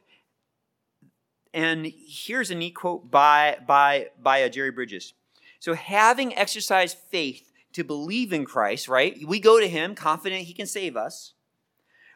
and 1.54 1.86
here's 1.86 2.50
a 2.50 2.56
neat 2.56 2.74
quote 2.74 3.08
by 3.08 3.58
by 3.64 4.08
by 4.20 4.42
uh, 4.42 4.48
Jerry 4.48 4.72
Bridges. 4.72 5.14
So, 5.60 5.74
having 5.74 6.36
exercised 6.36 6.98
faith 6.98 7.52
to 7.74 7.84
believe 7.84 8.32
in 8.32 8.44
Christ, 8.44 8.88
right? 8.88 9.16
We 9.24 9.38
go 9.38 9.60
to 9.60 9.68
Him 9.68 9.94
confident 9.94 10.42
He 10.42 10.52
can 10.52 10.66
save 10.66 10.96
us. 10.96 11.34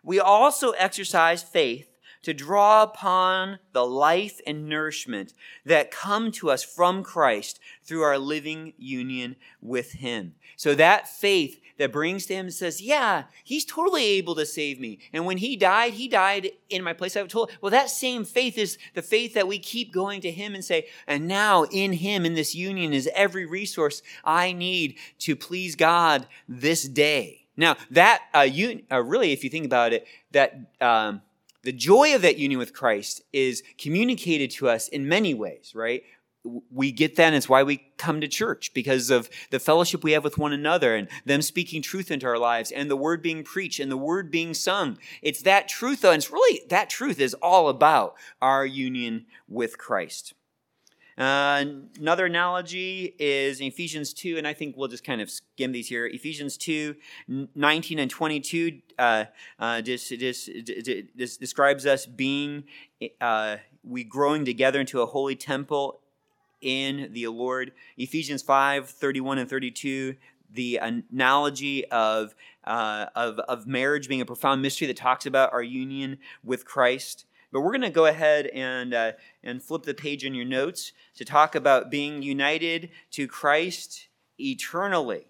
We 0.03 0.19
also 0.19 0.73
exercise 0.73 1.45
faith 1.45 1.92
to 2.23 2.33
draw 2.33 2.83
upon 2.83 3.59
the 3.73 3.85
life 3.85 4.41
and 4.47 4.69
nourishment 4.69 5.35
that 5.65 5.91
come 5.91 6.31
to 6.33 6.51
us 6.51 6.63
from 6.63 7.03
Christ 7.03 7.59
through 7.85 8.03
our 8.03 8.19
living 8.19 8.73
union 8.79 9.37
with 9.61 9.93
Him. 9.93 10.35
So 10.57 10.75
that 10.75 11.09
faith 11.09 11.61
that 11.79 11.93
brings 11.93 12.27
to 12.27 12.35
Him 12.35 12.51
says, 12.51 12.81
Yeah, 12.81 13.25
He's 13.43 13.65
totally 13.65 14.05
able 14.05 14.35
to 14.37 14.47
save 14.47 14.79
me. 14.79 14.99
And 15.13 15.27
when 15.27 15.39
He 15.39 15.57
died, 15.57 15.95
He 15.95 16.09
died 16.09 16.51
in 16.71 16.85
my 16.85 16.93
place. 16.93 17.17
I've 17.17 17.29
told, 17.29 17.51
well, 17.61 17.71
that 17.71 17.91
same 17.91 18.25
faith 18.25 18.57
is 18.57 18.79
the 18.95 19.03
faith 19.03 19.35
that 19.35 19.49
we 19.49 19.59
keep 19.59 19.93
going 19.93 20.21
to 20.21 20.31
Him 20.31 20.55
and 20.55 20.65
say, 20.65 20.87
And 21.07 21.27
now 21.27 21.65
in 21.65 21.95
Him, 21.95 22.25
in 22.25 22.35
this 22.35 22.55
union, 22.55 22.93
is 22.93 23.11
every 23.15 23.47
resource 23.47 24.03
I 24.25 24.53
need 24.53 24.97
to 25.21 25.35
please 25.35 25.75
God 25.75 26.27
this 26.49 26.85
day. 26.85 27.47
Now, 27.57 27.77
that, 27.91 28.23
uh, 28.35 28.41
you, 28.41 28.83
uh, 28.91 29.03
really, 29.03 29.33
if 29.33 29.45
you 29.45 29.51
think 29.51 29.67
about 29.67 29.93
it, 29.93 30.07
that, 30.31 30.59
um, 30.81 31.21
the 31.63 31.73
joy 31.73 32.15
of 32.15 32.23
that 32.23 32.39
union 32.39 32.59
with 32.59 32.73
Christ 32.73 33.23
is 33.33 33.63
communicated 33.79 34.51
to 34.53 34.69
us 34.69 34.89
in 34.89 35.09
many 35.09 35.35
ways, 35.35 35.73
right? 35.75 36.03
We 36.73 36.91
get 36.91 37.15
that, 37.17 37.27
and 37.27 37.37
it's 37.37 37.49
why 37.49 37.63
we 37.63 37.85
come 37.99 38.21
to 38.21 38.27
church 38.27 38.75
because 38.75 39.11
of 39.11 39.31
the 39.51 39.61
fellowship 39.61 40.03
we 40.03 40.11
have 40.13 40.25
with 40.25 40.39
one 40.39 40.53
another 40.53 40.97
and 40.97 41.07
them 41.25 41.41
speaking 41.41 41.83
truth 41.83 42.11
into 42.11 42.27
our 42.27 42.39
lives 42.39 42.73
and 42.73 42.91
the 42.91 42.97
word 42.97 43.23
being 43.23 43.45
preached 43.45 43.79
and 43.79 43.93
the 43.93 43.97
word 43.97 44.29
being 44.29 44.53
sung. 44.53 44.99
It's 45.23 45.43
that 45.43 45.69
truth, 45.69 46.01
though, 46.01 46.11
and 46.11 46.21
it's 46.21 46.33
really 46.33 46.63
that 46.69 46.91
truth 46.91 47.21
is 47.21 47.35
all 47.35 47.69
about 47.69 48.15
our 48.41 48.67
union 48.67 49.27
with 49.49 49.79
Christ. 49.79 50.35
Uh, 51.19 51.65
another 51.99 52.27
analogy 52.27 53.15
is 53.19 53.61
Ephesians 53.61 54.13
2, 54.15 54.39
and 54.39 54.47
I 54.47 54.55
think 54.55 54.77
we'll 54.77 54.89
just 54.89 55.05
kind 55.05 55.21
of 55.21 55.31
skim 55.31 55.73
these 55.73 55.89
here. 55.89 56.07
Ephesians 56.07 56.57
2, 56.57 56.95
19 57.55 57.99
and 57.99 58.11
22 58.11 58.81
uh, 58.99 59.25
uh, 59.59 59.83
just, 59.83 60.09
just, 60.09 60.51
just, 61.17 61.41
describes 61.41 61.85
us 61.85 62.07
being, 62.07 62.65
uh, 63.21 63.57
we 63.85 64.05
growing 64.05 64.45
together 64.45 64.81
into 64.81 65.03
a 65.03 65.07
holy 65.07 65.37
temple 65.37 66.01
in 66.63 67.11
the 67.13 67.27
Lord. 67.29 67.73
Ephesians 67.99 68.43
5, 68.43 68.89
31 68.89 69.39
and 69.39 69.51
32, 69.51 70.17
the 70.51 70.77
analogy 70.79 71.85
of, 71.87 72.35
uh, 72.65 73.07
of, 73.15 73.39
of 73.41 73.67
marriage 73.67 74.09
being 74.09 74.21
a 74.21 74.27
profound 74.27 74.63
mystery 74.63 74.87
that 74.87 74.97
talks 74.97 75.27
about 75.27 75.53
our 75.53 75.63
union 75.63 76.19
with 76.43 76.65
Christ. 76.65 77.27
But 77.53 77.61
we're 77.61 77.73
going 77.73 77.83
to 77.83 77.91
go 77.91 78.07
ahead 78.07 78.47
and, 78.47 78.95
uh, 78.95 79.13
and 79.45 79.63
flip 79.63 79.83
the 79.83 79.95
page 79.95 80.25
in 80.25 80.35
your 80.35 80.47
notes 80.47 80.93
to 81.17 81.25
talk 81.25 81.55
about 81.55 81.91
being 81.91 82.23
united 82.23 82.91
to 83.13 83.29
Christ 83.29 84.09
eternally. 84.39 85.27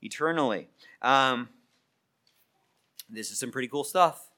Eternally. 0.00 0.68
Um, 1.02 1.48
this 3.08 3.30
is 3.30 3.38
some 3.38 3.50
pretty 3.50 3.68
cool 3.68 3.84
stuff. 3.84 4.28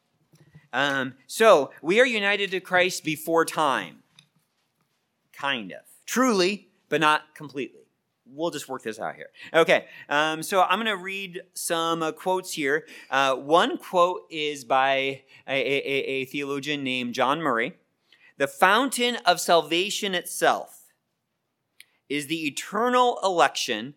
Um, 0.73 1.15
so, 1.27 1.71
we 1.83 2.01
are 2.01 2.07
united 2.07 2.51
to 2.53 2.61
Christ 2.61 3.05
before 3.05 3.45
time. 3.45 4.03
Kind 5.35 5.71
of. 5.73 5.83
Truly, 6.07 6.69
but 6.89 7.03
not 7.03 7.35
completely 7.35 7.82
we'll 8.33 8.51
just 8.51 8.69
work 8.69 8.83
this 8.83 8.99
out 8.99 9.15
here. 9.15 9.31
Okay, 9.53 9.87
um, 10.09 10.43
so 10.43 10.63
I'm 10.63 10.79
going 10.79 10.87
to 10.87 11.03
read 11.03 11.43
some 11.55 12.03
uh, 12.03 12.13
quotes 12.13 12.53
here. 12.53 12.87
Uh, 13.11 13.37
one 13.37 13.79
quote 13.79 14.23
is 14.31 14.65
by 14.65 15.23
a, 15.47 15.55
a, 15.55 15.79
a, 15.89 16.25
theologian 16.27 16.83
named 16.83 17.15
John 17.15 17.41
Murray. 17.41 17.75
The 18.39 18.47
fountain 18.49 19.17
of 19.27 19.41
salvation 19.41 20.15
itself 20.15 20.93
is 22.09 22.27
the 22.27 22.47
eternal 22.47 23.19
election 23.23 23.95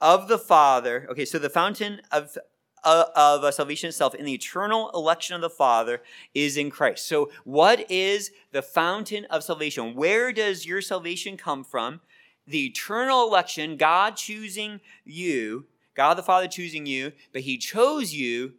of 0.00 0.28
the 0.28 0.38
Father. 0.38 1.06
Okay, 1.10 1.24
so 1.24 1.38
the 1.38 1.50
fountain 1.50 2.00
of 2.12 2.36
uh, 2.82 3.04
of 3.14 3.44
uh, 3.44 3.50
salvation 3.50 3.88
itself 3.88 4.14
in 4.14 4.24
the 4.24 4.32
eternal 4.32 4.90
election 4.94 5.34
of 5.34 5.42
the 5.42 5.50
Father 5.50 6.00
is 6.34 6.56
in 6.56 6.70
Christ. 6.70 7.06
So, 7.06 7.30
what 7.44 7.90
is 7.90 8.30
the 8.52 8.62
fountain 8.62 9.26
of 9.26 9.44
salvation? 9.44 9.94
Where 9.94 10.32
does 10.32 10.64
your 10.64 10.80
salvation 10.80 11.36
come 11.36 11.62
from? 11.62 12.00
The 12.46 12.66
eternal 12.66 13.26
election, 13.26 13.76
God 13.76 14.16
choosing 14.16 14.80
you, 15.04 15.66
God 15.94 16.14
the 16.14 16.22
Father 16.22 16.48
choosing 16.48 16.86
you, 16.86 17.12
but 17.32 17.42
He 17.42 17.58
chose 17.58 18.12
you 18.12 18.54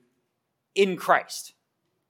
in 0.75 0.95
Christ. 0.95 1.53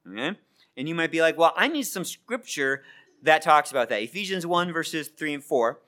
Okay? 0.10 0.38
And 0.78 0.88
you 0.88 0.96
might 0.96 1.12
be 1.12 1.22
like, 1.22 1.38
well, 1.38 1.54
I 1.56 1.68
need 1.68 1.84
some 1.84 2.06
scripture 2.06 2.84
that 3.24 3.42
talks 3.42 3.72
about 3.72 3.90
that. 3.90 4.02
Ephesians 4.02 4.46
1, 4.46 4.74
verses 4.74 5.10
3 5.10 5.36
and 5.36 5.44
4. 5.44 5.80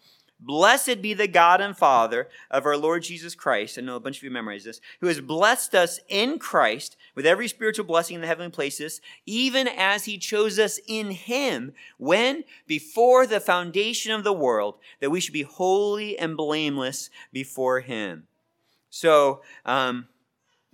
Blessed 0.45 1.01
be 1.01 1.13
the 1.13 1.27
God 1.27 1.61
and 1.61 1.75
Father 1.75 2.27
of 2.51 2.65
our 2.65 2.75
Lord 2.75 3.03
Jesus 3.03 3.33
Christ. 3.33 3.77
I 3.77 3.81
know 3.81 3.95
a 3.95 3.99
bunch 3.99 4.17
of 4.17 4.23
you 4.23 4.31
memorize 4.31 4.65
this. 4.65 4.81
Who 4.99 5.07
has 5.07 5.21
blessed 5.21 5.73
us 5.73 6.01
in 6.09 6.37
Christ 6.37 6.97
with 7.15 7.25
every 7.25 7.47
spiritual 7.47 7.85
blessing 7.85 8.15
in 8.15 8.21
the 8.21 8.27
heavenly 8.27 8.51
places, 8.51 8.99
even 9.25 9.69
as 9.69 10.03
he 10.03 10.17
chose 10.17 10.59
us 10.59 10.81
in 10.85 11.11
him 11.11 11.71
when 11.97 12.43
before 12.67 13.25
the 13.25 13.39
foundation 13.39 14.11
of 14.11 14.25
the 14.25 14.33
world, 14.33 14.75
that 14.99 15.11
we 15.11 15.21
should 15.21 15.33
be 15.33 15.43
holy 15.43 16.19
and 16.19 16.35
blameless 16.35 17.09
before 17.31 17.79
him. 17.79 18.27
So, 18.89 19.43
um, 19.65 20.07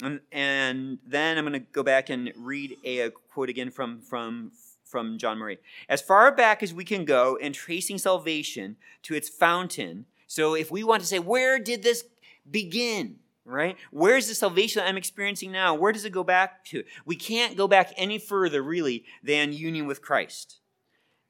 and, 0.01 0.20
and 0.32 0.97
then 1.05 1.38
I'm 1.38 1.45
going 1.45 1.53
to 1.53 1.59
go 1.59 1.84
back 1.84 2.09
and 2.09 2.32
read 2.36 2.76
a, 2.84 2.99
a 3.01 3.11
quote 3.11 3.49
again 3.49 3.70
from, 3.70 4.01
from 4.01 4.51
from 4.90 5.18
John 5.18 5.38
Murray. 5.38 5.60
As 5.88 6.02
far 6.02 6.34
back 6.34 6.64
as 6.64 6.74
we 6.74 6.84
can 6.84 7.06
go 7.06 7.36
in 7.36 7.54
tracing 7.54 8.00
salvation 8.00 8.76
to 9.04 9.14
its 9.14 9.30
fountain. 9.30 10.06
So 10.28 10.56
if 10.56 10.72
we 10.72 10.84
want 10.84 11.02
to 11.02 11.08
say, 11.08 11.20
where 11.20 11.60
did 11.60 11.84
this 11.84 12.04
begin? 12.50 13.18
Right? 13.46 13.78
Where's 13.92 14.28
the 14.28 14.36
salvation 14.36 14.80
that 14.80 14.90
I'm 14.90 14.98
experiencing 14.98 15.52
now? 15.52 15.74
Where 15.74 15.92
does 15.92 16.06
it 16.06 16.12
go 16.12 16.24
back 16.24 16.66
to? 16.66 16.84
We 17.06 17.16
can't 17.16 17.58
go 17.58 17.68
back 17.68 17.94
any 17.98 18.20
further, 18.20 18.62
really, 18.62 19.06
than 19.24 19.54
union 19.54 19.88
with 19.88 20.02
Christ. 20.02 20.60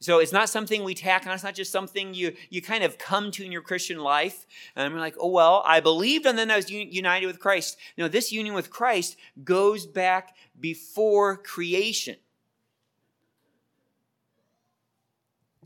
So 0.02 0.20
it's 0.20 0.32
not 0.32 0.50
something 0.50 0.84
we 0.84 0.96
tack 0.96 1.28
on. 1.28 1.34
It's 1.34 1.44
not 1.44 1.56
just 1.56 1.72
something 1.72 2.14
you, 2.14 2.34
you 2.50 2.62
kind 2.62 2.84
of 2.84 2.98
come 2.98 3.32
to 3.32 3.44
in 3.44 3.52
your 3.52 3.62
Christian 3.62 4.00
life. 4.00 4.46
And 4.76 4.94
we're 4.94 5.00
like, 5.00 5.16
oh, 5.20 5.30
well, 5.30 5.64
I 5.66 5.82
believed 5.82 6.26
and 6.26 6.38
then 6.38 6.52
I 6.52 6.56
was 6.56 6.70
united 6.70 7.26
with 7.26 7.40
Christ. 7.40 7.78
No, 7.98 8.08
this 8.08 8.32
union 8.32 8.56
with 8.56 8.70
Christ 8.70 9.18
goes 9.44 9.86
back 9.86 10.36
before 10.60 11.38
creation. 11.38 12.16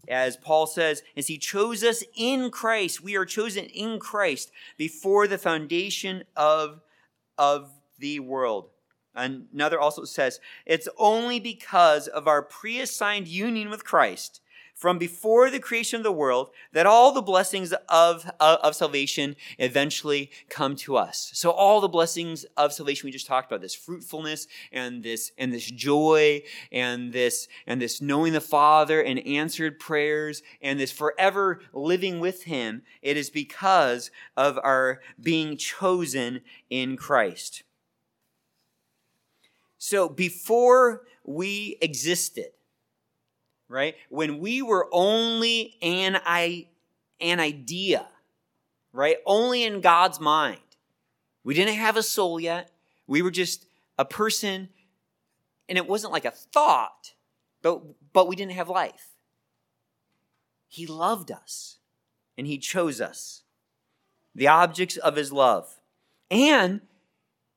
As 0.07 0.35
Paul 0.37 0.67
says, 0.67 1.01
as 1.15 1.27
he 1.27 1.37
chose 1.37 1.83
us 1.83 2.03
in 2.15 2.51
Christ, 2.51 3.01
we 3.01 3.15
are 3.15 3.25
chosen 3.25 3.65
in 3.65 3.99
Christ 3.99 4.51
before 4.77 5.27
the 5.27 5.37
foundation 5.37 6.23
of, 6.35 6.81
of 7.37 7.71
the 7.99 8.19
world. 8.19 8.69
Another 9.15 9.79
also 9.79 10.05
says, 10.05 10.39
it's 10.65 10.89
only 10.97 11.39
because 11.39 12.07
of 12.07 12.27
our 12.27 12.41
pre 12.41 12.79
assigned 12.79 13.27
union 13.27 13.69
with 13.69 13.85
Christ 13.85 14.41
from 14.83 14.97
before 14.97 15.49
the 15.49 15.61
creation 15.61 15.95
of 15.95 16.03
the 16.03 16.11
world 16.11 16.49
that 16.73 16.85
all 16.85 17.13
the 17.13 17.21
blessings 17.21 17.71
of, 17.87 18.29
of, 18.41 18.59
of, 18.59 18.75
salvation 18.75 19.33
eventually 19.57 20.29
come 20.49 20.75
to 20.75 20.97
us. 20.97 21.31
So 21.35 21.51
all 21.51 21.79
the 21.79 21.87
blessings 21.87 22.43
of 22.57 22.73
salvation 22.73 23.07
we 23.07 23.11
just 23.13 23.25
talked 23.25 23.49
about, 23.49 23.61
this 23.61 23.73
fruitfulness 23.73 24.45
and 24.73 25.01
this 25.01 25.31
and 25.37 25.53
this 25.53 25.71
joy 25.71 26.41
and 26.69 27.13
this 27.13 27.47
and 27.65 27.81
this 27.81 28.01
knowing 28.01 28.33
the 28.33 28.41
Father 28.41 29.01
and 29.01 29.25
answered 29.25 29.79
prayers 29.79 30.43
and 30.61 30.77
this 30.77 30.91
forever 30.91 31.61
living 31.71 32.19
with 32.19 32.43
him, 32.43 32.81
it 33.01 33.15
is 33.15 33.29
because 33.29 34.11
of 34.35 34.59
our 34.65 34.99
being 35.21 35.55
chosen 35.55 36.41
in 36.69 36.97
Christ. 36.97 37.63
So 39.77 40.09
before 40.09 41.03
we 41.23 41.77
existed, 41.79 42.51
right? 43.73 43.95
When 44.09 44.37
we 44.37 44.61
were 44.61 44.87
only 44.91 45.77
an, 45.81 46.21
I, 46.23 46.67
an 47.19 47.39
idea, 47.39 48.05
right? 48.91 49.17
Only 49.25 49.63
in 49.63 49.81
God's 49.81 50.19
mind. 50.19 50.59
We 51.43 51.55
didn't 51.55 51.73
have 51.73 51.97
a 51.97 52.03
soul 52.03 52.39
yet. 52.39 52.69
We 53.07 53.23
were 53.23 53.31
just 53.31 53.65
a 53.97 54.05
person, 54.05 54.69
and 55.67 55.77
it 55.77 55.87
wasn't 55.87 56.13
like 56.13 56.23
a 56.23 56.31
thought, 56.31 57.13
but, 57.63 57.81
but 58.13 58.27
we 58.27 58.35
didn't 58.35 58.51
have 58.51 58.69
life. 58.69 59.15
He 60.67 60.85
loved 60.85 61.31
us, 61.31 61.79
and 62.37 62.45
He 62.45 62.59
chose 62.59 63.01
us, 63.01 63.41
the 64.35 64.47
objects 64.47 64.97
of 64.97 65.15
His 65.15 65.31
love. 65.33 65.79
And 66.29 66.81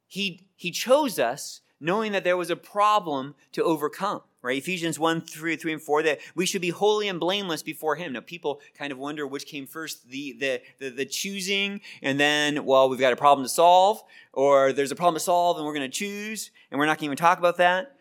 He, 0.06 0.48
he 0.56 0.70
chose 0.70 1.18
us 1.18 1.60
knowing 1.78 2.12
that 2.12 2.24
there 2.24 2.38
was 2.38 2.48
a 2.48 2.56
problem 2.56 3.34
to 3.52 3.62
overcome 3.62 4.22
right? 4.42 4.58
Ephesians 4.58 4.98
1 4.98 5.22
3 5.22 5.56
3 5.56 5.72
and 5.72 5.82
4 5.82 6.02
that 6.04 6.20
we 6.34 6.46
should 6.46 6.62
be 6.62 6.70
holy 6.70 7.08
and 7.08 7.18
blameless 7.18 7.62
before 7.62 7.96
him. 7.96 8.12
Now 8.12 8.20
people 8.20 8.60
kind 8.78 8.92
of 8.92 8.98
wonder 8.98 9.26
which 9.26 9.46
came 9.46 9.66
first 9.66 10.08
the, 10.08 10.36
the 10.38 10.62
the, 10.78 10.90
the, 10.90 11.04
choosing 11.04 11.80
and 12.02 12.20
then 12.20 12.64
well 12.64 12.88
we've 12.88 13.00
got 13.00 13.12
a 13.12 13.16
problem 13.16 13.44
to 13.44 13.48
solve 13.48 14.02
or 14.32 14.72
there's 14.72 14.92
a 14.92 14.96
problem 14.96 15.14
to 15.14 15.20
solve 15.20 15.56
and 15.56 15.66
we're 15.66 15.74
going 15.74 15.90
to 15.90 15.96
choose 15.96 16.50
and 16.70 16.78
we're 16.78 16.86
not 16.86 16.98
going 16.98 16.98
to 17.00 17.04
even 17.06 17.16
talk 17.16 17.38
about 17.38 17.56
that. 17.56 17.96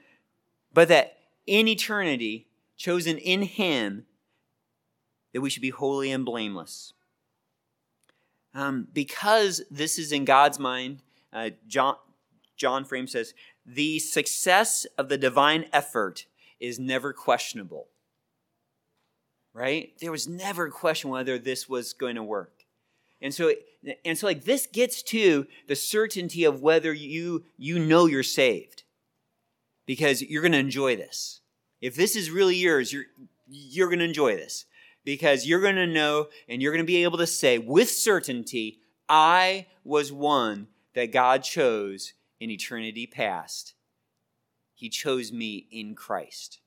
But 0.73 0.89
that 0.89 1.17
in 1.47 1.67
eternity 1.67 2.47
chosen 2.77 3.17
in 3.17 3.43
him 3.43 4.05
that 5.33 5.41
we 5.41 5.49
should 5.49 5.61
be 5.61 5.69
holy 5.69 6.11
and 6.11 6.25
blameless. 6.25 6.93
Um, 8.53 8.87
because 8.93 9.61
this 9.69 9.99
is 9.99 10.13
in 10.13 10.23
god's 10.23 10.59
mind 10.59 11.01
uh, 11.33 11.49
john 11.67 11.95
john 12.55 12.85
frame 12.85 13.05
says 13.05 13.33
the 13.65 13.99
success 13.99 14.85
of 14.97 15.09
the 15.09 15.17
divine 15.17 15.65
effort 15.73 16.25
is 16.59 16.79
never 16.79 17.13
questionable. 17.13 17.87
Right? 19.53 19.93
There 19.99 20.11
was 20.11 20.27
never 20.27 20.65
a 20.65 20.71
question 20.71 21.09
whether 21.09 21.39
this 21.39 21.67
was 21.67 21.93
going 21.93 22.15
to 22.15 22.23
work. 22.23 22.65
And 23.21 23.33
so 23.33 23.53
and 24.03 24.17
so 24.17 24.27
like 24.27 24.43
this 24.43 24.67
gets 24.67 25.01
to 25.03 25.47
the 25.67 25.75
certainty 25.75 26.43
of 26.43 26.61
whether 26.61 26.93
you 26.93 27.45
you 27.57 27.79
know 27.79 28.05
you're 28.05 28.23
saved. 28.23 28.83
Because 29.85 30.21
you're 30.21 30.41
going 30.41 30.51
to 30.51 30.57
enjoy 30.57 30.95
this. 30.95 31.41
If 31.79 31.95
this 31.95 32.15
is 32.15 32.31
really 32.31 32.55
yours, 32.55 32.91
you're 32.91 33.05
you're 33.47 33.87
going 33.87 33.99
to 33.99 34.05
enjoy 34.05 34.35
this 34.35 34.65
because 35.03 35.45
you're 35.45 35.61
going 35.61 35.75
to 35.75 35.87
know 35.87 36.27
and 36.49 36.61
you're 36.61 36.71
going 36.73 36.83
to 36.83 36.87
be 36.87 37.03
able 37.03 37.19
to 37.19 37.27
say 37.27 37.57
with 37.57 37.89
certainty, 37.89 38.79
I 39.07 39.67
was 39.83 40.11
one 40.11 40.67
that 40.95 41.13
God 41.13 41.43
chose 41.43 42.13
in 42.39 42.49
eternity 42.49 43.07
past. 43.07 43.73
He 44.73 44.89
chose 44.89 45.31
me 45.31 45.67
in 45.71 45.95
Christ. 45.95 46.59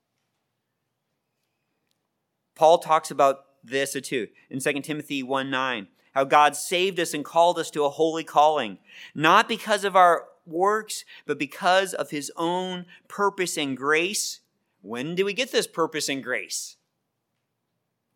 Paul 2.55 2.79
talks 2.79 3.11
about 3.11 3.45
this 3.63 3.95
uh, 3.95 4.01
too 4.03 4.27
in 4.49 4.59
2 4.59 4.81
Timothy 4.81 5.23
1 5.23 5.49
9, 5.49 5.87
how 6.13 6.23
God 6.23 6.55
saved 6.55 6.99
us 6.99 7.13
and 7.13 7.23
called 7.23 7.59
us 7.59 7.71
to 7.71 7.85
a 7.85 7.89
holy 7.89 8.23
calling, 8.23 8.79
not 9.13 9.47
because 9.47 9.83
of 9.83 9.95
our 9.95 10.25
works, 10.45 11.05
but 11.25 11.37
because 11.37 11.93
of 11.93 12.09
his 12.09 12.31
own 12.35 12.85
purpose 13.07 13.57
and 13.57 13.77
grace. 13.77 14.41
When 14.81 15.13
do 15.13 15.25
we 15.25 15.33
get 15.33 15.51
this 15.51 15.67
purpose 15.67 16.09
and 16.09 16.23
grace? 16.23 16.77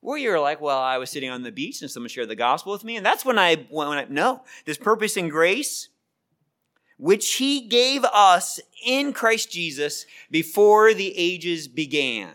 Well, 0.01 0.17
you're 0.17 0.39
like, 0.39 0.59
well, 0.59 0.79
I 0.79 0.97
was 0.97 1.09
sitting 1.09 1.29
on 1.29 1.43
the 1.43 1.51
beach 1.51 1.81
and 1.81 1.89
someone 1.89 2.09
shared 2.09 2.29
the 2.29 2.35
gospel 2.35 2.73
with 2.73 2.83
me, 2.83 2.97
and 2.97 3.05
that's 3.05 3.23
when 3.23 3.39
I 3.39 3.67
when 3.69 3.87
I 3.87 4.05
no, 4.09 4.41
this 4.65 4.77
purpose 4.77 5.15
and 5.15 5.31
grace 5.31 5.89
which 7.03 7.33
he 7.33 7.59
gave 7.59 8.05
us 8.05 8.61
in 8.85 9.11
Christ 9.11 9.51
Jesus 9.51 10.05
before 10.31 10.93
the 10.93 11.13
ages 11.17 11.67
began. 11.67 12.29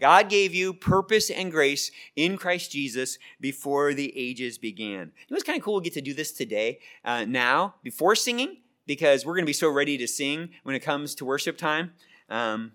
God 0.00 0.30
gave 0.30 0.54
you 0.54 0.72
purpose 0.72 1.28
and 1.28 1.52
grace 1.52 1.90
in 2.16 2.38
Christ 2.38 2.72
Jesus 2.72 3.18
before 3.42 3.92
the 3.92 4.16
ages 4.16 4.56
began. 4.56 5.12
It 5.28 5.34
was 5.34 5.42
kind 5.42 5.58
of 5.58 5.62
cool 5.62 5.82
to 5.82 5.84
get 5.84 5.92
to 5.92 6.00
do 6.00 6.14
this 6.14 6.32
today, 6.32 6.78
uh, 7.04 7.26
now, 7.26 7.74
before 7.82 8.14
singing, 8.14 8.56
because 8.86 9.26
we're 9.26 9.34
going 9.34 9.44
to 9.44 9.50
be 9.50 9.52
so 9.52 9.68
ready 9.68 9.98
to 9.98 10.08
sing 10.08 10.48
when 10.62 10.74
it 10.74 10.80
comes 10.80 11.14
to 11.16 11.26
worship 11.26 11.58
time. 11.58 11.92
Um, 12.30 12.72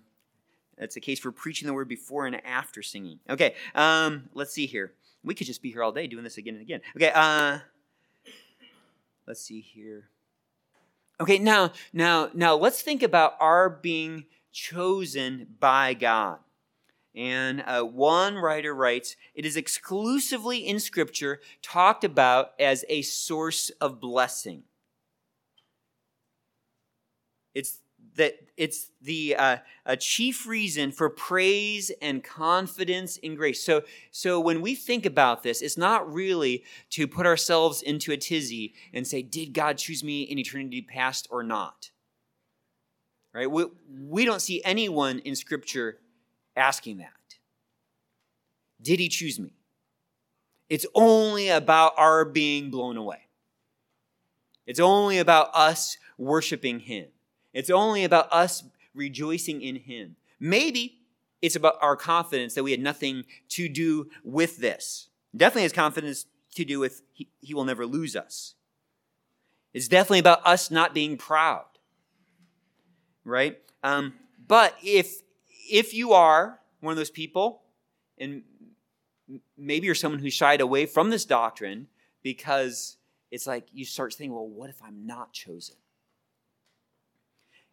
that's 0.78 0.94
the 0.94 1.00
case 1.00 1.18
for 1.18 1.32
preaching 1.32 1.66
the 1.66 1.74
word 1.74 1.88
before 1.88 2.24
and 2.24 2.36
after 2.46 2.84
singing. 2.84 3.18
Okay, 3.28 3.56
um, 3.74 4.28
let's 4.32 4.52
see 4.52 4.66
here. 4.66 4.92
We 5.24 5.34
could 5.34 5.48
just 5.48 5.60
be 5.60 5.72
here 5.72 5.82
all 5.82 5.90
day 5.90 6.06
doing 6.06 6.22
this 6.22 6.38
again 6.38 6.54
and 6.54 6.62
again. 6.62 6.82
Okay, 6.96 7.10
uh, 7.12 7.58
let's 9.26 9.40
see 9.40 9.60
here. 9.60 10.08
Okay, 11.22 11.38
now, 11.38 11.70
now, 11.92 12.30
now 12.34 12.56
let's 12.56 12.82
think 12.82 13.00
about 13.00 13.34
our 13.38 13.70
being 13.70 14.24
chosen 14.50 15.46
by 15.60 15.94
God. 15.94 16.38
And 17.14 17.62
uh, 17.64 17.82
one 17.84 18.34
writer 18.34 18.74
writes, 18.74 19.14
it 19.32 19.46
is 19.46 19.56
exclusively 19.56 20.66
in 20.66 20.80
Scripture 20.80 21.38
talked 21.62 22.02
about 22.02 22.54
as 22.58 22.84
a 22.88 23.02
source 23.02 23.70
of 23.80 24.00
blessing. 24.00 24.64
It's 27.54 27.78
that 28.16 28.34
it's 28.56 28.90
the 29.00 29.34
uh, 29.36 29.56
chief 29.98 30.46
reason 30.46 30.92
for 30.92 31.08
praise 31.08 31.90
and 32.02 32.22
confidence 32.22 33.16
in 33.16 33.34
grace. 33.34 33.62
So, 33.62 33.82
so 34.10 34.38
when 34.38 34.60
we 34.60 34.74
think 34.74 35.06
about 35.06 35.42
this, 35.42 35.62
it's 35.62 35.78
not 35.78 36.12
really 36.12 36.64
to 36.90 37.06
put 37.06 37.26
ourselves 37.26 37.82
into 37.82 38.12
a 38.12 38.16
tizzy 38.16 38.74
and 38.92 39.06
say, 39.06 39.22
"Did 39.22 39.52
God 39.54 39.78
choose 39.78 40.04
me 40.04 40.22
in 40.22 40.38
eternity 40.38 40.82
past 40.82 41.26
or 41.30 41.42
not?" 41.42 41.90
Right? 43.34 43.50
We, 43.50 43.66
we 43.88 44.24
don't 44.26 44.42
see 44.42 44.62
anyone 44.62 45.20
in 45.20 45.34
Scripture 45.34 45.98
asking 46.54 46.98
that. 46.98 47.08
Did 48.80 49.00
He 49.00 49.08
choose 49.08 49.40
me? 49.40 49.54
It's 50.68 50.86
only 50.94 51.48
about 51.48 51.94
our 51.96 52.24
being 52.24 52.70
blown 52.70 52.96
away. 52.96 53.28
It's 54.66 54.80
only 54.80 55.18
about 55.18 55.50
us 55.54 55.96
worshiping 56.18 56.80
Him. 56.80 57.08
It's 57.52 57.70
only 57.70 58.04
about 58.04 58.32
us 58.32 58.64
rejoicing 58.94 59.62
in 59.62 59.76
Him. 59.76 60.16
Maybe 60.40 60.98
it's 61.40 61.56
about 61.56 61.76
our 61.80 61.96
confidence 61.96 62.54
that 62.54 62.62
we 62.62 62.70
had 62.70 62.80
nothing 62.80 63.24
to 63.50 63.68
do 63.68 64.10
with 64.24 64.58
this. 64.58 65.08
Definitely 65.36 65.62
has 65.62 65.72
confidence 65.72 66.26
to 66.54 66.64
do 66.64 66.78
with 66.78 67.02
He, 67.12 67.28
he 67.40 67.54
will 67.54 67.64
never 67.64 67.86
lose 67.86 68.16
us. 68.16 68.54
It's 69.72 69.88
definitely 69.88 70.18
about 70.18 70.46
us 70.46 70.70
not 70.70 70.92
being 70.92 71.16
proud, 71.16 71.64
right? 73.24 73.58
Um, 73.82 74.14
but 74.46 74.76
if 74.82 75.22
if 75.70 75.94
you 75.94 76.12
are 76.12 76.60
one 76.80 76.92
of 76.92 76.98
those 76.98 77.10
people, 77.10 77.62
and 78.18 78.42
maybe 79.56 79.86
you're 79.86 79.94
someone 79.94 80.20
who 80.20 80.30
shied 80.30 80.60
away 80.60 80.84
from 80.86 81.10
this 81.10 81.24
doctrine 81.24 81.86
because 82.22 82.96
it's 83.30 83.46
like 83.46 83.66
you 83.72 83.84
start 83.84 84.12
thinking, 84.12 84.34
well, 84.34 84.46
what 84.46 84.68
if 84.68 84.82
I'm 84.82 85.06
not 85.06 85.32
chosen? 85.32 85.76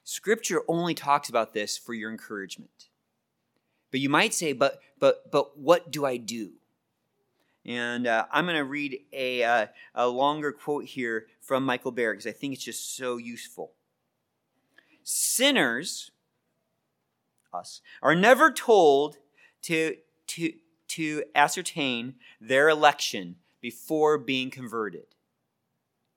Scripture 0.09 0.63
only 0.67 0.95
talks 0.95 1.29
about 1.29 1.53
this 1.53 1.77
for 1.77 1.93
your 1.93 2.09
encouragement. 2.09 2.89
But 3.91 3.99
you 3.99 4.09
might 4.09 4.33
say, 4.33 4.53
but 4.53 4.79
but 4.97 5.29
but 5.29 5.59
what 5.59 5.91
do 5.91 6.03
I 6.03 6.17
do? 6.17 6.53
And 7.63 8.07
uh, 8.07 8.25
I'm 8.31 8.45
going 8.45 8.57
to 8.57 8.63
read 8.63 9.01
a, 9.13 9.43
uh, 9.43 9.67
a 9.93 10.07
longer 10.07 10.51
quote 10.51 10.85
here 10.85 11.27
from 11.41 11.63
Michael 11.63 11.91
Barrett 11.91 12.17
because 12.17 12.33
I 12.33 12.35
think 12.35 12.53
it's 12.55 12.63
just 12.63 12.95
so 12.97 13.17
useful. 13.17 13.73
Sinners, 15.03 16.09
us, 17.53 17.81
are 18.01 18.15
never 18.15 18.51
told 18.51 19.17
to, 19.63 19.97
to, 20.27 20.53
to 20.87 21.23
ascertain 21.35 22.15
their 22.41 22.69
election 22.69 23.35
before 23.61 24.17
being 24.17 24.49
converted. 24.49 25.05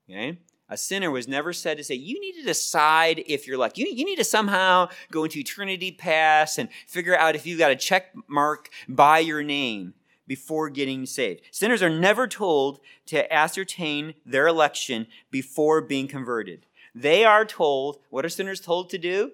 Okay? 0.09 0.39
A 0.69 0.77
sinner 0.77 1.11
was 1.11 1.27
never 1.27 1.53
said 1.53 1.77
to 1.77 1.83
say, 1.83 1.95
you 1.95 2.19
need 2.19 2.33
to 2.33 2.43
decide 2.43 3.23
if 3.27 3.47
you're 3.47 3.57
like, 3.57 3.77
you, 3.77 3.87
you 3.87 4.05
need 4.05 4.15
to 4.15 4.23
somehow 4.23 4.89
go 5.11 5.23
into 5.23 5.39
eternity 5.39 5.91
past 5.91 6.57
and 6.57 6.69
figure 6.87 7.17
out 7.17 7.35
if 7.35 7.45
you've 7.45 7.59
got 7.59 7.71
a 7.71 7.75
check 7.75 8.13
mark 8.27 8.69
by 8.87 9.19
your 9.19 9.43
name 9.43 9.93
before 10.25 10.69
getting 10.69 11.05
saved. 11.05 11.41
Sinners 11.51 11.83
are 11.83 11.89
never 11.89 12.27
told 12.27 12.79
to 13.07 13.31
ascertain 13.31 14.13
their 14.25 14.47
election 14.47 15.07
before 15.29 15.81
being 15.81 16.07
converted. 16.07 16.65
They 16.95 17.25
are 17.25 17.45
told, 17.45 17.99
what 18.09 18.25
are 18.25 18.29
sinners 18.29 18.61
told 18.61 18.89
to 18.91 18.97
do? 18.97 19.31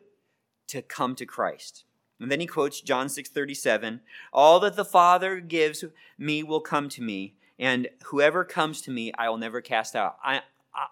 To 0.67 0.81
come 0.81 1.15
to 1.15 1.25
Christ. 1.25 1.83
And 2.19 2.31
then 2.31 2.39
he 2.39 2.47
quotes 2.47 2.81
John 2.81 3.07
6:37, 3.07 4.01
"All 4.33 4.59
that 4.59 4.75
the 4.75 4.85
Father 4.85 5.39
gives 5.39 5.85
me 6.17 6.43
will 6.43 6.59
come 6.59 6.89
to 6.89 7.01
me, 7.01 7.35
and 7.57 7.87
whoever 8.05 8.43
comes 8.43 8.81
to 8.81 8.91
me 8.91 9.13
I 9.17 9.29
will 9.29 9.37
never 9.37 9.61
cast 9.61 9.95
out." 9.95 10.17
I, 10.23 10.41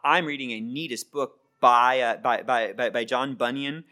I'm 0.04 0.26
reading 0.26 0.52
a 0.52 0.60
neatest 0.60 1.12
book 1.12 1.40
by, 1.60 2.02
uh, 2.02 2.18
by, 2.18 2.44
by, 2.44 2.74
by, 2.74 2.90
by, 2.90 3.04
John 3.04 3.36
Bunyan 3.36 3.84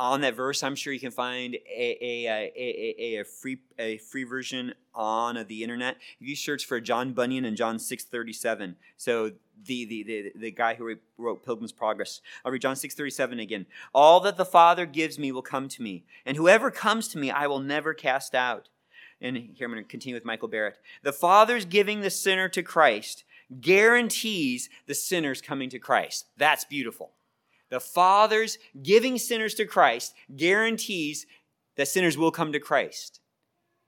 on 0.00 0.22
that 0.22 0.34
verse, 0.34 0.62
I'm 0.62 0.74
sure 0.74 0.94
you 0.94 0.98
can 0.98 1.10
find 1.10 1.54
a, 1.54 1.98
a, 2.00 2.26
a, 2.26 2.52
a, 2.56 3.20
a, 3.20 3.24
free, 3.24 3.58
a 3.78 3.98
free 3.98 4.24
version 4.24 4.72
on 4.94 5.44
the 5.46 5.62
internet. 5.62 5.98
If 6.18 6.26
you 6.26 6.34
search 6.34 6.64
for 6.64 6.80
John 6.80 7.12
Bunyan 7.12 7.44
and 7.44 7.54
John 7.54 7.78
637, 7.78 8.76
so 8.96 9.32
the, 9.62 9.84
the, 9.84 10.02
the, 10.02 10.32
the 10.36 10.50
guy 10.52 10.74
who 10.74 10.96
wrote 11.18 11.44
Pilgrim's 11.44 11.72
Progress, 11.72 12.22
I'll 12.42 12.50
read 12.50 12.62
John 12.62 12.76
637 12.76 13.40
again. 13.40 13.66
All 13.94 14.20
that 14.20 14.38
the 14.38 14.46
Father 14.46 14.86
gives 14.86 15.18
me 15.18 15.32
will 15.32 15.42
come 15.42 15.68
to 15.68 15.82
me, 15.82 16.04
and 16.24 16.38
whoever 16.38 16.70
comes 16.70 17.06
to 17.08 17.18
me 17.18 17.30
I 17.30 17.46
will 17.46 17.60
never 17.60 17.92
cast 17.92 18.34
out. 18.34 18.70
And 19.20 19.36
here 19.36 19.66
I'm 19.66 19.72
going 19.72 19.84
to 19.84 19.88
continue 19.88 20.16
with 20.16 20.24
Michael 20.24 20.48
Barrett. 20.48 20.78
The 21.02 21.12
Father's 21.12 21.66
giving 21.66 22.00
the 22.00 22.08
sinner 22.08 22.48
to 22.48 22.62
Christ 22.62 23.24
guarantees 23.60 24.68
the 24.86 24.94
sinner's 24.94 25.40
coming 25.40 25.70
to 25.70 25.78
Christ. 25.78 26.26
That's 26.36 26.64
beautiful. 26.64 27.12
The 27.70 27.80
Father's 27.80 28.58
giving 28.82 29.18
sinners 29.18 29.54
to 29.54 29.64
Christ 29.64 30.14
guarantees 30.36 31.26
that 31.76 31.88
sinners 31.88 32.18
will 32.18 32.30
come 32.30 32.52
to 32.52 32.60
Christ. 32.60 33.20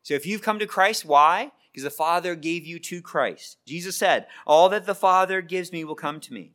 So 0.03 0.15
if 0.15 0.27
you've 0.27 0.43
come 0.43 0.59
to 0.59 0.67
Christ, 0.67 1.05
why? 1.05 1.53
Because 1.71 1.85
the 1.85 1.91
Father 1.91 2.35
gave 2.35 2.67
you 2.67 2.79
to 2.81 3.03
Christ. 3.03 3.59
Jesus 3.67 3.97
said, 3.97 4.27
All 4.47 4.69
that 4.69 4.87
the 4.87 4.95
Father 4.95 5.41
gives 5.41 5.73
me 5.73 5.85
will 5.85 5.95
come 5.95 6.21
to 6.21 6.33
me. 6.33 6.53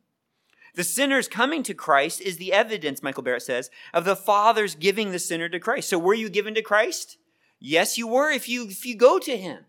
The 0.75 0.83
sinner's 0.83 1.27
coming 1.27 1.63
to 1.63 1.73
Christ 1.73 2.21
is 2.21 2.37
the 2.37 2.53
evidence, 2.53 3.01
Michael 3.01 3.23
Barrett 3.23 3.41
says, 3.41 3.71
of 3.95 4.05
the 4.05 4.15
Father's 4.15 4.75
giving 4.75 5.11
the 5.11 5.17
sinner 5.17 5.49
to 5.49 5.59
Christ. 5.59 5.89
So 5.89 5.97
were 5.97 6.13
you 6.13 6.29
given 6.29 6.53
to 6.53 6.61
Christ? 6.61 7.17
Yes, 7.59 7.97
you 7.97 8.07
were 8.07 8.29
if 8.29 8.47
you, 8.47 8.67
if 8.67 8.85
you 8.85 8.95
go 8.95 9.17
to 9.17 9.35
Him. 9.35 9.65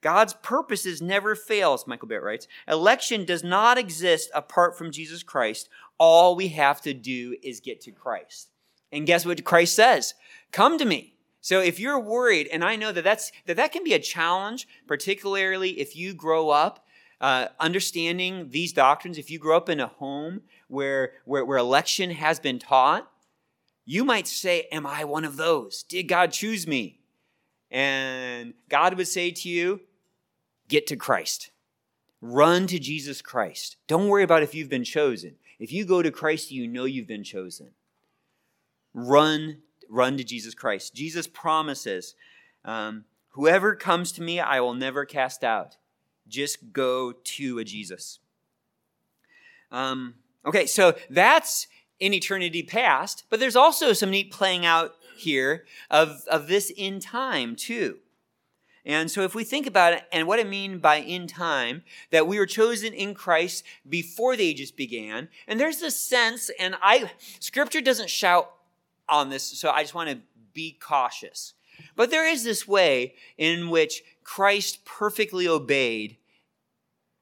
God's 0.00 0.34
purposes 0.34 1.02
never 1.02 1.34
fails, 1.34 1.86
Michael 1.86 2.08
Barrett 2.08 2.24
writes. 2.24 2.48
Election 2.66 3.24
does 3.24 3.44
not 3.44 3.76
exist 3.76 4.30
apart 4.34 4.76
from 4.76 4.90
Jesus 4.90 5.22
Christ. 5.22 5.68
All 5.98 6.34
we 6.34 6.48
have 6.48 6.80
to 6.82 6.94
do 6.94 7.36
is 7.42 7.60
get 7.60 7.80
to 7.82 7.92
Christ. 7.92 8.48
And 8.92 9.06
guess 9.06 9.26
what 9.26 9.44
Christ 9.44 9.74
says? 9.74 10.14
Come 10.52 10.78
to 10.78 10.84
me. 10.84 11.14
So 11.42 11.60
if 11.60 11.78
you're 11.78 11.98
worried, 11.98 12.48
and 12.52 12.64
I 12.64 12.76
know 12.76 12.92
that 12.92 13.04
that's, 13.04 13.32
that, 13.46 13.56
that 13.56 13.72
can 13.72 13.84
be 13.84 13.94
a 13.94 13.98
challenge, 13.98 14.66
particularly 14.86 15.80
if 15.80 15.96
you 15.96 16.12
grow 16.14 16.50
up 16.50 16.86
uh, 17.20 17.48
understanding 17.58 18.48
these 18.50 18.72
doctrines, 18.72 19.18
if 19.18 19.30
you 19.30 19.38
grow 19.38 19.56
up 19.56 19.68
in 19.68 19.80
a 19.80 19.86
home 19.86 20.42
where, 20.68 21.12
where, 21.24 21.44
where 21.44 21.58
election 21.58 22.10
has 22.10 22.40
been 22.40 22.58
taught, 22.58 23.10
you 23.84 24.04
might 24.04 24.26
say, 24.26 24.68
Am 24.72 24.86
I 24.86 25.04
one 25.04 25.24
of 25.24 25.36
those? 25.36 25.82
Did 25.82 26.04
God 26.04 26.32
choose 26.32 26.66
me? 26.66 27.00
And 27.70 28.54
God 28.68 28.94
would 28.94 29.08
say 29.08 29.30
to 29.30 29.48
you, 29.48 29.80
get 30.70 30.86
to 30.86 30.96
Christ. 30.96 31.50
Run 32.22 32.66
to 32.68 32.78
Jesus 32.78 33.20
Christ. 33.20 33.76
Don't 33.86 34.08
worry 34.08 34.22
about 34.22 34.42
if 34.42 34.54
you've 34.54 34.70
been 34.70 34.84
chosen. 34.84 35.34
If 35.58 35.72
you 35.72 35.84
go 35.84 36.00
to 36.00 36.10
Christ, 36.10 36.50
you 36.50 36.66
know 36.66 36.84
you've 36.84 37.06
been 37.06 37.24
chosen. 37.24 37.72
Run, 38.94 39.58
run 39.88 40.16
to 40.16 40.24
Jesus 40.24 40.54
Christ. 40.54 40.94
Jesus 40.94 41.26
promises, 41.26 42.14
um, 42.64 43.04
whoever 43.30 43.74
comes 43.74 44.12
to 44.12 44.22
me, 44.22 44.40
I 44.40 44.60
will 44.60 44.74
never 44.74 45.04
cast 45.04 45.44
out. 45.44 45.76
Just 46.28 46.72
go 46.72 47.12
to 47.12 47.58
a 47.58 47.64
Jesus. 47.64 48.20
Um, 49.70 50.14
okay, 50.46 50.66
so 50.66 50.94
that's 51.10 51.66
in 51.98 52.14
eternity 52.14 52.62
past, 52.62 53.24
but 53.28 53.40
there's 53.40 53.56
also 53.56 53.92
some 53.92 54.10
neat 54.10 54.30
playing 54.30 54.64
out 54.64 54.94
here 55.16 55.64
of, 55.90 56.22
of 56.30 56.48
this 56.48 56.72
in 56.76 57.00
time 57.00 57.54
too. 57.56 57.98
And 58.84 59.10
so, 59.10 59.22
if 59.22 59.34
we 59.34 59.44
think 59.44 59.66
about 59.66 59.92
it 59.92 60.04
and 60.10 60.26
what 60.26 60.40
I 60.40 60.44
mean 60.44 60.78
by 60.78 60.96
in 60.96 61.26
time, 61.26 61.82
that 62.10 62.26
we 62.26 62.38
were 62.38 62.46
chosen 62.46 62.92
in 62.92 63.14
Christ 63.14 63.64
before 63.88 64.36
the 64.36 64.48
ages 64.48 64.70
began, 64.70 65.28
and 65.46 65.60
there's 65.60 65.80
this 65.80 65.96
sense, 65.96 66.50
and 66.58 66.76
I, 66.82 67.10
Scripture 67.40 67.80
doesn't 67.80 68.10
shout 68.10 68.50
on 69.08 69.28
this, 69.28 69.42
so 69.42 69.70
I 69.70 69.82
just 69.82 69.94
want 69.94 70.10
to 70.10 70.18
be 70.54 70.78
cautious. 70.80 71.54
But 71.96 72.10
there 72.10 72.26
is 72.26 72.44
this 72.44 72.66
way 72.66 73.14
in 73.36 73.70
which 73.70 74.02
Christ 74.24 74.84
perfectly 74.84 75.48
obeyed 75.48 76.16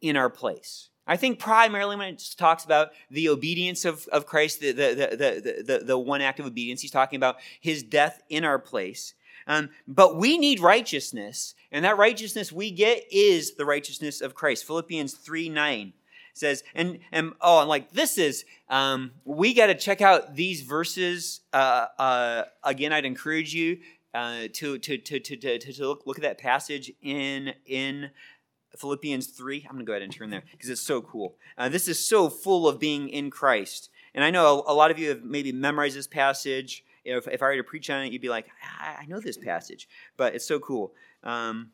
in 0.00 0.16
our 0.16 0.30
place. 0.30 0.88
I 1.06 1.16
think 1.16 1.38
primarily 1.38 1.96
when 1.96 2.08
it 2.08 2.34
talks 2.36 2.64
about 2.64 2.90
the 3.10 3.30
obedience 3.30 3.86
of, 3.86 4.06
of 4.08 4.26
Christ, 4.26 4.60
the, 4.60 4.72
the, 4.72 4.94
the, 4.94 5.62
the, 5.64 5.84
the 5.84 5.98
one 5.98 6.20
act 6.20 6.38
of 6.38 6.46
obedience, 6.46 6.82
he's 6.82 6.90
talking 6.90 7.16
about 7.16 7.36
his 7.60 7.82
death 7.82 8.20
in 8.28 8.44
our 8.44 8.58
place. 8.58 9.14
Um, 9.48 9.70
but 9.88 10.16
we 10.16 10.38
need 10.38 10.60
righteousness, 10.60 11.54
and 11.72 11.84
that 11.84 11.96
righteousness 11.96 12.52
we 12.52 12.70
get 12.70 13.02
is 13.10 13.54
the 13.54 13.64
righteousness 13.64 14.20
of 14.20 14.34
Christ. 14.34 14.66
Philippians 14.66 15.14
3 15.14 15.48
9 15.48 15.92
says, 16.34 16.62
and, 16.74 16.98
and 17.10 17.32
oh, 17.40 17.60
and 17.60 17.68
like 17.68 17.90
this 17.90 18.18
is, 18.18 18.44
um, 18.68 19.12
we 19.24 19.54
got 19.54 19.66
to 19.66 19.74
check 19.74 20.00
out 20.00 20.36
these 20.36 20.62
verses. 20.62 21.40
Uh, 21.52 21.86
uh, 21.98 22.44
again, 22.62 22.92
I'd 22.92 23.04
encourage 23.04 23.54
you 23.54 23.78
uh, 24.14 24.48
to, 24.52 24.78
to, 24.78 24.98
to, 24.98 25.18
to, 25.18 25.36
to, 25.36 25.58
to 25.58 25.86
look, 25.86 26.02
look 26.06 26.18
at 26.18 26.22
that 26.22 26.38
passage 26.38 26.92
in, 27.02 27.54
in 27.66 28.10
Philippians 28.76 29.28
3. 29.28 29.66
I'm 29.68 29.76
going 29.76 29.84
to 29.84 29.88
go 29.88 29.92
ahead 29.92 30.02
and 30.02 30.12
turn 30.12 30.30
there 30.30 30.44
because 30.52 30.70
it's 30.70 30.82
so 30.82 31.02
cool. 31.02 31.36
Uh, 31.56 31.68
this 31.68 31.88
is 31.88 32.04
so 32.04 32.28
full 32.28 32.68
of 32.68 32.78
being 32.78 33.08
in 33.08 33.30
Christ. 33.30 33.90
And 34.14 34.24
I 34.24 34.30
know 34.30 34.62
a, 34.66 34.72
a 34.72 34.74
lot 34.74 34.90
of 34.90 34.98
you 34.98 35.08
have 35.08 35.24
maybe 35.24 35.52
memorized 35.52 35.96
this 35.96 36.06
passage 36.06 36.84
if, 37.08 37.28
if 37.28 37.42
I 37.42 37.46
were 37.46 37.56
to 37.56 37.64
preach 37.64 37.90
on 37.90 38.04
it, 38.04 38.12
you'd 38.12 38.22
be 38.22 38.28
like, 38.28 38.46
I, 38.80 38.98
I 39.02 39.06
know 39.06 39.20
this 39.20 39.38
passage, 39.38 39.88
but 40.16 40.34
it's 40.34 40.46
so 40.46 40.58
cool. 40.58 40.92
Um, 41.22 41.70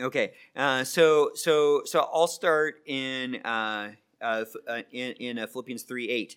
okay, 0.00 0.32
uh, 0.56 0.84
so 0.84 1.30
so 1.34 1.82
so 1.84 2.08
I'll 2.12 2.26
start 2.26 2.76
in 2.86 3.36
uh, 3.36 3.92
uh, 4.20 4.44
uh 4.66 4.82
in, 4.90 5.12
in 5.12 5.38
uh, 5.38 5.46
Philippians 5.46 5.82
three 5.82 6.08
eight. 6.08 6.36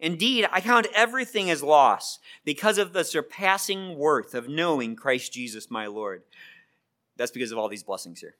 Indeed, 0.00 0.48
I 0.50 0.62
count 0.62 0.86
everything 0.94 1.50
as 1.50 1.62
loss 1.62 2.20
because 2.44 2.78
of 2.78 2.94
the 2.94 3.04
surpassing 3.04 3.98
worth 3.98 4.34
of 4.34 4.48
knowing 4.48 4.96
Christ 4.96 5.32
Jesus 5.32 5.70
my 5.70 5.86
Lord. 5.86 6.22
That's 7.16 7.30
because 7.30 7.52
of 7.52 7.58
all 7.58 7.68
these 7.68 7.82
blessings 7.82 8.20
here. 8.20 8.36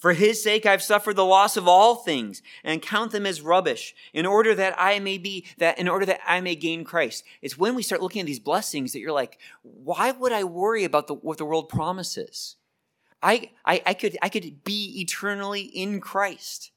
For 0.00 0.14
his 0.14 0.42
sake 0.42 0.64
I've 0.64 0.82
suffered 0.82 1.14
the 1.14 1.24
loss 1.26 1.58
of 1.58 1.68
all 1.68 1.94
things 1.94 2.42
and 2.64 2.80
count 2.80 3.12
them 3.12 3.26
as 3.26 3.42
rubbish 3.42 3.94
in 4.14 4.24
order 4.24 4.54
that 4.54 4.74
I 4.78 4.98
may 4.98 5.18
be 5.18 5.44
that 5.58 5.78
in 5.78 5.88
order 5.88 6.06
that 6.06 6.20
I 6.26 6.40
may 6.40 6.56
gain 6.56 6.84
Christ. 6.84 7.22
It's 7.42 7.58
when 7.58 7.74
we 7.74 7.82
start 7.82 8.02
looking 8.02 8.20
at 8.20 8.26
these 8.26 8.40
blessings 8.40 8.92
that 8.92 9.00
you're 9.00 9.12
like, 9.12 9.38
why 9.62 10.10
would 10.10 10.32
I 10.32 10.42
worry 10.44 10.84
about 10.84 11.06
the, 11.06 11.14
what 11.14 11.36
the 11.36 11.44
world 11.44 11.68
promises? 11.68 12.56
I, 13.22 13.50
I, 13.66 13.82
I 13.84 13.94
could 13.94 14.16
I 14.22 14.30
could 14.30 14.64
be 14.64 15.00
eternally 15.02 15.62
in 15.62 16.00
Christ. 16.00 16.72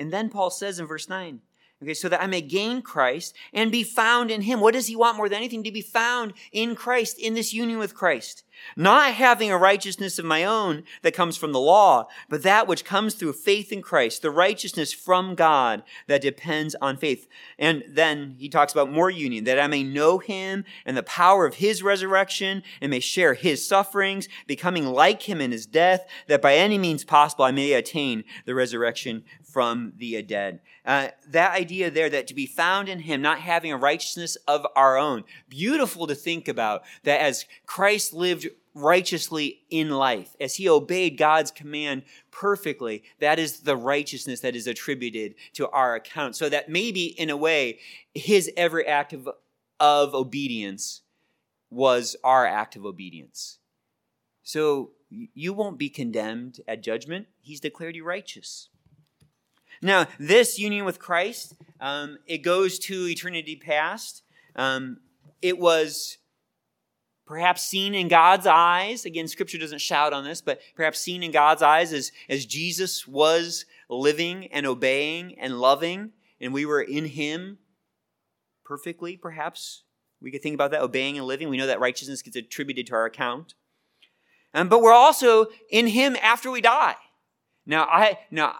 And 0.00 0.12
then 0.12 0.28
Paul 0.28 0.50
says 0.50 0.80
in 0.80 0.86
verse 0.86 1.08
9, 1.08 1.40
Okay, 1.84 1.92
so 1.92 2.08
that 2.08 2.22
I 2.22 2.26
may 2.26 2.40
gain 2.40 2.80
Christ 2.80 3.34
and 3.52 3.70
be 3.70 3.82
found 3.82 4.30
in 4.30 4.40
him. 4.40 4.60
What 4.60 4.72
does 4.72 4.86
he 4.86 4.96
want 4.96 5.18
more 5.18 5.28
than 5.28 5.36
anything? 5.36 5.62
To 5.64 5.70
be 5.70 5.82
found 5.82 6.32
in 6.50 6.74
Christ, 6.74 7.18
in 7.18 7.34
this 7.34 7.52
union 7.52 7.78
with 7.78 7.94
Christ. 7.94 8.42
Not 8.74 9.12
having 9.12 9.50
a 9.50 9.58
righteousness 9.58 10.18
of 10.18 10.24
my 10.24 10.44
own 10.44 10.84
that 11.02 11.12
comes 11.12 11.36
from 11.36 11.52
the 11.52 11.60
law, 11.60 12.06
but 12.30 12.42
that 12.42 12.66
which 12.66 12.86
comes 12.86 13.14
through 13.14 13.34
faith 13.34 13.70
in 13.70 13.82
Christ, 13.82 14.22
the 14.22 14.30
righteousness 14.30 14.94
from 14.94 15.34
God 15.34 15.82
that 16.06 16.22
depends 16.22 16.74
on 16.80 16.96
faith. 16.96 17.28
And 17.58 17.84
then 17.86 18.36
he 18.38 18.48
talks 18.48 18.72
about 18.72 18.90
more 18.90 19.10
union, 19.10 19.44
that 19.44 19.60
I 19.60 19.66
may 19.66 19.82
know 19.82 20.18
him 20.18 20.64
and 20.86 20.96
the 20.96 21.02
power 21.02 21.44
of 21.44 21.56
his 21.56 21.82
resurrection 21.82 22.62
and 22.80 22.90
may 22.90 23.00
share 23.00 23.34
his 23.34 23.66
sufferings, 23.66 24.28
becoming 24.46 24.86
like 24.86 25.28
him 25.28 25.42
in 25.42 25.52
his 25.52 25.66
death, 25.66 26.06
that 26.28 26.40
by 26.40 26.54
any 26.54 26.78
means 26.78 27.04
possible 27.04 27.44
I 27.44 27.50
may 27.50 27.72
attain 27.72 28.24
the 28.46 28.54
resurrection 28.54 29.24
from 29.54 29.92
the 29.98 30.20
dead. 30.20 30.58
Uh, 30.84 31.06
that 31.28 31.52
idea 31.52 31.88
there 31.88 32.10
that 32.10 32.26
to 32.26 32.34
be 32.34 32.44
found 32.44 32.88
in 32.88 32.98
him, 32.98 33.22
not 33.22 33.38
having 33.38 33.70
a 33.70 33.76
righteousness 33.76 34.34
of 34.48 34.66
our 34.74 34.98
own, 34.98 35.22
beautiful 35.48 36.08
to 36.08 36.14
think 36.16 36.48
about 36.48 36.82
that 37.04 37.20
as 37.20 37.44
Christ 37.64 38.12
lived 38.12 38.48
righteously 38.74 39.60
in 39.70 39.90
life, 39.90 40.34
as 40.40 40.56
he 40.56 40.68
obeyed 40.68 41.16
God's 41.16 41.52
command 41.52 42.02
perfectly, 42.32 43.04
that 43.20 43.38
is 43.38 43.60
the 43.60 43.76
righteousness 43.76 44.40
that 44.40 44.56
is 44.56 44.66
attributed 44.66 45.36
to 45.52 45.68
our 45.68 45.94
account. 45.94 46.34
So 46.34 46.48
that 46.48 46.68
maybe 46.68 47.04
in 47.04 47.30
a 47.30 47.36
way, 47.36 47.78
his 48.12 48.50
every 48.56 48.88
act 48.88 49.12
of, 49.12 49.28
of 49.78 50.14
obedience 50.16 51.02
was 51.70 52.16
our 52.24 52.44
act 52.44 52.74
of 52.74 52.84
obedience. 52.84 53.58
So 54.42 54.90
you 55.08 55.52
won't 55.52 55.78
be 55.78 55.90
condemned 55.90 56.60
at 56.66 56.82
judgment. 56.82 57.28
He's 57.40 57.60
declared 57.60 57.94
you 57.94 58.04
righteous. 58.04 58.68
Now, 59.84 60.06
this 60.18 60.58
union 60.58 60.86
with 60.86 60.98
Christ, 60.98 61.54
um, 61.78 62.16
it 62.26 62.38
goes 62.38 62.78
to 62.80 63.06
eternity 63.06 63.54
past. 63.54 64.22
Um, 64.56 65.00
it 65.42 65.58
was 65.58 66.16
perhaps 67.26 67.62
seen 67.62 67.94
in 67.94 68.08
God's 68.08 68.46
eyes. 68.46 69.04
Again, 69.04 69.28
Scripture 69.28 69.58
doesn't 69.58 69.82
shout 69.82 70.14
on 70.14 70.24
this, 70.24 70.40
but 70.40 70.60
perhaps 70.74 71.00
seen 71.00 71.22
in 71.22 71.32
God's 71.32 71.60
eyes 71.60 71.92
as, 71.92 72.12
as 72.30 72.46
Jesus 72.46 73.06
was 73.06 73.66
living 73.90 74.46
and 74.52 74.64
obeying 74.64 75.38
and 75.38 75.60
loving, 75.60 76.12
and 76.40 76.54
we 76.54 76.64
were 76.64 76.80
in 76.80 77.04
Him 77.04 77.58
perfectly, 78.64 79.18
perhaps. 79.18 79.82
We 80.18 80.30
could 80.30 80.42
think 80.42 80.54
about 80.54 80.70
that, 80.70 80.80
obeying 80.80 81.18
and 81.18 81.26
living. 81.26 81.50
We 81.50 81.58
know 81.58 81.66
that 81.66 81.78
righteousness 81.78 82.22
gets 82.22 82.36
attributed 82.36 82.86
to 82.86 82.94
our 82.94 83.04
account. 83.04 83.52
Um, 84.54 84.70
but 84.70 84.80
we're 84.80 84.94
also 84.94 85.48
in 85.70 85.88
Him 85.88 86.16
after 86.22 86.50
we 86.50 86.62
die. 86.62 86.96
Now, 87.66 87.84
I 87.84 88.18
now 88.30 88.56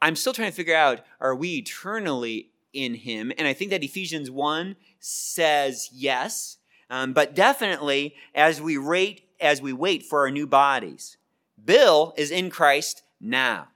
I'm 0.00 0.16
still 0.16 0.32
trying 0.32 0.50
to 0.50 0.56
figure 0.56 0.76
out 0.76 1.00
are 1.20 1.34
we 1.34 1.56
eternally 1.56 2.50
in 2.72 2.94
him? 2.94 3.32
And 3.38 3.46
I 3.46 3.52
think 3.52 3.70
that 3.70 3.84
Ephesians 3.84 4.30
1 4.30 4.76
says 5.00 5.90
yes, 5.92 6.58
um, 6.90 7.12
but 7.12 7.34
definitely 7.34 8.14
as 8.34 8.60
we 8.60 8.76
rate 8.76 9.22
as 9.40 9.60
we 9.60 9.72
wait 9.72 10.04
for 10.04 10.20
our 10.20 10.30
new 10.30 10.46
bodies. 10.46 11.16
Bill 11.62 12.14
is 12.16 12.30
in 12.30 12.50
Christ 12.50 13.02
now. 13.20 13.68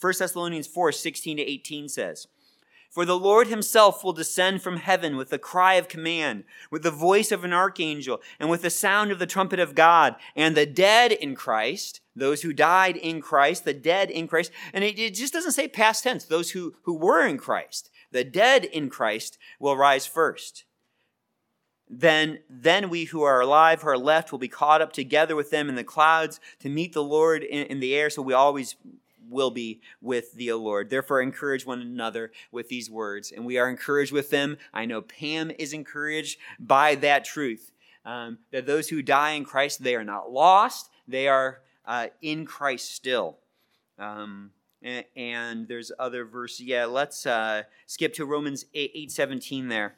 1 0.00 0.14
Thessalonians 0.18 0.66
4 0.66 0.92
16 0.92 1.36
to 1.36 1.42
18 1.42 1.88
says, 1.88 2.26
For 2.92 3.06
the 3.06 3.18
Lord 3.18 3.46
himself 3.46 4.04
will 4.04 4.12
descend 4.12 4.60
from 4.60 4.76
heaven 4.76 5.16
with 5.16 5.32
a 5.32 5.38
cry 5.38 5.74
of 5.74 5.88
command, 5.88 6.44
with 6.70 6.82
the 6.82 6.90
voice 6.90 7.32
of 7.32 7.42
an 7.42 7.54
archangel, 7.54 8.20
and 8.38 8.50
with 8.50 8.60
the 8.60 8.68
sound 8.68 9.10
of 9.10 9.18
the 9.18 9.24
trumpet 9.24 9.58
of 9.58 9.74
God, 9.74 10.14
and 10.36 10.54
the 10.54 10.66
dead 10.66 11.10
in 11.10 11.34
Christ, 11.34 12.02
those 12.14 12.42
who 12.42 12.52
died 12.52 12.98
in 12.98 13.22
Christ, 13.22 13.64
the 13.64 13.72
dead 13.72 14.10
in 14.10 14.28
Christ, 14.28 14.52
and 14.74 14.84
it, 14.84 14.98
it 14.98 15.14
just 15.14 15.32
doesn't 15.32 15.52
say 15.52 15.68
past 15.68 16.04
tense, 16.04 16.26
those 16.26 16.50
who, 16.50 16.74
who 16.82 16.94
were 16.94 17.26
in 17.26 17.38
Christ, 17.38 17.90
the 18.10 18.24
dead 18.24 18.66
in 18.66 18.90
Christ 18.90 19.38
will 19.58 19.74
rise 19.74 20.04
first. 20.04 20.66
Then 21.88 22.40
then 22.48 22.90
we 22.90 23.04
who 23.04 23.22
are 23.22 23.40
alive 23.40 23.82
who 23.82 23.88
are 23.88 23.98
left 23.98 24.32
will 24.32 24.38
be 24.38 24.48
caught 24.48 24.80
up 24.80 24.92
together 24.92 25.36
with 25.36 25.50
them 25.50 25.68
in 25.68 25.74
the 25.74 25.84
clouds 25.84 26.40
to 26.60 26.70
meet 26.70 26.94
the 26.94 27.02
lord 27.02 27.42
in, 27.42 27.66
in, 27.66 27.80
the 27.80 27.94
air. 27.94 28.08
So 28.08 28.22
we 28.22 28.32
always 28.32 28.76
will 29.32 29.50
be 29.50 29.80
with 30.00 30.32
the 30.34 30.52
lord. 30.52 30.90
Therefore 30.90 31.20
encourage 31.20 31.66
one 31.66 31.80
another 31.80 32.32
with 32.50 32.68
these 32.68 32.90
words 32.90 33.32
and 33.32 33.44
we 33.44 33.58
are 33.58 33.68
encouraged 33.68 34.12
with 34.12 34.30
them. 34.30 34.58
I 34.72 34.84
know 34.84 35.02
pam 35.02 35.50
is 35.58 35.72
encouraged 35.72 36.38
by 36.58 36.94
that 36.96 37.24
truth 37.24 37.72
um, 38.04 38.38
that 38.50 38.66
those 38.66 38.88
who 38.88 39.02
die 39.02 39.32
in 39.32 39.44
christ 39.44 39.82
they 39.82 39.94
are 39.94 40.04
not 40.04 40.30
lost 40.30 40.90
they 41.08 41.28
are 41.28 41.60
uh, 41.86 42.08
in 42.20 42.44
christ 42.44 42.94
still. 42.94 43.38
Um, 43.98 44.50
and, 45.14 45.68
there's 45.68 45.92
other 45.98 46.24
verses 46.24 46.66
yeah 46.66 46.84
let's 46.84 47.26
uh, 47.26 47.62
skip 47.86 48.14
to 48.14 48.26
romans 48.26 48.66
8, 48.74 48.90
8 48.94 49.12
17 49.12 49.68
there. 49.68 49.96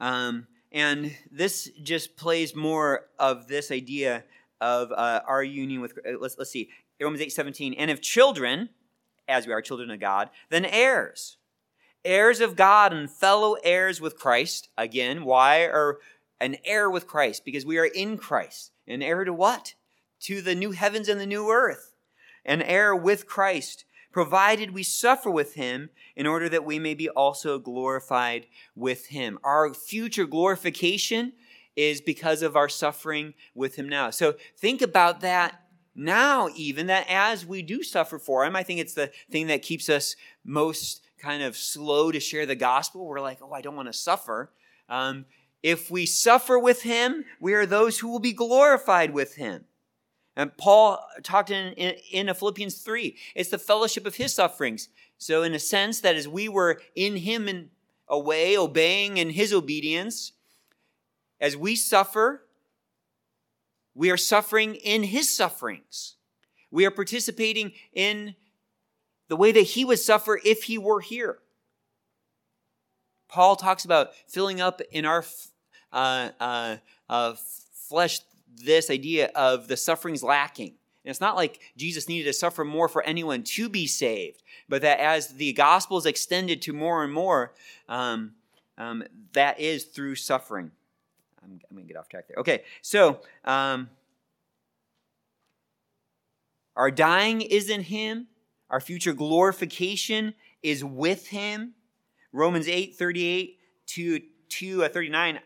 Um, 0.00 0.46
and 0.70 1.16
this 1.30 1.70
just 1.82 2.16
plays 2.16 2.54
more 2.54 3.06
of 3.18 3.48
this 3.48 3.70
idea 3.70 4.24
of 4.60 4.92
uh, 4.92 5.20
our 5.26 5.42
union 5.42 5.80
with. 5.80 5.98
Uh, 6.06 6.18
let's 6.20 6.36
let's 6.38 6.50
see 6.50 6.70
Romans 7.00 7.22
eight 7.22 7.32
seventeen. 7.32 7.74
And 7.74 7.90
if 7.90 8.00
children, 8.00 8.70
as 9.28 9.46
we 9.46 9.52
are 9.52 9.62
children 9.62 9.90
of 9.90 10.00
God, 10.00 10.30
then 10.50 10.64
heirs, 10.64 11.36
heirs 12.04 12.40
of 12.40 12.56
God 12.56 12.92
and 12.92 13.10
fellow 13.10 13.56
heirs 13.62 14.00
with 14.00 14.18
Christ. 14.18 14.68
Again, 14.76 15.24
why 15.24 15.62
are 15.64 15.98
an 16.40 16.56
heir 16.64 16.88
with 16.88 17.06
Christ? 17.06 17.44
Because 17.44 17.66
we 17.66 17.78
are 17.78 17.86
in 17.86 18.16
Christ. 18.16 18.72
An 18.86 19.02
heir 19.02 19.24
to 19.24 19.32
what? 19.32 19.74
To 20.20 20.40
the 20.40 20.54
new 20.54 20.70
heavens 20.70 21.08
and 21.08 21.20
the 21.20 21.26
new 21.26 21.50
earth. 21.50 21.94
An 22.44 22.62
heir 22.62 22.96
with 22.96 23.26
Christ 23.26 23.84
provided 24.10 24.70
we 24.70 24.82
suffer 24.82 25.30
with 25.30 25.54
him 25.54 25.90
in 26.16 26.26
order 26.26 26.48
that 26.48 26.64
we 26.64 26.78
may 26.78 26.94
be 26.94 27.08
also 27.10 27.58
glorified 27.58 28.46
with 28.74 29.08
him. 29.08 29.38
Our 29.44 29.74
future 29.74 30.26
glorification 30.26 31.34
is 31.76 32.00
because 32.00 32.42
of 32.42 32.56
our 32.56 32.68
suffering 32.68 33.34
with 33.54 33.76
him 33.76 33.88
now. 33.88 34.10
So 34.10 34.34
think 34.56 34.80
about 34.80 35.20
that 35.20 35.60
now, 35.98 36.48
even 36.54 36.86
that 36.86 37.06
as 37.08 37.44
we 37.44 37.60
do 37.60 37.82
suffer 37.82 38.20
for 38.20 38.44
him, 38.44 38.54
I 38.54 38.62
think 38.62 38.78
it's 38.78 38.94
the 38.94 39.10
thing 39.32 39.48
that 39.48 39.62
keeps 39.62 39.88
us 39.88 40.14
most 40.44 41.04
kind 41.18 41.42
of 41.42 41.56
slow 41.56 42.12
to 42.12 42.20
share 42.20 42.46
the 42.46 42.54
gospel. 42.54 43.04
We're 43.04 43.20
like, 43.20 43.40
oh, 43.42 43.52
I 43.52 43.62
don't 43.62 43.74
want 43.74 43.88
to 43.88 43.92
suffer. 43.92 44.52
Um, 44.88 45.26
if 45.60 45.90
we 45.90 46.06
suffer 46.06 46.56
with 46.56 46.82
him, 46.82 47.24
we 47.40 47.52
are 47.54 47.66
those 47.66 47.98
who 47.98 48.08
will 48.08 48.20
be 48.20 48.32
glorified 48.32 49.12
with 49.12 49.34
him. 49.34 49.64
And 50.36 50.56
Paul 50.56 51.04
talked 51.24 51.50
in, 51.50 51.72
in, 51.72 51.96
in, 52.12 52.32
Philippians 52.32 52.78
3. 52.78 53.16
It's 53.34 53.50
the 53.50 53.58
fellowship 53.58 54.06
of 54.06 54.14
his 54.14 54.32
sufferings. 54.32 54.90
So, 55.18 55.42
in 55.42 55.52
a 55.52 55.58
sense, 55.58 56.00
that 56.02 56.14
as 56.14 56.28
we 56.28 56.48
were 56.48 56.80
in 56.94 57.16
him 57.16 57.48
in 57.48 57.70
a 58.06 58.20
way, 58.20 58.56
obeying 58.56 59.16
in 59.16 59.30
his 59.30 59.52
obedience, 59.52 60.30
as 61.40 61.56
we 61.56 61.74
suffer, 61.74 62.44
we 63.98 64.12
are 64.12 64.16
suffering 64.16 64.76
in 64.76 65.02
his 65.02 65.28
sufferings. 65.28 66.14
We 66.70 66.86
are 66.86 66.90
participating 66.92 67.72
in 67.92 68.36
the 69.26 69.34
way 69.34 69.50
that 69.50 69.60
he 69.60 69.84
would 69.84 69.98
suffer 69.98 70.40
if 70.44 70.62
he 70.62 70.78
were 70.78 71.00
here. 71.00 71.40
Paul 73.28 73.56
talks 73.56 73.84
about 73.84 74.14
filling 74.28 74.60
up 74.60 74.80
in 74.92 75.04
our 75.04 75.24
uh, 75.92 76.28
uh, 76.38 76.76
uh, 77.08 77.34
flesh 77.88 78.20
this 78.54 78.88
idea 78.88 79.32
of 79.34 79.66
the 79.66 79.76
sufferings 79.76 80.22
lacking. 80.22 80.74
And 81.04 81.10
it's 81.10 81.20
not 81.20 81.34
like 81.34 81.58
Jesus 81.76 82.08
needed 82.08 82.26
to 82.26 82.32
suffer 82.32 82.64
more 82.64 82.88
for 82.88 83.02
anyone 83.02 83.42
to 83.42 83.68
be 83.68 83.88
saved, 83.88 84.44
but 84.68 84.82
that 84.82 85.00
as 85.00 85.34
the 85.34 85.52
gospel 85.54 85.98
is 85.98 86.06
extended 86.06 86.62
to 86.62 86.72
more 86.72 87.02
and 87.02 87.12
more, 87.12 87.52
um, 87.88 88.34
um, 88.76 89.02
that 89.32 89.58
is 89.58 89.86
through 89.86 90.14
suffering. 90.14 90.70
I'm, 91.48 91.60
I'm 91.70 91.76
going 91.76 91.86
to 91.86 91.92
get 91.92 91.98
off 91.98 92.08
track 92.08 92.28
there. 92.28 92.38
Okay, 92.38 92.62
so 92.82 93.20
um, 93.44 93.88
our 96.76 96.90
dying 96.90 97.40
is 97.40 97.70
in 97.70 97.82
Him, 97.82 98.28
our 98.70 98.80
future 98.80 99.12
glorification 99.12 100.34
is 100.62 100.84
with 100.84 101.28
Him. 101.28 101.74
Romans 102.32 102.68
8 102.68 102.94
38 102.94 103.58
to, 103.86 104.20
to 104.48 104.84
uh, 104.84 104.88
39. 104.88 105.40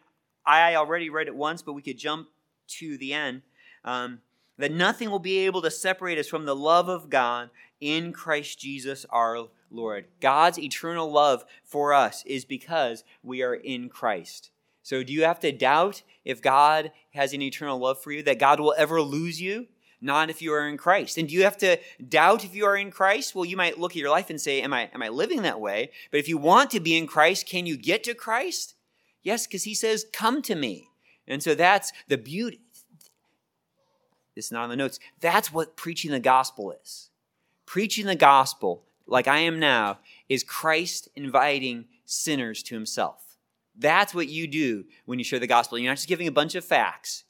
I 0.44 0.74
already 0.74 1.08
read 1.08 1.28
it 1.28 1.36
once, 1.36 1.62
but 1.62 1.74
we 1.74 1.82
could 1.82 1.98
jump 1.98 2.28
to 2.66 2.98
the 2.98 3.12
end, 3.12 3.42
um, 3.84 4.20
that 4.58 4.72
nothing 4.72 5.10
will 5.10 5.20
be 5.20 5.38
able 5.38 5.62
to 5.62 5.70
separate 5.70 6.18
us 6.18 6.26
from 6.26 6.46
the 6.46 6.56
love 6.56 6.88
of 6.88 7.10
God 7.10 7.50
in 7.80 8.12
Christ 8.12 8.58
Jesus 8.58 9.06
our 9.10 9.48
Lord. 9.70 10.06
God's 10.20 10.58
eternal 10.58 11.10
love 11.10 11.44
for 11.64 11.92
us 11.92 12.22
is 12.26 12.44
because 12.44 13.04
we 13.22 13.42
are 13.42 13.54
in 13.54 13.88
Christ. 13.88 14.51
So, 14.82 15.02
do 15.02 15.12
you 15.12 15.24
have 15.24 15.40
to 15.40 15.52
doubt 15.52 16.02
if 16.24 16.42
God 16.42 16.92
has 17.14 17.32
an 17.32 17.42
eternal 17.42 17.78
love 17.78 18.02
for 18.02 18.12
you, 18.12 18.22
that 18.24 18.38
God 18.38 18.60
will 18.60 18.74
ever 18.76 19.00
lose 19.00 19.40
you? 19.40 19.66
Not 20.00 20.30
if 20.30 20.42
you 20.42 20.52
are 20.52 20.68
in 20.68 20.76
Christ. 20.76 21.16
And 21.16 21.28
do 21.28 21.34
you 21.34 21.44
have 21.44 21.56
to 21.58 21.78
doubt 22.08 22.44
if 22.44 22.56
you 22.56 22.66
are 22.66 22.76
in 22.76 22.90
Christ? 22.90 23.36
Well, 23.36 23.44
you 23.44 23.56
might 23.56 23.78
look 23.78 23.92
at 23.92 23.98
your 23.98 24.10
life 24.10 24.30
and 24.30 24.40
say, 24.40 24.60
Am 24.60 24.72
I, 24.72 24.90
am 24.92 25.02
I 25.02 25.08
living 25.08 25.42
that 25.42 25.60
way? 25.60 25.90
But 26.10 26.18
if 26.18 26.28
you 26.28 26.38
want 26.38 26.70
to 26.72 26.80
be 26.80 26.96
in 26.96 27.06
Christ, 27.06 27.46
can 27.46 27.66
you 27.66 27.76
get 27.76 28.02
to 28.04 28.14
Christ? 28.14 28.74
Yes, 29.22 29.46
because 29.46 29.62
He 29.62 29.74
says, 29.74 30.04
Come 30.12 30.42
to 30.42 30.56
me. 30.56 30.88
And 31.28 31.42
so 31.42 31.54
that's 31.54 31.92
the 32.08 32.18
beauty. 32.18 32.60
This 34.34 34.46
is 34.46 34.52
not 34.52 34.64
on 34.64 34.70
the 34.70 34.76
notes. 34.76 34.98
That's 35.20 35.52
what 35.52 35.76
preaching 35.76 36.10
the 36.10 36.20
gospel 36.20 36.74
is. 36.82 37.10
Preaching 37.66 38.06
the 38.06 38.16
gospel, 38.16 38.82
like 39.06 39.28
I 39.28 39.38
am 39.38 39.60
now, 39.60 39.98
is 40.28 40.42
Christ 40.42 41.08
inviting 41.14 41.84
sinners 42.04 42.62
to 42.64 42.74
himself. 42.74 43.21
That's 43.76 44.14
what 44.14 44.28
you 44.28 44.46
do 44.46 44.84
when 45.06 45.18
you 45.18 45.24
share 45.24 45.38
the 45.38 45.46
gospel. 45.46 45.78
You're 45.78 45.90
not 45.90 45.96
just 45.96 46.08
giving 46.08 46.28
a 46.28 46.32
bunch 46.32 46.54
of 46.54 46.64
facts. 46.64 47.24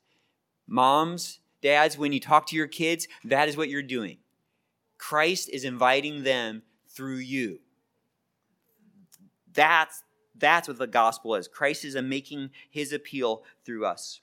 Moms, 0.66 1.40
dads, 1.61 1.97
when 1.97 2.12
you 2.12 2.20
talk 2.20 2.47
to 2.49 2.57
your 2.57 2.66
kids, 2.66 3.07
that 3.24 3.49
is 3.49 3.57
what 3.57 3.68
you're 3.68 3.82
doing. 3.82 4.18
Christ 4.99 5.49
is 5.51 5.64
inviting 5.64 6.22
them 6.22 6.62
through 6.88 7.16
you. 7.16 7.61
That's 9.53 10.03
that's 10.36 10.66
what 10.66 10.78
the 10.78 10.86
gospel 10.86 11.34
is. 11.34 11.47
Christ 11.47 11.84
is 11.84 11.95
making 11.97 12.51
his 12.70 12.93
appeal 12.93 13.45
through 13.64 13.86
us. 13.86 14.20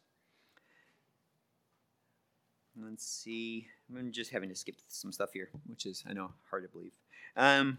Let's 2.82 3.06
see. 3.06 3.68
I'm 3.98 4.12
just 4.12 4.32
having 4.32 4.50
to 4.50 4.56
skip 4.56 4.76
some 4.88 5.12
stuff 5.12 5.32
here, 5.34 5.50
which 5.66 5.86
is, 5.86 6.04
I 6.10 6.14
know, 6.14 6.32
hard 6.50 6.64
to 6.64 6.70
believe. 6.70 6.94
Um, 7.36 7.78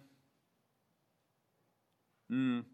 mm, 2.30 2.64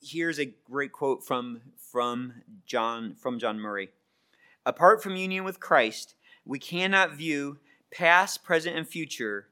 here's 0.00 0.38
a 0.38 0.52
great 0.70 0.92
quote 0.92 1.24
from, 1.24 1.60
from, 1.76 2.34
John, 2.66 3.14
from 3.14 3.38
John 3.38 3.58
Murray. 3.58 3.90
Apart 4.64 5.02
from 5.02 5.16
union 5.16 5.44
with 5.44 5.60
Christ, 5.60 6.14
we 6.44 6.58
cannot 6.58 7.14
view 7.14 7.58
past, 7.90 8.44
present, 8.44 8.76
and 8.76 8.86
future 8.86 9.48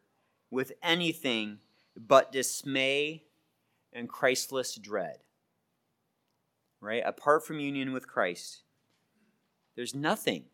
with 0.51 0.73
anything 0.83 1.59
but 1.97 2.33
dismay 2.33 3.25
and 3.93 4.09
Christless 4.09 4.75
dread. 4.77 5.19
Right? 6.81 7.03
Apart 7.05 7.47
from 7.47 7.59
union 7.59 7.93
with 7.93 8.07
Christ, 8.07 8.63
there's 9.75 9.95
nothing 9.95 10.45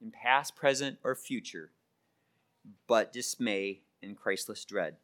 in 0.00 0.10
past, 0.10 0.56
present, 0.56 0.98
or 1.02 1.14
future 1.14 1.70
but 2.86 3.12
dismay 3.12 3.80
and 4.02 4.16
Christless 4.16 4.64
dread. 4.64 4.96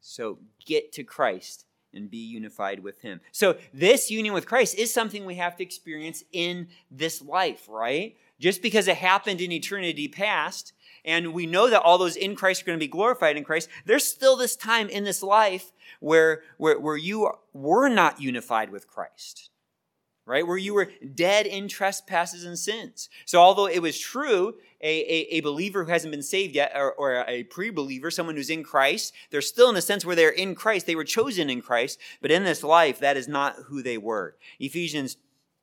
So 0.00 0.38
get 0.64 0.92
to 0.92 1.04
Christ 1.04 1.66
and 1.96 2.10
be 2.10 2.18
unified 2.18 2.82
with 2.82 3.02
Him. 3.02 3.20
So, 3.32 3.56
this 3.72 4.10
union 4.10 4.34
with 4.34 4.46
Christ 4.46 4.76
is 4.76 4.92
something 4.92 5.24
we 5.24 5.36
have 5.36 5.56
to 5.56 5.62
experience 5.62 6.22
in 6.32 6.68
this 6.90 7.22
life, 7.22 7.66
right? 7.68 8.16
Just 8.38 8.62
because 8.62 8.86
it 8.86 8.96
happened 8.96 9.40
in 9.40 9.50
eternity 9.50 10.08
past, 10.08 10.72
and 11.04 11.32
we 11.32 11.46
know 11.46 11.70
that 11.70 11.82
all 11.82 11.98
those 11.98 12.16
in 12.16 12.34
Christ 12.34 12.62
are 12.62 12.66
going 12.66 12.78
to 12.78 12.84
be 12.84 12.88
glorified 12.88 13.36
in 13.36 13.44
Christ, 13.44 13.68
there's 13.86 14.04
still 14.04 14.36
this 14.36 14.56
time 14.56 14.88
in 14.88 15.04
this 15.04 15.22
life 15.22 15.72
where, 16.00 16.42
where, 16.58 16.78
where 16.78 16.96
you 16.96 17.30
were 17.52 17.88
not 17.88 18.20
unified 18.20 18.70
with 18.70 18.88
Christ, 18.88 19.50
right? 20.26 20.46
Where 20.46 20.58
you 20.58 20.74
were 20.74 20.90
dead 21.14 21.46
in 21.46 21.68
trespasses 21.68 22.44
and 22.44 22.58
sins. 22.58 23.08
So, 23.24 23.40
although 23.40 23.68
it 23.68 23.80
was 23.80 23.98
true 23.98 24.56
a, 24.80 24.88
a, 24.88 25.36
a, 25.36 25.40
believer 25.40 25.84
who 25.84 25.90
hasn't 25.90 26.12
been 26.12 26.22
saved 26.22 26.54
yet, 26.54 26.72
or, 26.74 26.92
or 26.92 27.24
a 27.26 27.44
pre 27.44 27.70
believer, 27.70 28.10
someone 28.10 28.36
who's 28.36 28.50
in 28.50 28.62
Christ, 28.62 29.12
they're 29.30 29.40
still 29.40 29.70
in 29.70 29.76
a 29.76 29.82
sense 29.82 30.04
where 30.04 30.16
they're 30.16 30.30
in 30.30 30.54
Christ. 30.54 30.86
They 30.86 30.96
were 30.96 31.04
chosen 31.04 31.48
in 31.50 31.62
Christ, 31.62 31.98
but 32.20 32.30
in 32.30 32.44
this 32.44 32.62
life, 32.62 32.98
that 33.00 33.16
is 33.16 33.28
not 33.28 33.56
who 33.66 33.82
they 33.82 33.98
were. 33.98 34.36
Ephesians 34.58 35.16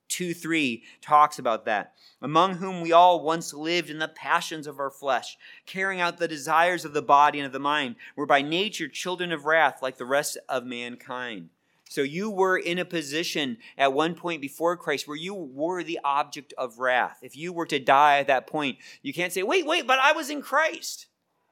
2 0.09 0.33
3 0.33 0.83
talks 1.01 1.39
about 1.39 1.65
that. 1.65 1.93
Among 2.21 2.55
whom 2.55 2.81
we 2.81 2.91
all 2.91 3.23
once 3.23 3.53
lived 3.53 3.89
in 3.89 3.99
the 3.99 4.07
passions 4.07 4.67
of 4.67 4.79
our 4.79 4.91
flesh, 4.91 5.37
carrying 5.65 6.01
out 6.01 6.17
the 6.17 6.27
desires 6.27 6.85
of 6.85 6.93
the 6.93 7.01
body 7.01 7.39
and 7.39 7.45
of 7.45 7.51
the 7.51 7.59
mind, 7.59 7.95
were 8.15 8.25
by 8.25 8.41
nature 8.41 8.87
children 8.87 9.31
of 9.31 9.45
wrath 9.45 9.81
like 9.81 9.97
the 9.97 10.05
rest 10.05 10.37
of 10.47 10.65
mankind. 10.65 11.49
So 11.93 12.01
you 12.01 12.31
were 12.31 12.57
in 12.57 12.79
a 12.79 12.85
position 12.85 13.59
at 13.77 13.93
one 13.93 14.15
point 14.15 14.41
before 14.41 14.75
Christ 14.77 15.07
where 15.07 15.15
you 15.15 15.35
were 15.35 15.83
the 15.83 15.99
object 16.03 16.51
of 16.57 16.79
wrath. 16.79 17.19
If 17.21 17.37
you 17.37 17.53
were 17.53 17.67
to 17.67 17.77
die 17.77 18.17
at 18.17 18.25
that 18.25 18.47
point, 18.47 18.79
you 19.03 19.13
can't 19.13 19.31
say, 19.31 19.43
wait, 19.43 19.67
wait, 19.67 19.85
but 19.85 19.99
I 19.99 20.11
was 20.13 20.31
in 20.31 20.41
Christ. 20.41 21.05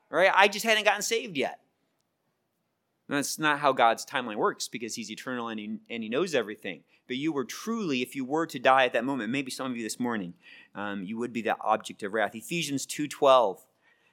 Right? 0.09 0.31
I 0.33 0.47
just 0.47 0.65
hadn't 0.65 0.85
gotten 0.85 1.03
saved 1.03 1.37
yet. 1.37 1.59
that's 3.07 3.37
not 3.37 3.59
how 3.59 3.71
God's 3.71 4.03
timeline 4.03 4.37
works 4.37 4.67
because 4.67 4.95
He's 4.95 5.11
eternal 5.11 5.47
and 5.47 5.59
he, 5.59 5.77
and 5.91 6.01
he 6.01 6.09
knows 6.09 6.33
everything. 6.33 6.85
But 7.05 7.17
you 7.17 7.31
were 7.31 7.45
truly, 7.45 8.01
if 8.01 8.15
you 8.15 8.25
were 8.25 8.47
to 8.47 8.57
die 8.57 8.85
at 8.85 8.93
that 8.93 9.05
moment, 9.05 9.31
maybe 9.31 9.51
some 9.51 9.69
of 9.69 9.77
you 9.77 9.83
this 9.83 9.99
morning, 9.99 10.33
um, 10.73 11.03
you 11.03 11.19
would 11.19 11.33
be 11.33 11.43
the 11.43 11.55
object 11.61 12.01
of 12.01 12.13
wrath. 12.13 12.33
Ephesians 12.33 12.87
2.12 12.87 13.59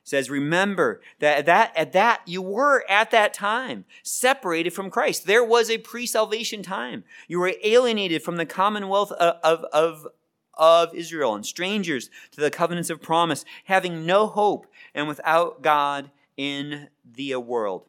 says, 0.09 0.31
Remember 0.31 1.01
that 1.19 1.39
at 1.39 1.47
that, 1.47 1.77
at 1.77 1.93
that 1.93 2.23
you 2.27 2.43
were 2.43 2.85
at 2.89 3.11
that 3.11 3.35
time 3.35 3.85
separated 4.03 4.73
from 4.73 4.91
Christ. 4.91 5.27
There 5.27 5.45
was 5.45 5.71
a 5.71 5.79
pre 5.79 6.07
salvation 6.07 6.63
time. 6.63 7.05
You 7.29 7.41
were 7.41 7.53
alienated 7.63 8.23
from 8.23 8.37
the 8.37 8.47
commonwealth 8.47 9.13
of, 9.13 9.37
of, 9.43 9.65
of, 9.73 10.07
of 10.55 10.95
Israel 10.95 11.35
and 11.35 11.45
strangers 11.45 12.11
to 12.33 12.41
the 12.41 12.51
covenants 12.51 12.91
of 12.91 13.03
promise, 13.03 13.45
having 13.65 14.07
no 14.07 14.27
hope 14.27 14.67
and 14.95 15.07
without 15.07 15.63
God 15.63 16.11
in 16.37 16.89
the 17.05 17.37
world. 17.37 17.85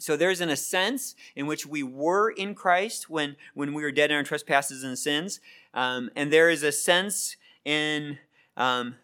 So 0.00 0.16
there's 0.16 0.40
in 0.40 0.48
a 0.48 0.56
sense 0.56 1.16
in 1.34 1.46
which 1.46 1.66
we 1.66 1.82
were 1.82 2.30
in 2.30 2.54
Christ 2.54 3.10
when, 3.10 3.36
when 3.54 3.74
we 3.74 3.82
were 3.82 3.90
dead 3.90 4.10
in 4.10 4.16
our 4.16 4.22
trespasses 4.22 4.84
and 4.84 4.96
sins. 4.96 5.40
Um, 5.74 6.10
and 6.14 6.32
there 6.32 6.50
is 6.50 6.62
a 6.62 6.70
sense 6.70 7.36
in 7.64 8.18
um, 8.56 8.94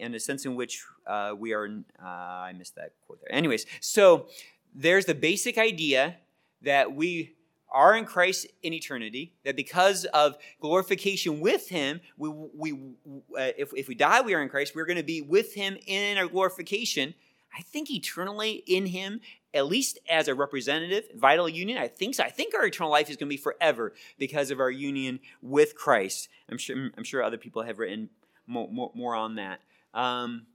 in 0.00 0.14
a 0.14 0.20
sense 0.20 0.44
in 0.44 0.54
which 0.54 0.84
uh, 1.06 1.34
we 1.38 1.52
are. 1.52 1.66
Uh, 2.02 2.06
I 2.06 2.52
missed 2.56 2.74
that 2.76 2.92
quote 3.06 3.20
there. 3.20 3.32
Anyways, 3.34 3.66
so 3.80 4.26
there's 4.74 5.04
the 5.04 5.14
basic 5.14 5.58
idea 5.58 6.16
that 6.62 6.94
we 6.94 7.36
are 7.72 7.96
in 7.96 8.04
Christ 8.04 8.46
in 8.62 8.72
eternity, 8.72 9.32
that 9.44 9.56
because 9.56 10.04
of 10.06 10.36
glorification 10.60 11.40
with 11.40 11.68
Him, 11.68 12.00
we, 12.16 12.28
we, 12.28 12.72
uh, 12.72 13.52
if, 13.56 13.72
if 13.74 13.88
we 13.88 13.94
die, 13.94 14.20
we 14.20 14.34
are 14.34 14.42
in 14.42 14.48
Christ, 14.48 14.74
we're 14.74 14.86
going 14.86 14.96
to 14.96 15.02
be 15.04 15.22
with 15.22 15.54
Him 15.54 15.76
in 15.86 16.18
our 16.18 16.26
glorification. 16.26 17.14
I 17.56 17.62
think 17.62 17.90
eternally 17.90 18.62
in 18.66 18.86
Him, 18.86 19.20
at 19.54 19.66
least 19.66 19.98
as 20.08 20.28
a 20.28 20.34
representative, 20.34 21.04
vital 21.16 21.48
union. 21.48 21.78
I 21.78 21.88
think 21.88 22.14
so. 22.14 22.24
I 22.24 22.30
think 22.30 22.54
our 22.54 22.66
eternal 22.66 22.90
life 22.90 23.10
is 23.10 23.16
going 23.16 23.28
to 23.28 23.34
be 23.34 23.36
forever 23.36 23.92
because 24.18 24.50
of 24.50 24.60
our 24.60 24.70
union 24.70 25.20
with 25.42 25.74
Christ. 25.74 26.28
I'm 26.48 26.58
sure, 26.58 26.90
I'm 26.96 27.04
sure 27.04 27.22
other 27.22 27.38
people 27.38 27.62
have 27.62 27.78
written 27.78 28.10
more, 28.46 28.68
more, 28.68 28.90
more 28.94 29.14
on 29.14 29.36
that. 29.36 29.60
Um, 29.94 30.46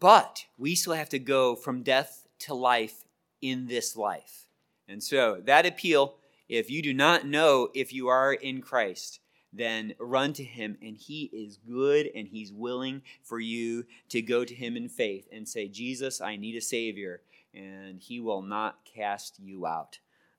but 0.00 0.46
we 0.56 0.74
still 0.74 0.94
have 0.94 1.10
to 1.10 1.18
go 1.18 1.54
from 1.54 1.82
death 1.82 2.26
to 2.40 2.54
life 2.54 3.04
in 3.40 3.66
this 3.66 3.96
life. 3.96 4.46
And 4.88 5.02
so 5.02 5.40
that 5.44 5.66
appeal, 5.66 6.16
if 6.48 6.70
you 6.70 6.82
do 6.82 6.94
not 6.94 7.26
know 7.26 7.68
if 7.74 7.92
you 7.92 8.08
are 8.08 8.32
in 8.32 8.60
Christ, 8.60 9.20
then 9.52 9.94
run 9.98 10.32
to 10.34 10.44
him 10.44 10.78
and 10.80 10.96
he 10.96 11.24
is 11.32 11.58
good 11.58 12.08
and 12.14 12.26
he's 12.26 12.52
willing 12.52 13.02
for 13.22 13.38
you 13.38 13.84
to 14.08 14.22
go 14.22 14.44
to 14.44 14.54
him 14.54 14.76
in 14.76 14.88
faith 14.88 15.28
and 15.30 15.46
say, 15.46 15.68
Jesus, 15.68 16.20
I 16.20 16.36
need 16.36 16.56
a 16.56 16.60
Savior, 16.60 17.20
and 17.54 18.00
he 18.00 18.18
will 18.18 18.42
not 18.42 18.78
cast 18.84 19.38
you 19.38 19.66
out. 19.66 19.98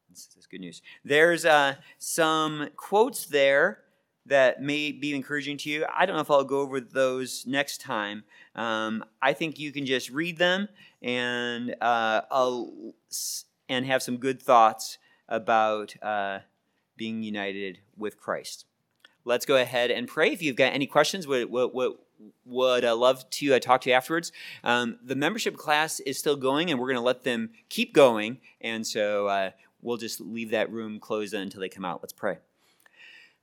This 0.09 0.29
is 0.37 0.47
good 0.47 0.61
news. 0.61 0.81
There's 1.03 1.45
uh, 1.45 1.75
some 1.99 2.69
quotes 2.75 3.25
there 3.25 3.82
that 4.25 4.61
may 4.61 4.91
be 4.91 5.13
encouraging 5.13 5.57
to 5.57 5.69
you. 5.69 5.85
I 5.93 6.05
don't 6.05 6.15
know 6.15 6.21
if 6.21 6.31
I'll 6.31 6.43
go 6.43 6.61
over 6.61 6.79
those 6.79 7.45
next 7.45 7.81
time. 7.81 8.23
Um, 8.55 9.03
I 9.21 9.33
think 9.33 9.59
you 9.59 9.71
can 9.71 9.85
just 9.85 10.09
read 10.09 10.37
them 10.37 10.69
and 11.01 11.75
uh, 11.81 12.21
and 13.69 13.85
have 13.85 14.01
some 14.01 14.17
good 14.17 14.41
thoughts 14.41 14.97
about 15.27 15.95
uh, 16.01 16.39
being 16.95 17.23
united 17.23 17.79
with 17.97 18.17
Christ. 18.17 18.65
Let's 19.25 19.45
go 19.45 19.57
ahead 19.57 19.91
and 19.91 20.07
pray. 20.07 20.31
If 20.31 20.41
you've 20.41 20.55
got 20.55 20.73
any 20.73 20.85
questions, 20.85 21.27
would 21.27 21.49
would, 21.49 21.73
would, 21.73 21.93
would 22.45 22.85
uh, 22.85 22.95
love 22.95 23.29
to 23.29 23.53
uh, 23.53 23.59
talk 23.59 23.81
to 23.81 23.89
you 23.89 23.95
afterwards. 23.95 24.31
Um, 24.63 24.99
the 25.03 25.15
membership 25.15 25.57
class 25.57 25.99
is 26.01 26.17
still 26.17 26.35
going, 26.35 26.69
and 26.69 26.79
we're 26.79 26.87
going 26.87 26.95
to 26.95 27.01
let 27.01 27.23
them 27.23 27.51
keep 27.69 27.93
going. 27.93 28.39
And 28.61 28.85
so 28.85 29.27
uh, 29.27 29.51
we'll 29.81 29.97
just 29.97 30.19
leave 30.21 30.51
that 30.51 30.71
room 30.71 30.99
closed 30.99 31.33
until 31.33 31.61
they 31.61 31.69
come 31.69 31.85
out. 31.85 32.01
Let's 32.01 32.13
pray. 32.13 32.37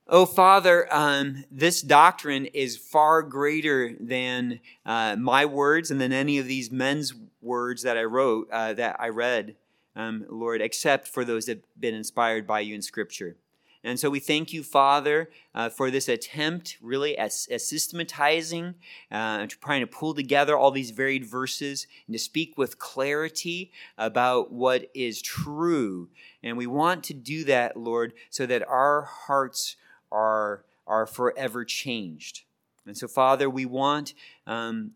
Oh, 0.07 0.25
Father, 0.25 0.87
um, 0.91 1.45
this 1.51 1.81
doctrine 1.81 2.47
is 2.47 2.75
far 2.75 3.21
greater 3.21 3.95
than 3.99 4.59
uh, 4.85 5.15
my 5.15 5.45
words 5.45 5.91
and 5.91 6.01
than 6.01 6.11
any 6.11 6.37
of 6.37 6.47
these 6.47 6.71
men's 6.71 7.13
words 7.41 7.83
that 7.83 7.97
I 7.97 8.03
wrote, 8.03 8.49
uh, 8.51 8.73
that 8.73 8.97
I 8.99 9.09
read, 9.09 9.55
um, 9.95 10.25
Lord, 10.27 10.61
except 10.61 11.07
for 11.07 11.23
those 11.23 11.45
that 11.45 11.57
have 11.59 11.79
been 11.79 11.95
inspired 11.95 12.45
by 12.45 12.61
you 12.61 12.75
in 12.75 12.81
Scripture. 12.81 13.37
And 13.83 13.99
so 13.99 14.09
we 14.09 14.19
thank 14.19 14.53
you, 14.53 14.63
Father, 14.63 15.29
uh, 15.55 15.69
for 15.69 15.89
this 15.89 16.07
attempt 16.07 16.77
really 16.81 17.17
at, 17.17 17.31
at 17.49 17.61
systematizing, 17.61 18.75
uh, 19.11 19.47
trying 19.47 19.81
to 19.81 19.87
pull 19.87 20.13
together 20.13 20.57
all 20.57 20.71
these 20.71 20.91
varied 20.91 21.25
verses 21.25 21.87
and 22.05 22.13
to 22.13 22.19
speak 22.19 22.57
with 22.57 22.77
clarity 22.77 23.71
about 23.97 24.51
what 24.51 24.89
is 24.93 25.21
true. 25.21 26.09
And 26.43 26.57
we 26.57 26.67
want 26.67 27.03
to 27.05 27.13
do 27.13 27.43
that, 27.45 27.75
Lord, 27.75 28.13
so 28.29 28.45
that 28.45 28.67
our 28.67 29.01
hearts 29.01 29.77
are, 30.11 30.63
are 30.87 31.05
forever 31.05 31.65
changed. 31.65 32.43
And 32.85 32.97
so, 32.97 33.07
Father, 33.07 33.49
we 33.49 33.65
want 33.65 34.13
um, 34.47 34.91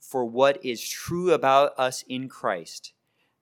for 0.00 0.24
what 0.24 0.64
is 0.64 0.86
true 0.86 1.32
about 1.32 1.78
us 1.78 2.04
in 2.08 2.28
Christ 2.28 2.92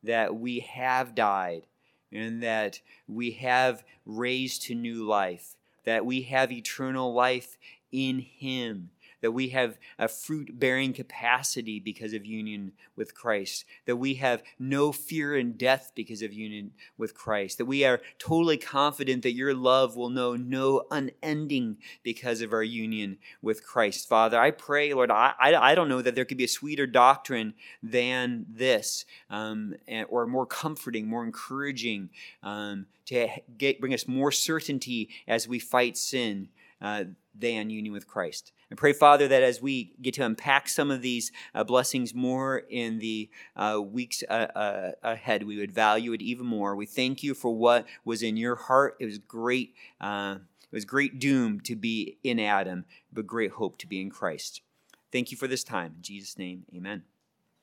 that 0.03 0.37
we 0.37 0.61
have 0.61 1.15
died 1.15 1.67
and 2.13 2.43
that 2.43 2.81
we 3.07 3.33
have 3.33 3.85
raised 4.07 4.63
to 4.63 4.75
new 4.75 5.05
life, 5.05 5.57
that 5.85 6.07
we 6.07 6.23
have 6.23 6.53
eternal 6.53 7.13
life 7.13 7.59
in 7.91 8.21
Him, 8.21 8.91
that 9.21 9.33
we 9.33 9.49
have 9.49 9.79
a 9.99 10.09
fruit 10.09 10.59
bearing 10.59 10.93
capacity 10.93 11.79
because 11.81 12.13
of 12.13 12.25
union 12.25 12.73
with 12.97 13.15
Christ, 13.15 13.65
that 13.87 13.97
we 13.97 14.15
have 14.15 14.43
no 14.59 14.93
fear 14.93 15.37
in 15.37 15.53
death 15.53 15.93
because 15.95 16.23
of 16.23 16.33
union 16.33 16.73
with 16.97 17.15
Christ, 17.15 17.59
that 17.59 17.65
we 17.65 17.85
are 17.85 18.01
totally 18.19 18.57
confident 18.57 19.23
that 19.23 19.33
your 19.33 19.55
love 19.55 19.97
will 19.97 20.11
know 20.11 20.37
no 20.37 20.85
unending 20.91 21.79
because 22.03 22.41
of 22.41 22.53
our 22.53 22.63
union 22.63 23.19
with 23.43 23.67
Christ. 23.67 24.09
Father, 24.09 24.39
I 24.39 24.51
pray, 24.51 24.93
Lord, 24.95 25.11
I, 25.11 25.35
I, 25.39 25.75
don't 25.75 25.89
know 25.89 26.03
that 26.03 26.15
there 26.15 26.25
could 26.25 26.39
be 26.39 26.45
a 26.45 26.49
sweeter 26.49 26.87
doctrine 26.87 27.55
than 27.83 28.47
this, 28.49 29.05
um, 29.31 29.75
or 30.09 30.27
more 30.27 30.47
comforting, 30.47 31.09
more 31.09 31.25
encouraging, 31.25 32.11
um, 32.43 32.87
to 33.07 33.29
get, 33.57 33.81
bring 33.81 33.95
us 33.95 34.07
more 34.07 34.31
certainty 34.31 35.09
as 35.27 35.49
we 35.49 35.59
fight 35.59 35.97
sin 35.97 36.49
uh, 36.81 37.05
than 37.35 37.71
union 37.71 37.93
with 37.93 38.07
Christ. 38.07 38.53
I 38.71 38.75
pray, 38.75 38.93
Father, 38.93 39.29
that 39.29 39.43
as 39.43 39.63
we 39.63 39.95
get 40.03 40.15
to 40.15 40.27
unpack 40.27 40.69
some 40.69 40.91
of 40.91 41.01
these 41.01 41.33
uh, 41.55 41.65
blessings 41.65 42.15
more 42.15 42.59
in 42.69 42.99
the 42.99 43.31
uh, 43.57 43.81
weeks 43.81 44.23
uh, 44.29 44.49
uh, 44.55 44.93
ahead, 45.03 45.45
we 45.45 45.59
would 45.59 45.73
value 45.73 46.13
it 46.13 46.21
even 46.21 46.45
more. 46.45 46.77
We 46.77 46.85
thank 46.85 47.23
you 47.23 47.33
for 47.33 47.55
what 47.55 47.87
was 48.05 48.23
in 48.23 48.37
your 48.37 48.57
heart. 48.57 48.97
It 49.01 49.07
was 49.07 49.19
great. 49.19 49.75
Uh, 50.01 50.37
it 50.71 50.77
was 50.77 50.85
great 50.85 51.19
doom 51.19 51.61
to 51.61 51.75
be 51.77 52.19
in 52.23 52.39
Adam, 52.39 52.85
but 53.11 53.27
great 53.27 53.53
hope 53.53 53.79
to 53.79 53.87
be 53.87 54.03
in 54.03 54.11
Christ. 54.11 54.61
Thank 55.11 55.31
you 55.31 55.39
for 55.39 55.49
this 55.49 55.65
time. 55.65 55.95
In 55.97 56.03
Jesus' 56.03 56.37
name, 56.37 56.65
amen. 56.75 57.05